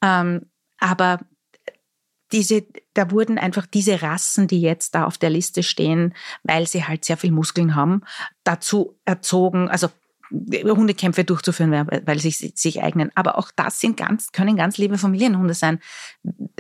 Ähm, 0.02 0.46
aber 0.78 1.20
diese, 2.33 2.64
da 2.95 3.11
wurden 3.11 3.38
einfach 3.38 3.66
diese 3.66 4.03
Rassen, 4.03 4.47
die 4.47 4.61
jetzt 4.61 4.95
da 4.95 5.05
auf 5.05 5.19
der 5.19 5.31
Liste 5.31 5.62
stehen, 5.62 6.14
weil 6.43 6.66
sie 6.66 6.85
halt 6.85 7.05
sehr 7.05 7.16
viel 7.16 7.33
Muskeln 7.33 7.75
haben, 7.75 8.03
dazu 8.45 8.99
erzogen, 9.05 9.69
also 9.69 9.88
Hundekämpfe 10.33 11.25
durchzuführen, 11.25 11.88
weil 12.05 12.21
sie 12.21 12.31
sich, 12.31 12.53
sich 12.57 12.83
eignen. 12.83 13.11
Aber 13.16 13.37
auch 13.37 13.51
das 13.57 13.81
sind 13.81 13.97
ganz, 13.97 14.31
können 14.31 14.55
ganz 14.57 14.79
liebe 14.79 14.97
Familienhunde 14.97 15.55
sein. 15.55 15.81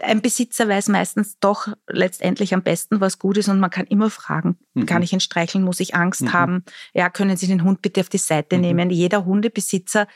Ein 0.02 0.22
Besitzer 0.22 0.68
weiß 0.68 0.88
meistens 0.88 1.38
doch 1.38 1.68
letztendlich 1.88 2.52
am 2.52 2.62
besten, 2.64 3.00
was 3.00 3.20
gut 3.20 3.36
ist 3.38 3.48
und 3.48 3.60
man 3.60 3.70
kann 3.70 3.86
immer 3.86 4.10
fragen, 4.10 4.58
Mhm. 4.74 4.86
kann 4.86 5.02
ich 5.02 5.12
ihn 5.12 5.20
streicheln, 5.20 5.62
muss 5.62 5.78
ich 5.78 5.94
Angst 5.94 6.22
Mhm. 6.22 6.32
haben? 6.32 6.64
Ja, 6.94 7.10
können 7.10 7.36
Sie 7.36 7.46
den 7.46 7.62
Hund 7.62 7.80
bitte 7.80 8.00
auf 8.00 8.08
die 8.08 8.18
Seite 8.18 8.56
Mhm. 8.56 8.62
nehmen? 8.62 8.90
Jeder 8.90 9.24
Hundebesitzer 9.24 10.08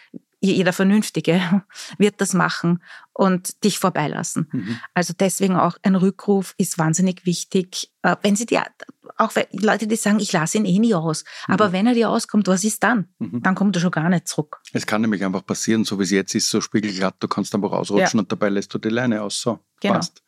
jeder 0.52 0.72
Vernünftige 0.72 1.40
wird 1.98 2.20
das 2.20 2.34
machen 2.34 2.82
und 3.12 3.64
dich 3.64 3.78
vorbeilassen. 3.78 4.48
Mhm. 4.52 4.78
Also 4.92 5.14
deswegen 5.18 5.56
auch 5.56 5.76
ein 5.82 5.94
Rückruf 5.94 6.54
ist 6.58 6.78
wahnsinnig 6.78 7.24
wichtig. 7.24 7.90
Äh, 8.02 8.16
wenn 8.22 8.36
sie 8.36 8.46
dir, 8.46 8.64
auch 9.16 9.32
Leute, 9.52 9.86
die 9.86 9.96
sagen, 9.96 10.18
ich 10.18 10.32
lasse 10.32 10.58
ihn 10.58 10.64
eh 10.64 10.78
nie 10.78 10.94
aus. 10.94 11.24
Aber 11.46 11.68
mhm. 11.68 11.72
wenn 11.72 11.86
er 11.86 11.94
dir 11.94 12.10
auskommt, 12.10 12.48
was 12.48 12.64
ist 12.64 12.82
dann? 12.82 13.08
Mhm. 13.18 13.42
Dann 13.42 13.54
kommt 13.54 13.76
er 13.76 13.80
schon 13.80 13.90
gar 13.90 14.08
nicht 14.08 14.28
zurück. 14.28 14.60
Es 14.72 14.86
kann 14.86 15.00
nämlich 15.00 15.24
einfach 15.24 15.46
passieren, 15.46 15.84
so 15.84 15.98
wie 15.98 16.04
es 16.04 16.10
jetzt 16.10 16.34
ist, 16.34 16.50
so 16.50 16.60
spiegelglatt, 16.60 17.16
du 17.20 17.28
kannst 17.28 17.54
einfach 17.54 17.72
ausrutschen 17.72 18.18
ja. 18.18 18.22
und 18.22 18.32
dabei 18.32 18.48
lässt 18.48 18.74
du 18.74 18.78
die 18.78 18.88
Leine 18.88 19.22
aus. 19.22 19.40
So, 19.40 19.60
genau. 19.80 19.94
passt. 19.94 20.22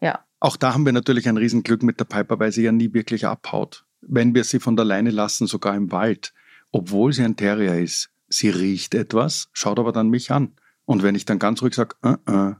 Ja. 0.00 0.24
Auch 0.40 0.56
da 0.56 0.74
haben 0.74 0.84
wir 0.84 0.92
natürlich 0.92 1.28
ein 1.28 1.36
Riesenglück 1.36 1.82
mit 1.82 1.98
der 1.98 2.04
Piper, 2.04 2.38
weil 2.38 2.52
sie 2.52 2.62
ja 2.62 2.72
nie 2.72 2.92
wirklich 2.92 3.26
abhaut. 3.26 3.84
Wenn 4.02 4.34
wir 4.34 4.44
sie 4.44 4.60
von 4.60 4.76
der 4.76 4.84
Leine 4.84 5.10
lassen, 5.10 5.46
sogar 5.46 5.74
im 5.74 5.90
Wald, 5.90 6.34
obwohl 6.70 7.12
sie 7.12 7.24
ein 7.24 7.36
Terrier 7.36 7.78
ist, 7.78 8.10
sie 8.28 8.48
riecht 8.48 8.94
etwas, 8.94 9.48
schaut 9.52 9.78
aber 9.78 9.92
dann 9.92 10.08
mich 10.08 10.30
an. 10.30 10.52
Und 10.84 11.02
wenn 11.02 11.14
ich 11.14 11.24
dann 11.24 11.38
ganz 11.38 11.62
ruhig 11.62 11.74
sage, 11.74 11.96
uh 12.04 12.16
-uh, 12.26 12.56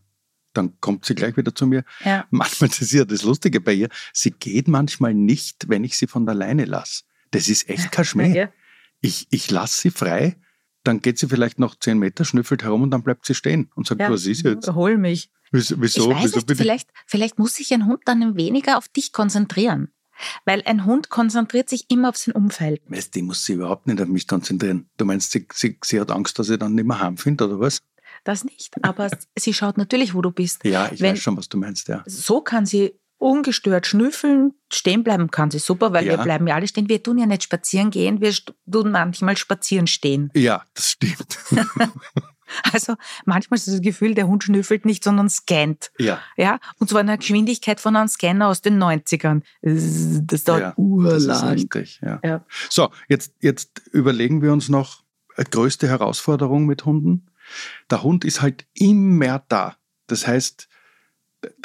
dann 0.52 0.80
kommt 0.80 1.04
sie 1.04 1.14
gleich 1.14 1.36
wieder 1.36 1.54
zu 1.54 1.66
mir. 1.66 1.84
Ja. 2.04 2.26
Manchmal 2.30 2.68
das 2.68 2.80
ist 2.80 2.92
ja 2.92 3.04
das 3.04 3.22
Lustige 3.22 3.60
bei 3.60 3.72
ihr, 3.72 3.88
sie 4.12 4.30
geht 4.30 4.68
manchmal 4.68 5.14
nicht, 5.14 5.68
wenn 5.68 5.84
ich 5.84 5.96
sie 5.96 6.06
von 6.06 6.26
der 6.26 6.34
Leine 6.34 6.64
lasse. 6.64 7.04
Das 7.30 7.48
ist 7.48 7.68
echt 7.68 7.92
kein 7.92 8.04
Schmäh. 8.04 8.34
Ja. 8.34 8.48
Ich, 9.00 9.26
ich 9.30 9.50
lasse 9.50 9.80
sie 9.82 9.90
frei, 9.90 10.36
dann 10.82 11.02
geht 11.02 11.18
sie 11.18 11.28
vielleicht 11.28 11.58
noch 11.58 11.74
zehn 11.74 11.98
Meter, 11.98 12.24
schnüffelt 12.24 12.62
herum 12.62 12.82
und 12.82 12.90
dann 12.90 13.02
bleibt 13.02 13.26
sie 13.26 13.34
stehen 13.34 13.70
und 13.74 13.86
sagt, 13.86 14.00
ja, 14.00 14.10
was 14.10 14.24
ist 14.26 14.44
jetzt? 14.44 14.68
Hol 14.68 14.96
mich. 14.96 15.30
Wieso? 15.50 15.80
wieso 15.80 16.10
ich 16.10 16.16
weiß 16.16 16.24
wieso 16.24 16.38
nicht, 16.38 16.56
vielleicht, 16.56 16.90
vielleicht 17.06 17.38
muss 17.38 17.54
sich 17.54 17.72
ein 17.72 17.86
Hund 17.86 18.00
dann 18.04 18.36
weniger 18.36 18.78
auf 18.78 18.88
dich 18.88 19.12
konzentrieren. 19.12 19.92
Weil 20.44 20.62
ein 20.64 20.84
Hund 20.84 21.10
konzentriert 21.10 21.68
sich 21.68 21.86
immer 21.90 22.10
auf 22.10 22.16
sein 22.16 22.34
Umfeld. 22.34 22.80
Weißt, 22.88 23.14
die 23.14 23.22
muss 23.22 23.44
sich 23.44 23.56
überhaupt 23.56 23.86
nicht 23.86 24.00
auf 24.00 24.08
mich 24.08 24.26
konzentrieren. 24.26 24.88
Du 24.96 25.04
meinst, 25.04 25.32
sie, 25.32 25.46
sie, 25.52 25.78
sie 25.84 26.00
hat 26.00 26.10
Angst, 26.10 26.38
dass 26.38 26.48
ich 26.48 26.58
dann 26.58 26.74
nicht 26.74 26.86
mehr 26.86 27.00
heimfinde, 27.00 27.46
oder 27.46 27.60
was? 27.60 27.82
Das 28.24 28.44
nicht, 28.44 28.82
aber 28.82 29.10
sie 29.38 29.54
schaut 29.54 29.78
natürlich, 29.78 30.14
wo 30.14 30.22
du 30.22 30.30
bist. 30.30 30.64
Ja, 30.64 30.90
ich 30.92 31.00
Wenn, 31.00 31.12
weiß 31.12 31.20
schon, 31.20 31.36
was 31.36 31.48
du 31.48 31.58
meinst, 31.58 31.88
ja. 31.88 32.02
So 32.06 32.40
kann 32.40 32.66
sie 32.66 32.94
ungestört 33.18 33.86
schnüffeln, 33.86 34.52
stehen 34.70 35.02
bleiben 35.02 35.30
kann 35.30 35.50
sie 35.50 35.58
super, 35.58 35.92
weil 35.92 36.06
ja. 36.06 36.16
wir 36.16 36.24
bleiben 36.24 36.46
ja 36.46 36.54
alle 36.54 36.68
stehen. 36.68 36.88
Wir 36.88 37.02
tun 37.02 37.18
ja 37.18 37.26
nicht 37.26 37.44
spazieren 37.44 37.90
gehen, 37.90 38.20
wir 38.20 38.34
tun 38.70 38.90
manchmal 38.90 39.36
spazieren 39.36 39.86
stehen. 39.86 40.30
Ja, 40.34 40.64
das 40.74 40.90
stimmt. 40.92 41.38
Also 42.72 42.94
manchmal 43.24 43.58
ist 43.58 43.68
das 43.68 43.80
Gefühl, 43.80 44.14
der 44.14 44.26
Hund 44.26 44.44
schnüffelt 44.44 44.84
nicht, 44.84 45.04
sondern 45.04 45.28
scannt. 45.28 45.90
Ja. 45.98 46.20
Ja. 46.36 46.58
Und 46.78 46.90
zwar 46.90 47.00
in 47.00 47.06
der 47.06 47.18
Geschwindigkeit 47.18 47.80
von 47.80 47.96
einem 47.96 48.08
Scanner 48.08 48.48
aus 48.48 48.62
den 48.62 48.82
90ern. 48.82 49.42
Das 49.62 50.44
dauert 50.44 50.60
ja, 50.60 50.74
urlang. 50.76 51.26
Das 51.26 51.42
ist 51.42 51.48
richtig, 51.48 52.00
ja. 52.02 52.20
ja. 52.22 52.44
So, 52.68 52.90
jetzt, 53.08 53.34
jetzt 53.40 53.82
überlegen 53.92 54.42
wir 54.42 54.52
uns 54.52 54.68
noch 54.68 55.04
äh, 55.36 55.44
größte 55.44 55.88
Herausforderung 55.88 56.66
mit 56.66 56.84
Hunden. 56.84 57.26
Der 57.90 58.02
Hund 58.02 58.24
ist 58.24 58.42
halt 58.42 58.66
immer 58.74 59.42
da. 59.48 59.76
Das 60.06 60.26
heißt, 60.26 60.68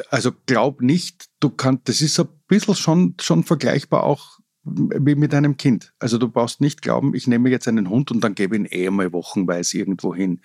also 0.09 0.31
glaub 0.45 0.81
nicht, 0.81 1.29
du 1.39 1.49
kannst, 1.49 1.89
das 1.89 2.01
ist 2.01 2.19
ein 2.19 2.27
bisschen 2.47 2.75
schon, 2.75 3.15
schon 3.19 3.43
vergleichbar 3.43 4.03
auch 4.03 4.39
wie 4.63 5.15
mit 5.15 5.33
einem 5.33 5.57
Kind. 5.57 5.93
Also 5.99 6.17
du 6.17 6.29
brauchst 6.29 6.61
nicht 6.61 6.81
glauben, 6.81 7.15
ich 7.15 7.27
nehme 7.27 7.49
jetzt 7.49 7.67
einen 7.67 7.89
Hund 7.89 8.11
und 8.11 8.23
dann 8.23 8.35
gebe 8.35 8.55
ihn 8.55 8.65
eh 8.65 8.89
mal 8.89 9.11
wochenweise 9.11 9.77
irgendwo 9.77 10.13
hin. 10.13 10.41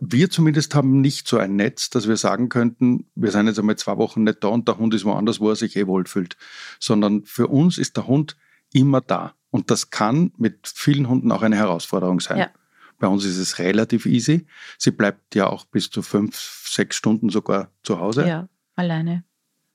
Wir 0.00 0.30
zumindest 0.30 0.74
haben 0.74 1.00
nicht 1.00 1.28
so 1.28 1.38
ein 1.38 1.56
Netz, 1.56 1.90
dass 1.90 2.08
wir 2.08 2.16
sagen 2.16 2.48
könnten, 2.48 3.06
wir 3.14 3.30
sind 3.30 3.46
jetzt 3.46 3.58
einmal 3.58 3.76
zwei 3.76 3.96
Wochen 3.96 4.24
nicht 4.24 4.42
da 4.42 4.48
und 4.48 4.66
der 4.66 4.78
Hund 4.78 4.92
ist 4.94 5.04
woanders, 5.04 5.40
wo 5.40 5.48
er 5.48 5.56
sich 5.56 5.76
eh 5.76 5.86
wohlfühlt. 5.86 6.36
Sondern 6.80 7.24
für 7.24 7.46
uns 7.46 7.78
ist 7.78 7.96
der 7.96 8.06
Hund 8.06 8.36
immer 8.72 9.00
da. 9.00 9.34
Und 9.50 9.70
das 9.70 9.90
kann 9.90 10.32
mit 10.36 10.66
vielen 10.74 11.08
Hunden 11.08 11.30
auch 11.30 11.42
eine 11.42 11.56
Herausforderung 11.56 12.20
sein. 12.20 12.38
Ja. 12.38 12.50
Bei 12.98 13.06
uns 13.06 13.24
ist 13.24 13.38
es 13.38 13.58
relativ 13.58 14.06
easy. 14.06 14.46
Sie 14.76 14.90
bleibt 14.90 15.34
ja 15.34 15.46
auch 15.46 15.66
bis 15.66 15.90
zu 15.90 16.02
fünf, 16.02 16.36
sechs 16.66 16.96
Stunden 16.96 17.28
sogar 17.28 17.70
zu 17.82 18.00
Hause. 18.00 18.26
Ja, 18.26 18.48
alleine. 18.74 19.24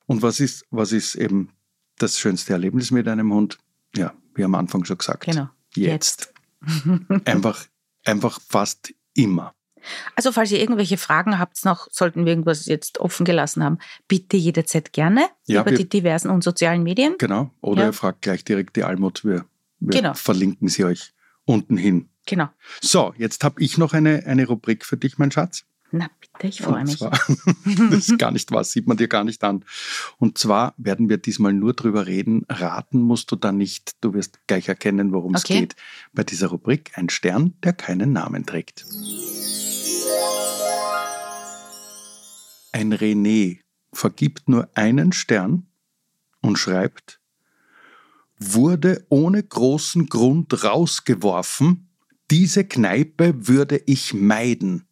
Und 0.07 0.21
was 0.21 0.39
ist, 0.39 0.65
was 0.71 0.91
ist 0.91 1.15
eben 1.15 1.49
das 2.01 2.19
schönste 2.19 2.53
Erlebnis 2.53 2.91
mit 2.91 3.07
einem 3.07 3.33
Hund? 3.33 3.57
Ja, 3.95 4.13
wie 4.35 4.43
am 4.43 4.55
Anfang 4.55 4.85
schon 4.85 4.97
gesagt. 4.97 5.25
Genau. 5.25 5.49
Jetzt. 5.75 6.33
Jetzt. 6.61 7.25
einfach, 7.25 7.65
einfach 8.05 8.39
fast 8.41 8.93
immer. 9.13 9.53
Also 10.15 10.31
falls 10.31 10.51
ihr 10.51 10.59
irgendwelche 10.59 10.97
Fragen 10.97 11.39
habt 11.39 11.63
noch, 11.65 11.87
sollten 11.91 12.25
wir 12.25 12.31
irgendwas 12.31 12.65
jetzt 12.67 12.99
offen 12.99 13.25
gelassen 13.25 13.63
haben, 13.63 13.79
bitte 14.07 14.37
jederzeit 14.37 14.93
gerne 14.93 15.27
ja, 15.47 15.61
über 15.61 15.71
wir, 15.71 15.77
die 15.77 15.89
diversen 15.89 16.29
und 16.29 16.43
sozialen 16.43 16.83
Medien. 16.83 17.15
Genau. 17.17 17.51
Oder 17.61 17.81
ja. 17.81 17.87
ihr 17.87 17.93
fragt 17.93 18.21
gleich 18.21 18.43
direkt 18.43 18.75
die 18.75 18.83
Almut. 18.83 19.25
Wir, 19.25 19.45
wir 19.79 19.99
genau. 19.99 20.13
verlinken 20.13 20.67
sie 20.67 20.85
euch 20.85 21.13
unten 21.45 21.77
hin. 21.77 22.09
Genau. 22.27 22.49
So, 22.81 23.13
jetzt 23.17 23.43
habe 23.43 23.61
ich 23.61 23.77
noch 23.77 23.93
eine, 23.93 24.23
eine 24.25 24.45
Rubrik 24.45 24.85
für 24.85 24.97
dich, 24.97 25.17
mein 25.17 25.31
Schatz. 25.31 25.65
Na 25.91 26.09
bitte, 26.19 26.47
ich 26.47 26.61
freue 26.61 26.85
mich. 26.85 26.99
Zwar, 26.99 27.11
das 27.89 28.09
ist 28.09 28.17
gar 28.17 28.31
nicht 28.31 28.51
was, 28.51 28.71
sieht 28.71 28.87
man 28.87 28.95
dir 28.95 29.09
gar 29.09 29.25
nicht 29.25 29.43
an. 29.43 29.65
Und 30.17 30.37
zwar 30.37 30.73
werden 30.77 31.09
wir 31.09 31.17
diesmal 31.17 31.53
nur 31.53 31.73
drüber 31.73 32.07
reden. 32.07 32.45
Raten 32.47 33.01
musst 33.01 33.31
du 33.31 33.35
da 33.35 33.51
nicht. 33.51 33.91
Du 34.01 34.13
wirst 34.13 34.39
gleich 34.47 34.69
erkennen, 34.69 35.11
worum 35.11 35.35
okay. 35.35 35.37
es 35.37 35.43
geht. 35.43 35.75
Bei 36.13 36.23
dieser 36.23 36.47
Rubrik 36.47 36.91
ein 36.95 37.09
Stern, 37.09 37.55
der 37.63 37.73
keinen 37.73 38.13
Namen 38.13 38.45
trägt. 38.45 38.85
Ein 42.71 42.93
René 42.93 43.59
vergibt 43.91 44.47
nur 44.47 44.69
einen 44.75 45.11
Stern 45.11 45.67
und 46.41 46.57
schreibt, 46.57 47.19
wurde 48.39 49.05
ohne 49.09 49.43
großen 49.43 50.07
Grund 50.07 50.63
rausgeworfen, 50.63 51.89
diese 52.31 52.63
Kneipe 52.63 53.47
würde 53.47 53.81
ich 53.85 54.13
meiden. 54.13 54.87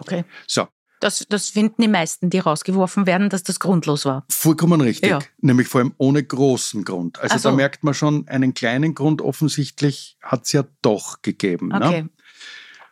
Okay. 0.00 0.24
So. 0.46 0.68
Das, 1.00 1.24
das 1.28 1.48
finden 1.48 1.80
die 1.80 1.88
meisten, 1.88 2.28
die 2.28 2.40
rausgeworfen 2.40 3.06
werden, 3.06 3.30
dass 3.30 3.42
das 3.42 3.58
grundlos 3.58 4.04
war. 4.04 4.26
Vollkommen 4.28 4.82
richtig. 4.82 5.08
Ja. 5.08 5.18
Nämlich 5.38 5.66
vor 5.66 5.80
allem 5.80 5.94
ohne 5.96 6.22
großen 6.22 6.84
Grund. 6.84 7.18
Also 7.20 7.38
so. 7.38 7.48
da 7.48 7.54
merkt 7.56 7.84
man 7.84 7.94
schon, 7.94 8.28
einen 8.28 8.52
kleinen 8.52 8.94
Grund 8.94 9.22
offensichtlich 9.22 10.18
hat 10.20 10.44
es 10.44 10.52
ja 10.52 10.64
doch 10.82 11.22
gegeben. 11.22 11.68
Ne? 11.68 11.76
Okay. 11.76 12.02
Ne? 12.02 12.10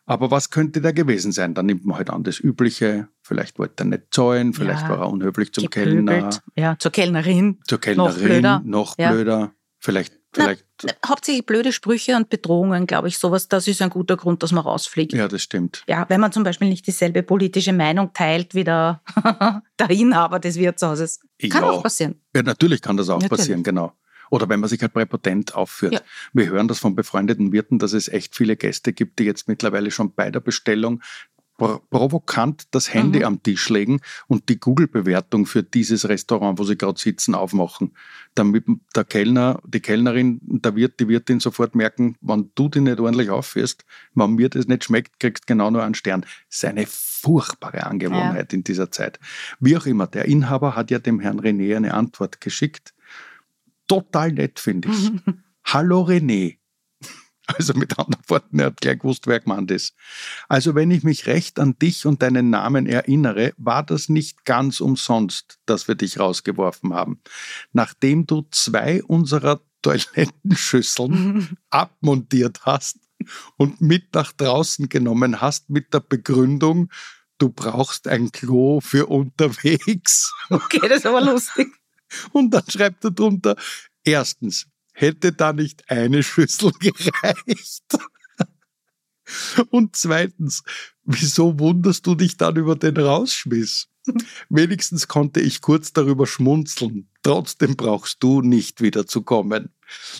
Aber 0.07 0.31
was 0.31 0.49
könnte 0.49 0.81
da 0.81 0.93
gewesen 0.93 1.33
sein? 1.33 1.53
Dann 1.53 1.67
nimmt 1.67 1.85
man 1.85 1.99
halt 1.99 2.09
an 2.09 2.25
das 2.25 2.41
Übliche. 2.41 3.09
Vielleicht 3.21 3.59
wollte 3.59 3.83
er 3.83 3.89
nicht 3.89 4.05
zahlen, 4.11 4.55
vielleicht 4.55 4.85
ja, 4.85 4.89
war 4.89 5.01
er 5.01 5.11
unhöflich 5.11 5.53
zum 5.53 5.65
gepöbelt. 5.65 6.09
Kellner. 6.09 6.31
Ja, 6.57 6.79
zur 6.79 6.93
Kellnerin. 6.93 7.61
Zur 7.67 7.79
Kellnerin, 7.79 8.15
noch 8.15 8.19
blöder. 8.19 8.63
Noch 8.65 8.97
blöder. 8.97 9.39
Ja. 9.39 9.53
Vielleicht 9.81 10.18
Vielleicht. 10.33 10.65
Na, 10.83 10.93
hauptsächlich 11.07 11.47
blöde 11.47 11.73
Sprüche 11.73 12.17
und 12.17 12.29
Bedrohungen, 12.29 12.87
glaube 12.87 13.09
ich, 13.09 13.19
sowas, 13.19 13.49
das 13.49 13.67
ist 13.67 13.83
ein 13.83 13.91
guter 13.91 14.17
Grund, 14.17 14.43
dass 14.43 14.53
man 14.53 14.63
rausfliegt. 14.63 15.13
Ja, 15.13 15.27
das 15.27 15.43
stimmt. 15.43 15.83
Ja, 15.89 16.07
wenn 16.09 16.21
man 16.21 16.33
zum 16.33 16.45
Beispiel 16.45 16.69
nicht 16.69 16.87
dieselbe 16.87 17.23
politische 17.23 17.73
Meinung 17.73 18.13
teilt 18.13 18.55
wie 18.55 18.65
der, 18.65 19.03
der 19.79 19.91
Inhaber 19.91 20.39
des 20.39 20.57
Wirtshauses. 20.57 21.21
Kann 21.51 21.65
ja. 21.65 21.71
auch 21.71 21.83
passieren. 21.83 22.21
Ja, 22.35 22.43
natürlich 22.43 22.83
kann 22.83 22.97
das 22.97 23.09
auch 23.09 23.21
natürlich. 23.21 23.39
passieren, 23.39 23.63
genau. 23.63 23.93
Oder 24.31 24.49
wenn 24.49 24.61
man 24.61 24.69
sich 24.69 24.81
halt 24.83 24.93
präpotent 24.93 25.55
aufführt. 25.55 25.95
Ja. 25.95 26.01
Wir 26.33 26.47
hören 26.49 26.69
das 26.69 26.79
von 26.79 26.95
befreundeten 26.95 27.51
Wirten, 27.53 27.79
dass 27.79 27.95
es 27.95 28.09
echt 28.09 28.37
viele 28.37 28.57
Gäste 28.57 28.93
gibt, 28.93 29.19
die 29.19 29.25
jetzt 29.25 29.49
mittlerweile 29.49 29.91
schon 29.91 30.15
bei 30.15 30.31
der 30.31 30.41
Bestellung 30.41 31.03
provokant 31.59 32.69
das 32.71 32.95
Handy 32.95 33.19
mhm. 33.19 33.25
am 33.25 33.43
Tisch 33.43 33.69
legen 33.69 34.01
und 34.29 34.49
die 34.49 34.61
Google-Bewertung 34.61 35.45
für 35.45 35.63
dieses 35.63 36.09
Restaurant, 36.09 36.59
wo 36.59 36.65
sie 36.65 36.79
gerade 36.79 36.99
sitzen, 36.99 37.35
aufmachen. 37.35 37.95
Damit 38.35 38.65
der 38.95 39.05
Kellner, 39.05 39.61
die 39.67 39.81
Kellnerin, 39.81 40.39
der 40.43 40.77
Wirt, 40.77 41.01
die 41.01 41.09
Wirtin 41.09 41.41
sofort 41.41 41.75
merken, 41.75 42.17
wenn 42.21 42.51
du 42.55 42.69
dich 42.69 42.83
nicht 42.83 43.01
ordentlich 43.01 43.31
aufführst, 43.31 43.85
wenn 44.15 44.37
mir 44.37 44.49
das 44.49 44.69
nicht 44.69 44.85
schmeckt, 44.85 45.19
kriegst 45.19 45.45
du 45.45 45.47
genau 45.53 45.71
nur 45.71 45.83
einen 45.83 45.95
Stern. 45.95 46.21
Das 46.21 46.59
ist 46.59 46.65
eine 46.65 46.87
furchtbare 46.87 47.85
Angewohnheit 47.85 48.53
ja. 48.53 48.57
in 48.57 48.63
dieser 48.63 48.93
Zeit. 48.93 49.19
Wie 49.59 49.77
auch 49.77 49.87
immer, 49.87 50.07
der 50.07 50.27
Inhaber 50.27 50.77
hat 50.77 50.93
ja 50.93 51.01
dem 51.01 51.19
Herrn 51.19 51.41
René 51.41 51.77
eine 51.77 51.95
Antwort 51.95 52.41
geschickt. 52.41 52.95
Total 53.89 54.31
nett, 54.31 54.61
finde 54.61 54.91
ich. 54.91 55.11
Hallo 55.65 56.03
René, 56.03 56.58
also 57.57 57.75
mit 57.75 57.99
anderen 57.99 58.23
Worten, 58.29 58.59
er 58.59 58.67
hat 58.67 58.81
gleich 58.81 58.99
gewusst, 58.99 59.27
wer 59.27 59.41
gemeint 59.41 59.71
ist. 59.71 59.95
Also 60.49 60.75
wenn 60.75 60.91
ich 60.91 61.03
mich 61.03 61.27
recht 61.27 61.59
an 61.59 61.79
dich 61.79 62.07
und 62.07 62.23
deinen 62.23 62.51
Namen 62.51 62.87
erinnere, 62.87 63.53
war 63.57 63.83
das 63.83 64.09
nicht 64.09 64.45
ganz 64.45 64.81
umsonst, 64.81 65.59
dass 65.67 65.89
wir 65.89 65.95
dich 65.95 66.19
rausgeworfen 66.21 66.95
haben. 66.95 67.21
Nachdem 67.73 68.27
du 68.27 68.47
zwei 68.51 69.03
unserer 69.03 69.61
Toilettenschüsseln 69.83 71.57
abmontiert 71.71 72.67
hast 72.67 72.99
und 73.57 73.81
mit 73.81 74.15
nach 74.15 74.33
draußen 74.33 74.89
genommen 74.89 75.41
hast 75.41 75.71
mit 75.71 75.95
der 75.95 76.01
Begründung, 76.01 76.91
du 77.39 77.49
brauchst 77.49 78.09
ein 78.09 78.31
Klo 78.33 78.81
für 78.81 79.07
unterwegs. 79.07 80.35
Okay, 80.51 80.81
das 80.89 80.99
ist 80.99 81.07
aber 81.07 81.21
lustig. 81.21 81.69
Und 82.33 82.53
dann 82.53 82.65
schreibt 82.69 83.05
er 83.05 83.11
drunter, 83.11 83.57
erstens, 84.03 84.67
hätte 84.99 85.33
da 85.33 85.53
nicht 85.53 85.91
eine 85.91 86.23
Schüssel 86.23 86.73
gereicht? 86.81 87.99
Und 89.71 89.95
zweitens, 89.95 90.63
wieso 91.05 91.59
wunderst 91.59 92.07
du 92.07 92.15
dich 92.15 92.37
dann 92.37 92.57
über 92.57 92.77
den 92.77 92.97
Rausschmiss? 92.97 93.89
Wenigstens 94.49 95.07
konnte 95.07 95.41
ich 95.41 95.61
kurz 95.61 95.93
darüber 95.93 96.27
schmunzeln. 96.27 97.11
Trotzdem 97.23 97.77
brauchst 97.77 98.23
du 98.23 98.41
nicht 98.41 98.81
wieder 98.81 99.07
zu 99.07 99.23
kommen. 99.23 99.75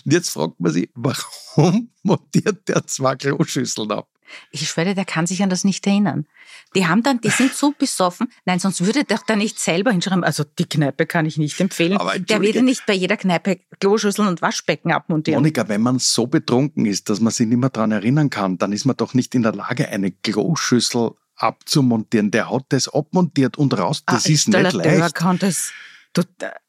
Und 0.05 0.13
jetzt 0.13 0.29
fragt 0.29 0.59
man 0.59 0.71
sich, 0.71 0.91
warum 0.93 1.91
montiert 2.03 2.67
der 2.67 2.85
zwei 2.85 3.15
Kloschüsseln 3.15 3.91
ab? 3.91 4.07
Ich 4.51 4.69
schwöre, 4.69 4.93
der 4.93 5.05
kann 5.05 5.25
sich 5.25 5.41
an 5.41 5.49
das 5.49 5.63
nicht 5.63 5.85
erinnern. 5.87 6.27
Die 6.75 6.85
haben 6.85 7.01
dann, 7.01 7.19
die 7.19 7.29
sind 7.29 7.53
so 7.53 7.73
besoffen. 7.77 8.31
Nein, 8.45 8.59
sonst 8.59 8.85
würde 8.85 9.03
der 9.03 9.19
da 9.25 9.35
nicht 9.35 9.59
selber 9.59 9.91
hinschreiben. 9.91 10.23
Also 10.23 10.43
die 10.43 10.65
Kneipe 10.69 11.05
kann 11.07 11.25
ich 11.25 11.37
nicht 11.37 11.59
empfehlen. 11.59 11.97
Aber 11.97 12.19
der 12.19 12.41
würde 12.41 12.61
nicht 12.61 12.85
bei 12.85 12.93
jeder 12.93 13.17
Kneipe 13.17 13.59
Kloschüsseln 13.79 14.27
und 14.27 14.41
Waschbecken 14.41 14.91
abmontieren. 14.91 15.41
Monika, 15.41 15.67
wenn 15.67 15.81
man 15.81 15.97
so 15.99 16.27
betrunken 16.27 16.85
ist, 16.85 17.09
dass 17.09 17.19
man 17.21 17.31
sich 17.33 17.47
nicht 17.47 17.57
mehr 17.57 17.69
daran 17.71 17.91
erinnern 17.91 18.29
kann, 18.29 18.57
dann 18.59 18.71
ist 18.71 18.85
man 18.85 18.95
doch 18.95 19.13
nicht 19.15 19.33
in 19.33 19.41
der 19.43 19.53
Lage, 19.53 19.89
eine 19.89 20.11
Kloschüssel 20.11 21.11
abzumontieren. 21.35 22.31
Der 22.31 22.51
hat 22.51 22.65
das 22.69 22.87
abmontiert 22.87 23.57
und 23.57 23.77
raus. 23.77 24.03
Das 24.05 24.25
Ah, 24.25 24.29
ist 24.29 24.47
nicht 24.47 24.57
Installateur 24.57 24.99
leicht. 24.99 25.15
kann 25.15 25.39
das. 25.39 25.71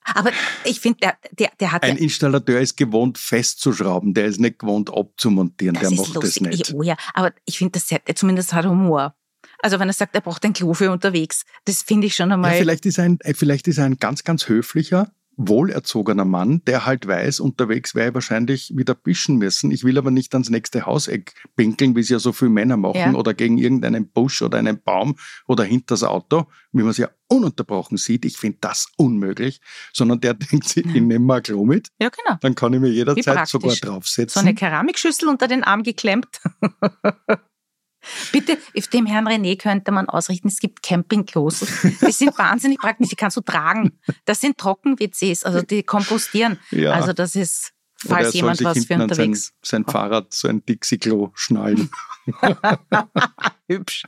Aber 0.05 0.31
ich 0.65 0.81
finde, 0.81 0.99
der, 1.01 1.17
der, 1.33 1.51
der 1.59 1.73
hat 1.73 1.83
Ein 1.83 1.97
ja, 1.97 2.03
Installateur 2.03 2.61
ist 2.61 2.77
gewohnt 2.77 3.17
festzuschrauben, 3.19 4.13
der 4.15 4.27
ist 4.27 4.39
nicht 4.39 4.59
gewohnt 4.59 4.93
abzumontieren, 4.93 5.75
das 5.75 5.89
der 5.89 5.99
macht 5.99 6.15
lustig. 6.15 6.35
das 6.35 6.41
nicht. 6.53 6.69
Ich, 6.69 6.75
oh 6.75 6.83
ja, 6.83 6.97
aber 7.15 7.33
ich 7.47 7.59
finde, 7.59 7.73
das 7.73 7.91
hat, 7.91 8.03
zumindest 8.17 8.53
hat 8.53 8.67
Humor. 8.67 9.15
Also 9.63 9.79
wenn 9.79 9.89
er 9.89 9.95
sagt, 9.95 10.15
er 10.15 10.21
braucht 10.21 10.45
ein 10.45 10.53
Klo 10.53 10.75
für 10.75 10.91
unterwegs, 10.91 11.45
das 11.65 11.83
finde 11.83 12.07
ich 12.07 12.15
schon 12.15 12.31
Ja, 12.31 12.35
einmal. 12.35 12.55
vielleicht, 12.57 12.87
ist 12.87 12.99
er 12.99 13.05
ein, 13.05 13.19
äh, 13.21 13.35
vielleicht 13.35 13.69
ist 13.69 13.79
er 13.79 13.85
ein 13.85 13.97
ganz, 13.99 14.25
ganz 14.25 14.49
höflicher, 14.49 15.11
wohlerzogener 15.37 16.27
Mann, 16.27 16.61
der 16.67 16.85
halt 16.85 17.07
weiß, 17.07 17.41
unterwegs 17.41 17.95
werde 17.95 18.11
ich 18.11 18.15
wahrscheinlich 18.15 18.73
wieder 18.77 18.95
pischen 18.95 19.37
müssen. 19.39 19.71
Ich 19.71 19.85
will 19.85 19.97
aber 19.97 20.11
nicht 20.11 20.35
ans 20.35 20.51
nächste 20.51 20.85
Hauseck 20.85 21.33
pinkeln, 21.57 21.97
wie 21.97 22.01
es 22.01 22.11
ja 22.11 22.19
so 22.19 22.33
viele 22.33 22.51
Männer 22.51 22.77
machen, 22.77 22.97
Ja. 22.99 23.15
oder 23.15 23.33
gegen 23.33 23.57
irgendeinen 23.57 24.09
Busch 24.11 24.43
oder 24.43 24.59
einen 24.59 24.83
Baum 24.83 25.17
oder 25.47 25.65
hinter 25.65 25.95
das 25.95 26.03
Auto, 26.05 26.47
wie 26.73 26.83
man 26.83 26.91
es 26.91 26.99
ja 26.99 27.09
ununterbrochen 27.29 27.97
sieht. 27.97 28.27
Ich 28.27 28.37
finde 28.37 28.59
das 28.61 28.89
unmöglich, 28.99 29.61
sondern 29.95 30.21
der 30.21 30.35
denkt 30.53 30.69
sich, 30.69 30.85
ich 30.85 30.93
nehme 30.93 31.21
mal 31.21 31.41
Klo 31.41 31.65
mit, 31.65 31.89
ja, 32.01 32.11
genau. 32.11 32.37
dann 32.43 32.55
kann 32.55 32.75
ich 32.75 32.81
mir 32.81 32.91
jederzeit 32.91 33.47
sogar 33.49 33.71
So 33.71 33.87
draufsetzen. 33.87 34.41
eine 34.41 34.55
Keramikschüssel 34.55 35.29
unter 35.29 35.49
den 35.49 35.65
Arm 35.65 35.83
geklemmt. 35.85 36.29
Bitte, 38.33 38.59
auf 38.77 38.87
dem 38.89 39.07
Herrn 39.07 39.29
René 39.29 39.59
könnte 39.59 39.93
man 39.93 40.09
ausrichten, 40.09 40.49
es 40.49 40.59
gibt 40.59 40.83
Campingklos. 40.83 41.61
Die 42.07 42.13
sind 42.13 42.37
wahnsinnig 42.39 42.79
praktisch, 42.79 43.09
die 43.09 43.17
kannst 43.17 43.37
du 43.37 43.41
tragen. 43.43 43.99
Das 44.25 44.41
sind 44.41 44.57
Trocken-WCs, 44.59 45.45
also 45.45 45.63
die 45.63 45.83
kompostieren. 45.83 46.59
Ja. 46.71 46.93
Also 46.93 47.13
das 47.13 47.37
ist, 47.37 47.73
Oder 48.05 48.15
falls 48.15 48.27
soll 48.29 48.37
jemand 48.37 48.65
was 48.65 48.87
für 48.87 48.95
an 48.95 49.01
sein, 49.01 49.11
unterwegs. 49.11 49.53
sein 49.63 49.85
Fahrrad 49.85 50.33
so 50.33 50.49
ein 50.49 50.65
Dixie-Klo 50.65 51.31
schnallen. 51.35 51.91
Hübsch. 53.69 54.05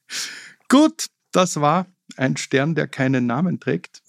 Gut, 0.68 1.06
das 1.32 1.60
war 1.60 1.86
ein 2.16 2.36
Stern, 2.36 2.74
der 2.74 2.88
keinen 2.88 3.26
Namen 3.26 3.60
trägt. 3.60 4.02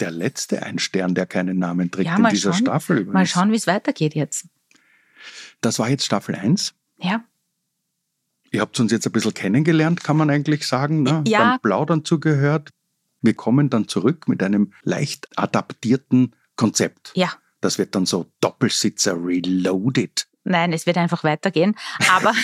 Der 0.00 0.10
letzte 0.10 0.62
ein 0.62 0.78
Stern, 0.78 1.14
der 1.14 1.26
keinen 1.26 1.58
Namen 1.58 1.90
trägt 1.90 2.08
Ja, 2.08 2.16
in 2.16 2.24
dieser 2.24 2.52
schauen. 2.52 2.62
Staffel 2.62 2.96
übrigens. 2.98 3.14
Mal 3.14 3.26
schauen, 3.26 3.52
wie 3.52 3.56
es 3.56 3.66
weitergeht 3.66 4.14
jetzt. 4.14 4.46
Das 5.62 5.78
war 5.78 5.88
jetzt 5.88 6.04
Staffel 6.04 6.34
1. 6.34 6.74
Ja, 6.98 7.24
Ihr 8.52 8.60
habt 8.60 8.78
uns 8.78 8.92
jetzt 8.92 9.06
ein 9.06 9.12
bisschen 9.12 9.32
kennengelernt, 9.32 10.04
kann 10.04 10.18
man 10.18 10.28
eigentlich 10.28 10.66
sagen. 10.66 11.02
Ne? 11.02 11.24
Ja. 11.26 11.38
Beim 11.38 11.60
Plaudern 11.60 12.04
zugehört. 12.04 12.68
Wir 13.22 13.34
kommen 13.34 13.70
dann 13.70 13.88
zurück 13.88 14.28
mit 14.28 14.42
einem 14.42 14.74
leicht 14.82 15.26
adaptierten 15.36 16.36
Konzept. 16.54 17.12
ja. 17.16 17.32
Das 17.62 17.78
wird 17.78 17.94
dann 17.94 18.06
so 18.06 18.26
Doppelsitzer 18.40 19.14
reloaded. 19.14 20.26
Nein, 20.42 20.72
es 20.72 20.84
wird 20.84 20.98
einfach 20.98 21.22
weitergehen. 21.22 21.76
Aber, 22.10 22.34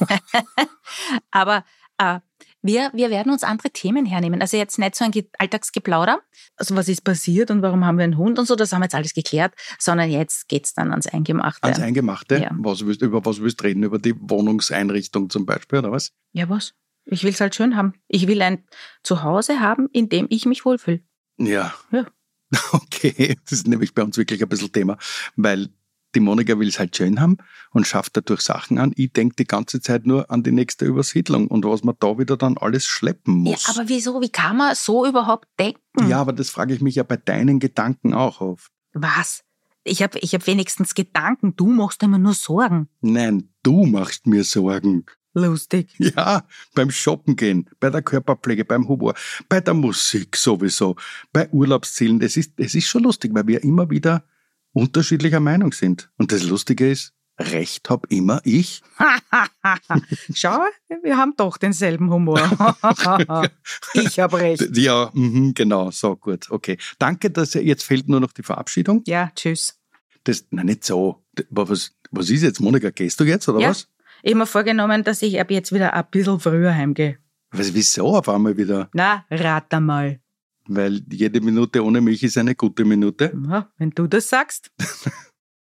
aber 1.32 1.64
äh, 1.98 2.20
wir, 2.62 2.90
wir 2.92 3.10
werden 3.10 3.32
uns 3.32 3.42
andere 3.42 3.70
Themen 3.70 4.04
hernehmen. 4.06 4.40
Also 4.40 4.56
jetzt 4.56 4.78
nicht 4.78 4.94
so 4.94 5.04
ein 5.04 5.10
Ge- 5.10 5.28
Alltagsgeplauder. 5.38 6.20
Also 6.56 6.76
was 6.76 6.88
ist 6.88 7.02
passiert 7.04 7.50
und 7.50 7.62
warum 7.62 7.84
haben 7.84 7.96
wir 7.98 8.04
einen 8.04 8.18
Hund 8.18 8.38
und 8.38 8.46
so, 8.46 8.56
das 8.56 8.72
haben 8.72 8.80
wir 8.80 8.84
jetzt 8.86 8.94
alles 8.94 9.14
geklärt, 9.14 9.54
sondern 9.78 10.10
jetzt 10.10 10.48
geht's 10.48 10.74
dann 10.74 10.90
ans 10.90 11.06
Eingemachte. 11.06 11.62
Ans 11.64 11.78
Eingemachte. 11.80 12.36
Ja. 12.38 12.50
Was 12.58 12.84
willst, 12.84 13.02
über 13.02 13.24
was 13.24 13.40
willst 13.40 13.60
du 13.60 13.64
reden? 13.64 13.82
Über 13.82 13.98
die 13.98 14.14
Wohnungseinrichtung 14.18 15.30
zum 15.30 15.46
Beispiel, 15.46 15.78
oder 15.80 15.92
was? 15.92 16.12
ja, 16.32 16.48
was? 16.48 16.74
Ich 17.06 17.24
will's 17.24 17.40
halt 17.40 17.54
schön 17.54 17.76
haben. 17.76 17.94
Ich 18.08 18.26
will 18.28 18.40
ein 18.42 18.64
Zuhause 19.02 19.58
haben, 19.60 19.88
in 19.92 20.08
dem 20.10 20.26
ich 20.28 20.44
mich 20.46 20.64
wohlfühle. 20.64 21.00
Ja. 21.38 21.74
Ja. 21.90 22.06
Okay, 22.72 23.36
das 23.44 23.52
ist 23.52 23.68
nämlich 23.68 23.94
bei 23.94 24.02
uns 24.02 24.16
wirklich 24.16 24.42
ein 24.42 24.48
bisschen 24.48 24.72
Thema, 24.72 24.98
weil 25.36 25.68
die 26.14 26.20
Monika 26.20 26.58
will 26.58 26.68
es 26.68 26.78
halt 26.78 26.96
schön 26.96 27.20
haben 27.20 27.36
und 27.70 27.86
schafft 27.86 28.16
dadurch 28.16 28.40
Sachen 28.40 28.78
an. 28.78 28.92
Ich 28.96 29.12
denke 29.12 29.36
die 29.36 29.44
ganze 29.46 29.80
Zeit 29.80 30.06
nur 30.06 30.30
an 30.30 30.42
die 30.42 30.52
nächste 30.52 30.84
Übersiedlung 30.84 31.46
und 31.48 31.64
was 31.64 31.84
man 31.84 31.94
da 32.00 32.18
wieder 32.18 32.36
dann 32.36 32.58
alles 32.58 32.86
schleppen 32.86 33.44
Ja, 33.46 33.52
muss. 33.52 33.68
aber 33.68 33.88
wieso? 33.88 34.20
Wie 34.20 34.28
kann 34.30 34.56
man 34.56 34.74
so 34.74 35.06
überhaupt 35.06 35.48
denken? 35.58 36.08
Ja, 36.08 36.20
aber 36.20 36.32
das 36.32 36.50
frage 36.50 36.74
ich 36.74 36.80
mich 36.80 36.96
ja 36.96 37.02
bei 37.02 37.16
deinen 37.16 37.58
Gedanken 37.60 38.14
auch 38.14 38.40
oft. 38.40 38.70
Was? 38.92 39.42
Ich 39.84 40.02
habe 40.02 40.18
ich 40.18 40.34
hab 40.34 40.46
wenigstens 40.46 40.94
Gedanken. 40.94 41.54
Du 41.56 41.66
machst 41.66 42.02
immer 42.02 42.18
nur 42.18 42.34
Sorgen. 42.34 42.88
Nein, 43.00 43.48
du 43.62 43.86
machst 43.86 44.26
mir 44.26 44.44
Sorgen. 44.44 45.06
Lustig. 45.32 45.94
Ja, 45.98 46.44
beim 46.74 46.90
Shoppen 46.90 47.36
gehen, 47.36 47.70
bei 47.78 47.88
der 47.88 48.02
Körperpflege, 48.02 48.64
beim 48.64 48.88
Humor, 48.88 49.14
bei 49.48 49.60
der 49.60 49.74
Musik 49.74 50.36
sowieso, 50.36 50.96
bei 51.32 51.48
Urlaubszielen. 51.50 52.18
Das 52.18 52.36
ist, 52.36 52.52
es 52.56 52.74
ist 52.74 52.88
schon 52.88 53.04
lustig, 53.04 53.30
weil 53.32 53.46
wir 53.46 53.62
immer 53.62 53.88
wieder 53.90 54.24
unterschiedlicher 54.72 55.40
Meinung 55.40 55.72
sind. 55.72 56.10
Und 56.16 56.32
das 56.32 56.44
Lustige 56.44 56.90
ist, 56.90 57.12
Recht 57.40 57.88
hab 57.88 58.06
immer 58.12 58.42
ich. 58.44 58.82
Schau, 60.34 60.58
wir 61.02 61.16
haben 61.16 61.32
doch 61.38 61.56
denselben 61.56 62.10
Humor. 62.10 62.38
ich 63.94 64.20
habe 64.20 64.38
recht. 64.40 64.76
Ja, 64.76 65.10
mhm, 65.14 65.54
genau, 65.54 65.90
so 65.90 66.16
gut. 66.16 66.50
Okay. 66.50 66.76
Danke, 66.98 67.30
dass 67.30 67.54
ihr, 67.54 67.64
jetzt 67.64 67.84
fehlt 67.84 68.08
nur 68.10 68.20
noch 68.20 68.32
die 68.32 68.42
Verabschiedung. 68.42 69.02
Ja, 69.06 69.30
tschüss. 69.34 69.78
Das, 70.24 70.44
nein, 70.50 70.66
nicht 70.66 70.84
so. 70.84 71.24
Was, 71.48 71.92
was 72.10 72.28
ist 72.28 72.42
jetzt, 72.42 72.60
Monika? 72.60 72.90
Gehst 72.90 73.18
du 73.20 73.24
jetzt 73.24 73.48
oder 73.48 73.60
Ja. 73.60 73.70
was? 73.70 73.88
Ich 74.22 74.32
habe 74.32 74.40
mir 74.40 74.46
vorgenommen, 74.46 75.02
dass 75.02 75.22
ich 75.22 75.40
ab 75.40 75.50
jetzt 75.50 75.72
wieder 75.72 75.94
ein 75.94 76.04
bisschen 76.10 76.40
früher 76.40 76.74
heimgehe. 76.74 77.16
was? 77.52 77.72
Wieso 77.72 78.16
auf 78.16 78.28
einmal 78.28 78.58
wieder? 78.58 78.90
Na, 78.92 79.24
rat 79.30 79.72
einmal. 79.72 80.20
Weil 80.66 81.02
jede 81.10 81.40
Minute 81.40 81.84
ohne 81.84 82.00
mich 82.00 82.22
ist 82.22 82.38
eine 82.38 82.54
gute 82.54 82.84
Minute. 82.84 83.32
Ja, 83.48 83.70
wenn 83.78 83.90
du 83.90 84.06
das 84.06 84.28
sagst. 84.28 84.70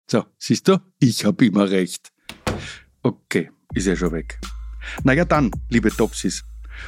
So, 0.10 0.24
siehst 0.38 0.70
du? 0.70 0.80
Ich 1.00 1.26
habe 1.26 1.46
immer 1.46 1.70
recht. 1.70 2.14
Okay, 3.04 3.52
ist 3.74 3.88
ja 3.88 3.96
schon 3.98 4.14
weg. 4.14 4.40
Naja 5.04 5.26
dann, 5.26 5.52
liebe 5.70 5.92
Topsis, 5.92 6.46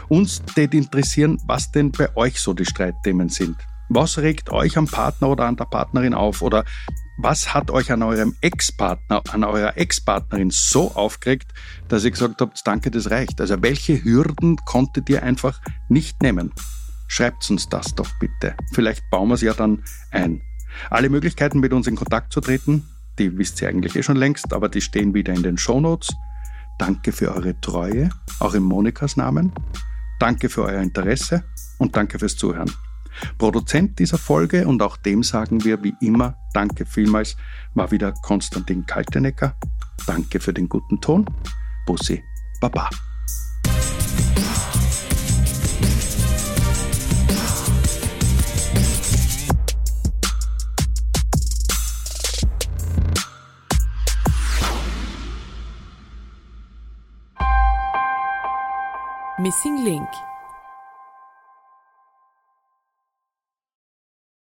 uns 0.08 0.42
tät 0.56 0.74
interessieren, 0.74 1.38
was 1.46 1.70
denn 1.70 1.92
bei 1.92 2.16
euch 2.16 2.40
so 2.40 2.54
die 2.54 2.66
Streitthemen 2.66 3.28
sind. 3.28 3.58
Was 3.90 4.20
regt 4.20 4.52
euch 4.52 4.78
am 4.78 4.88
Partner 4.88 5.30
oder 5.30 5.46
an 5.46 5.58
der 5.58 5.66
Partnerin 5.66 6.14
auf? 6.14 6.42
Oder 6.42 6.64
was 7.18 7.54
hat 7.54 7.72
euch 7.72 7.92
an 7.92 8.04
eurem 8.04 8.36
Ex-Partner, 8.40 9.22
an 9.32 9.44
eurer 9.44 9.78
Ex-Partnerin 9.78 10.52
so 10.52 10.92
aufgeregt, 10.92 11.52
dass 11.90 12.06
ihr 12.06 12.12
gesagt 12.12 12.40
habt, 12.40 12.62
danke, 12.66 12.90
das 12.90 13.10
reicht? 13.10 13.42
Also 13.42 13.62
welche 13.62 14.02
Hürden 14.02 14.56
konntet 14.58 15.10
ihr 15.10 15.24
einfach 15.24 15.60
nicht 15.90 16.22
nehmen? 16.22 16.54
Schreibt 17.10 17.50
uns 17.50 17.68
das 17.68 17.96
doch 17.96 18.08
bitte. 18.20 18.56
Vielleicht 18.72 19.10
bauen 19.10 19.30
wir 19.30 19.34
es 19.34 19.42
ja 19.42 19.54
dann 19.54 19.84
ein. 20.12 20.42
Alle 20.90 21.10
Möglichkeiten, 21.10 21.60
mit 21.60 21.74
uns 21.74 21.88
in 21.88 21.96
Kontakt 21.96 22.32
zu 22.32 22.40
treten, 22.40 22.86
die 23.18 23.38
wisst 23.38 23.62
ihr 23.62 23.68
eigentlich 23.68 23.96
eh 23.96 24.04
schon 24.04 24.16
längst, 24.16 24.54
aber 24.54 24.70
die 24.70 24.80
stehen 24.80 25.14
wieder 25.14 25.34
in 25.34 25.44
den 25.44 25.58
Shownotes. 25.58 26.16
Danke 26.78 27.12
für 27.12 27.34
eure 27.36 27.60
Treue, 27.60 28.10
auch 28.40 28.54
in 28.54 28.64
Monikas 28.64 29.18
Namen. 29.18 29.52
Danke 30.20 30.50
für 30.50 30.64
euer 30.64 30.82
Interesse 30.82 31.44
und 31.80 31.96
danke 31.96 32.20
fürs 32.20 32.38
Zuhören. 32.38 32.72
Produzent 33.38 34.00
dieser 34.00 34.18
Folge 34.18 34.68
und 34.68 34.82
auch 34.82 34.96
dem 34.96 35.24
sagen 35.24 35.66
wir 35.66 35.84
wie 35.84 35.96
immer 36.00 36.36
Danke 36.54 36.86
vielmals, 36.86 37.36
war 37.74 37.92
wieder 37.92 38.14
Konstantin 38.22 38.86
Kaltenecker. 38.86 39.56
Danke 40.06 40.40
für 40.40 40.54
den 40.54 40.70
guten 40.70 41.02
Ton. 41.02 41.26
Bussi, 41.86 42.24
Baba. 42.62 42.90
Missing 59.40 59.86
Link 59.86 60.10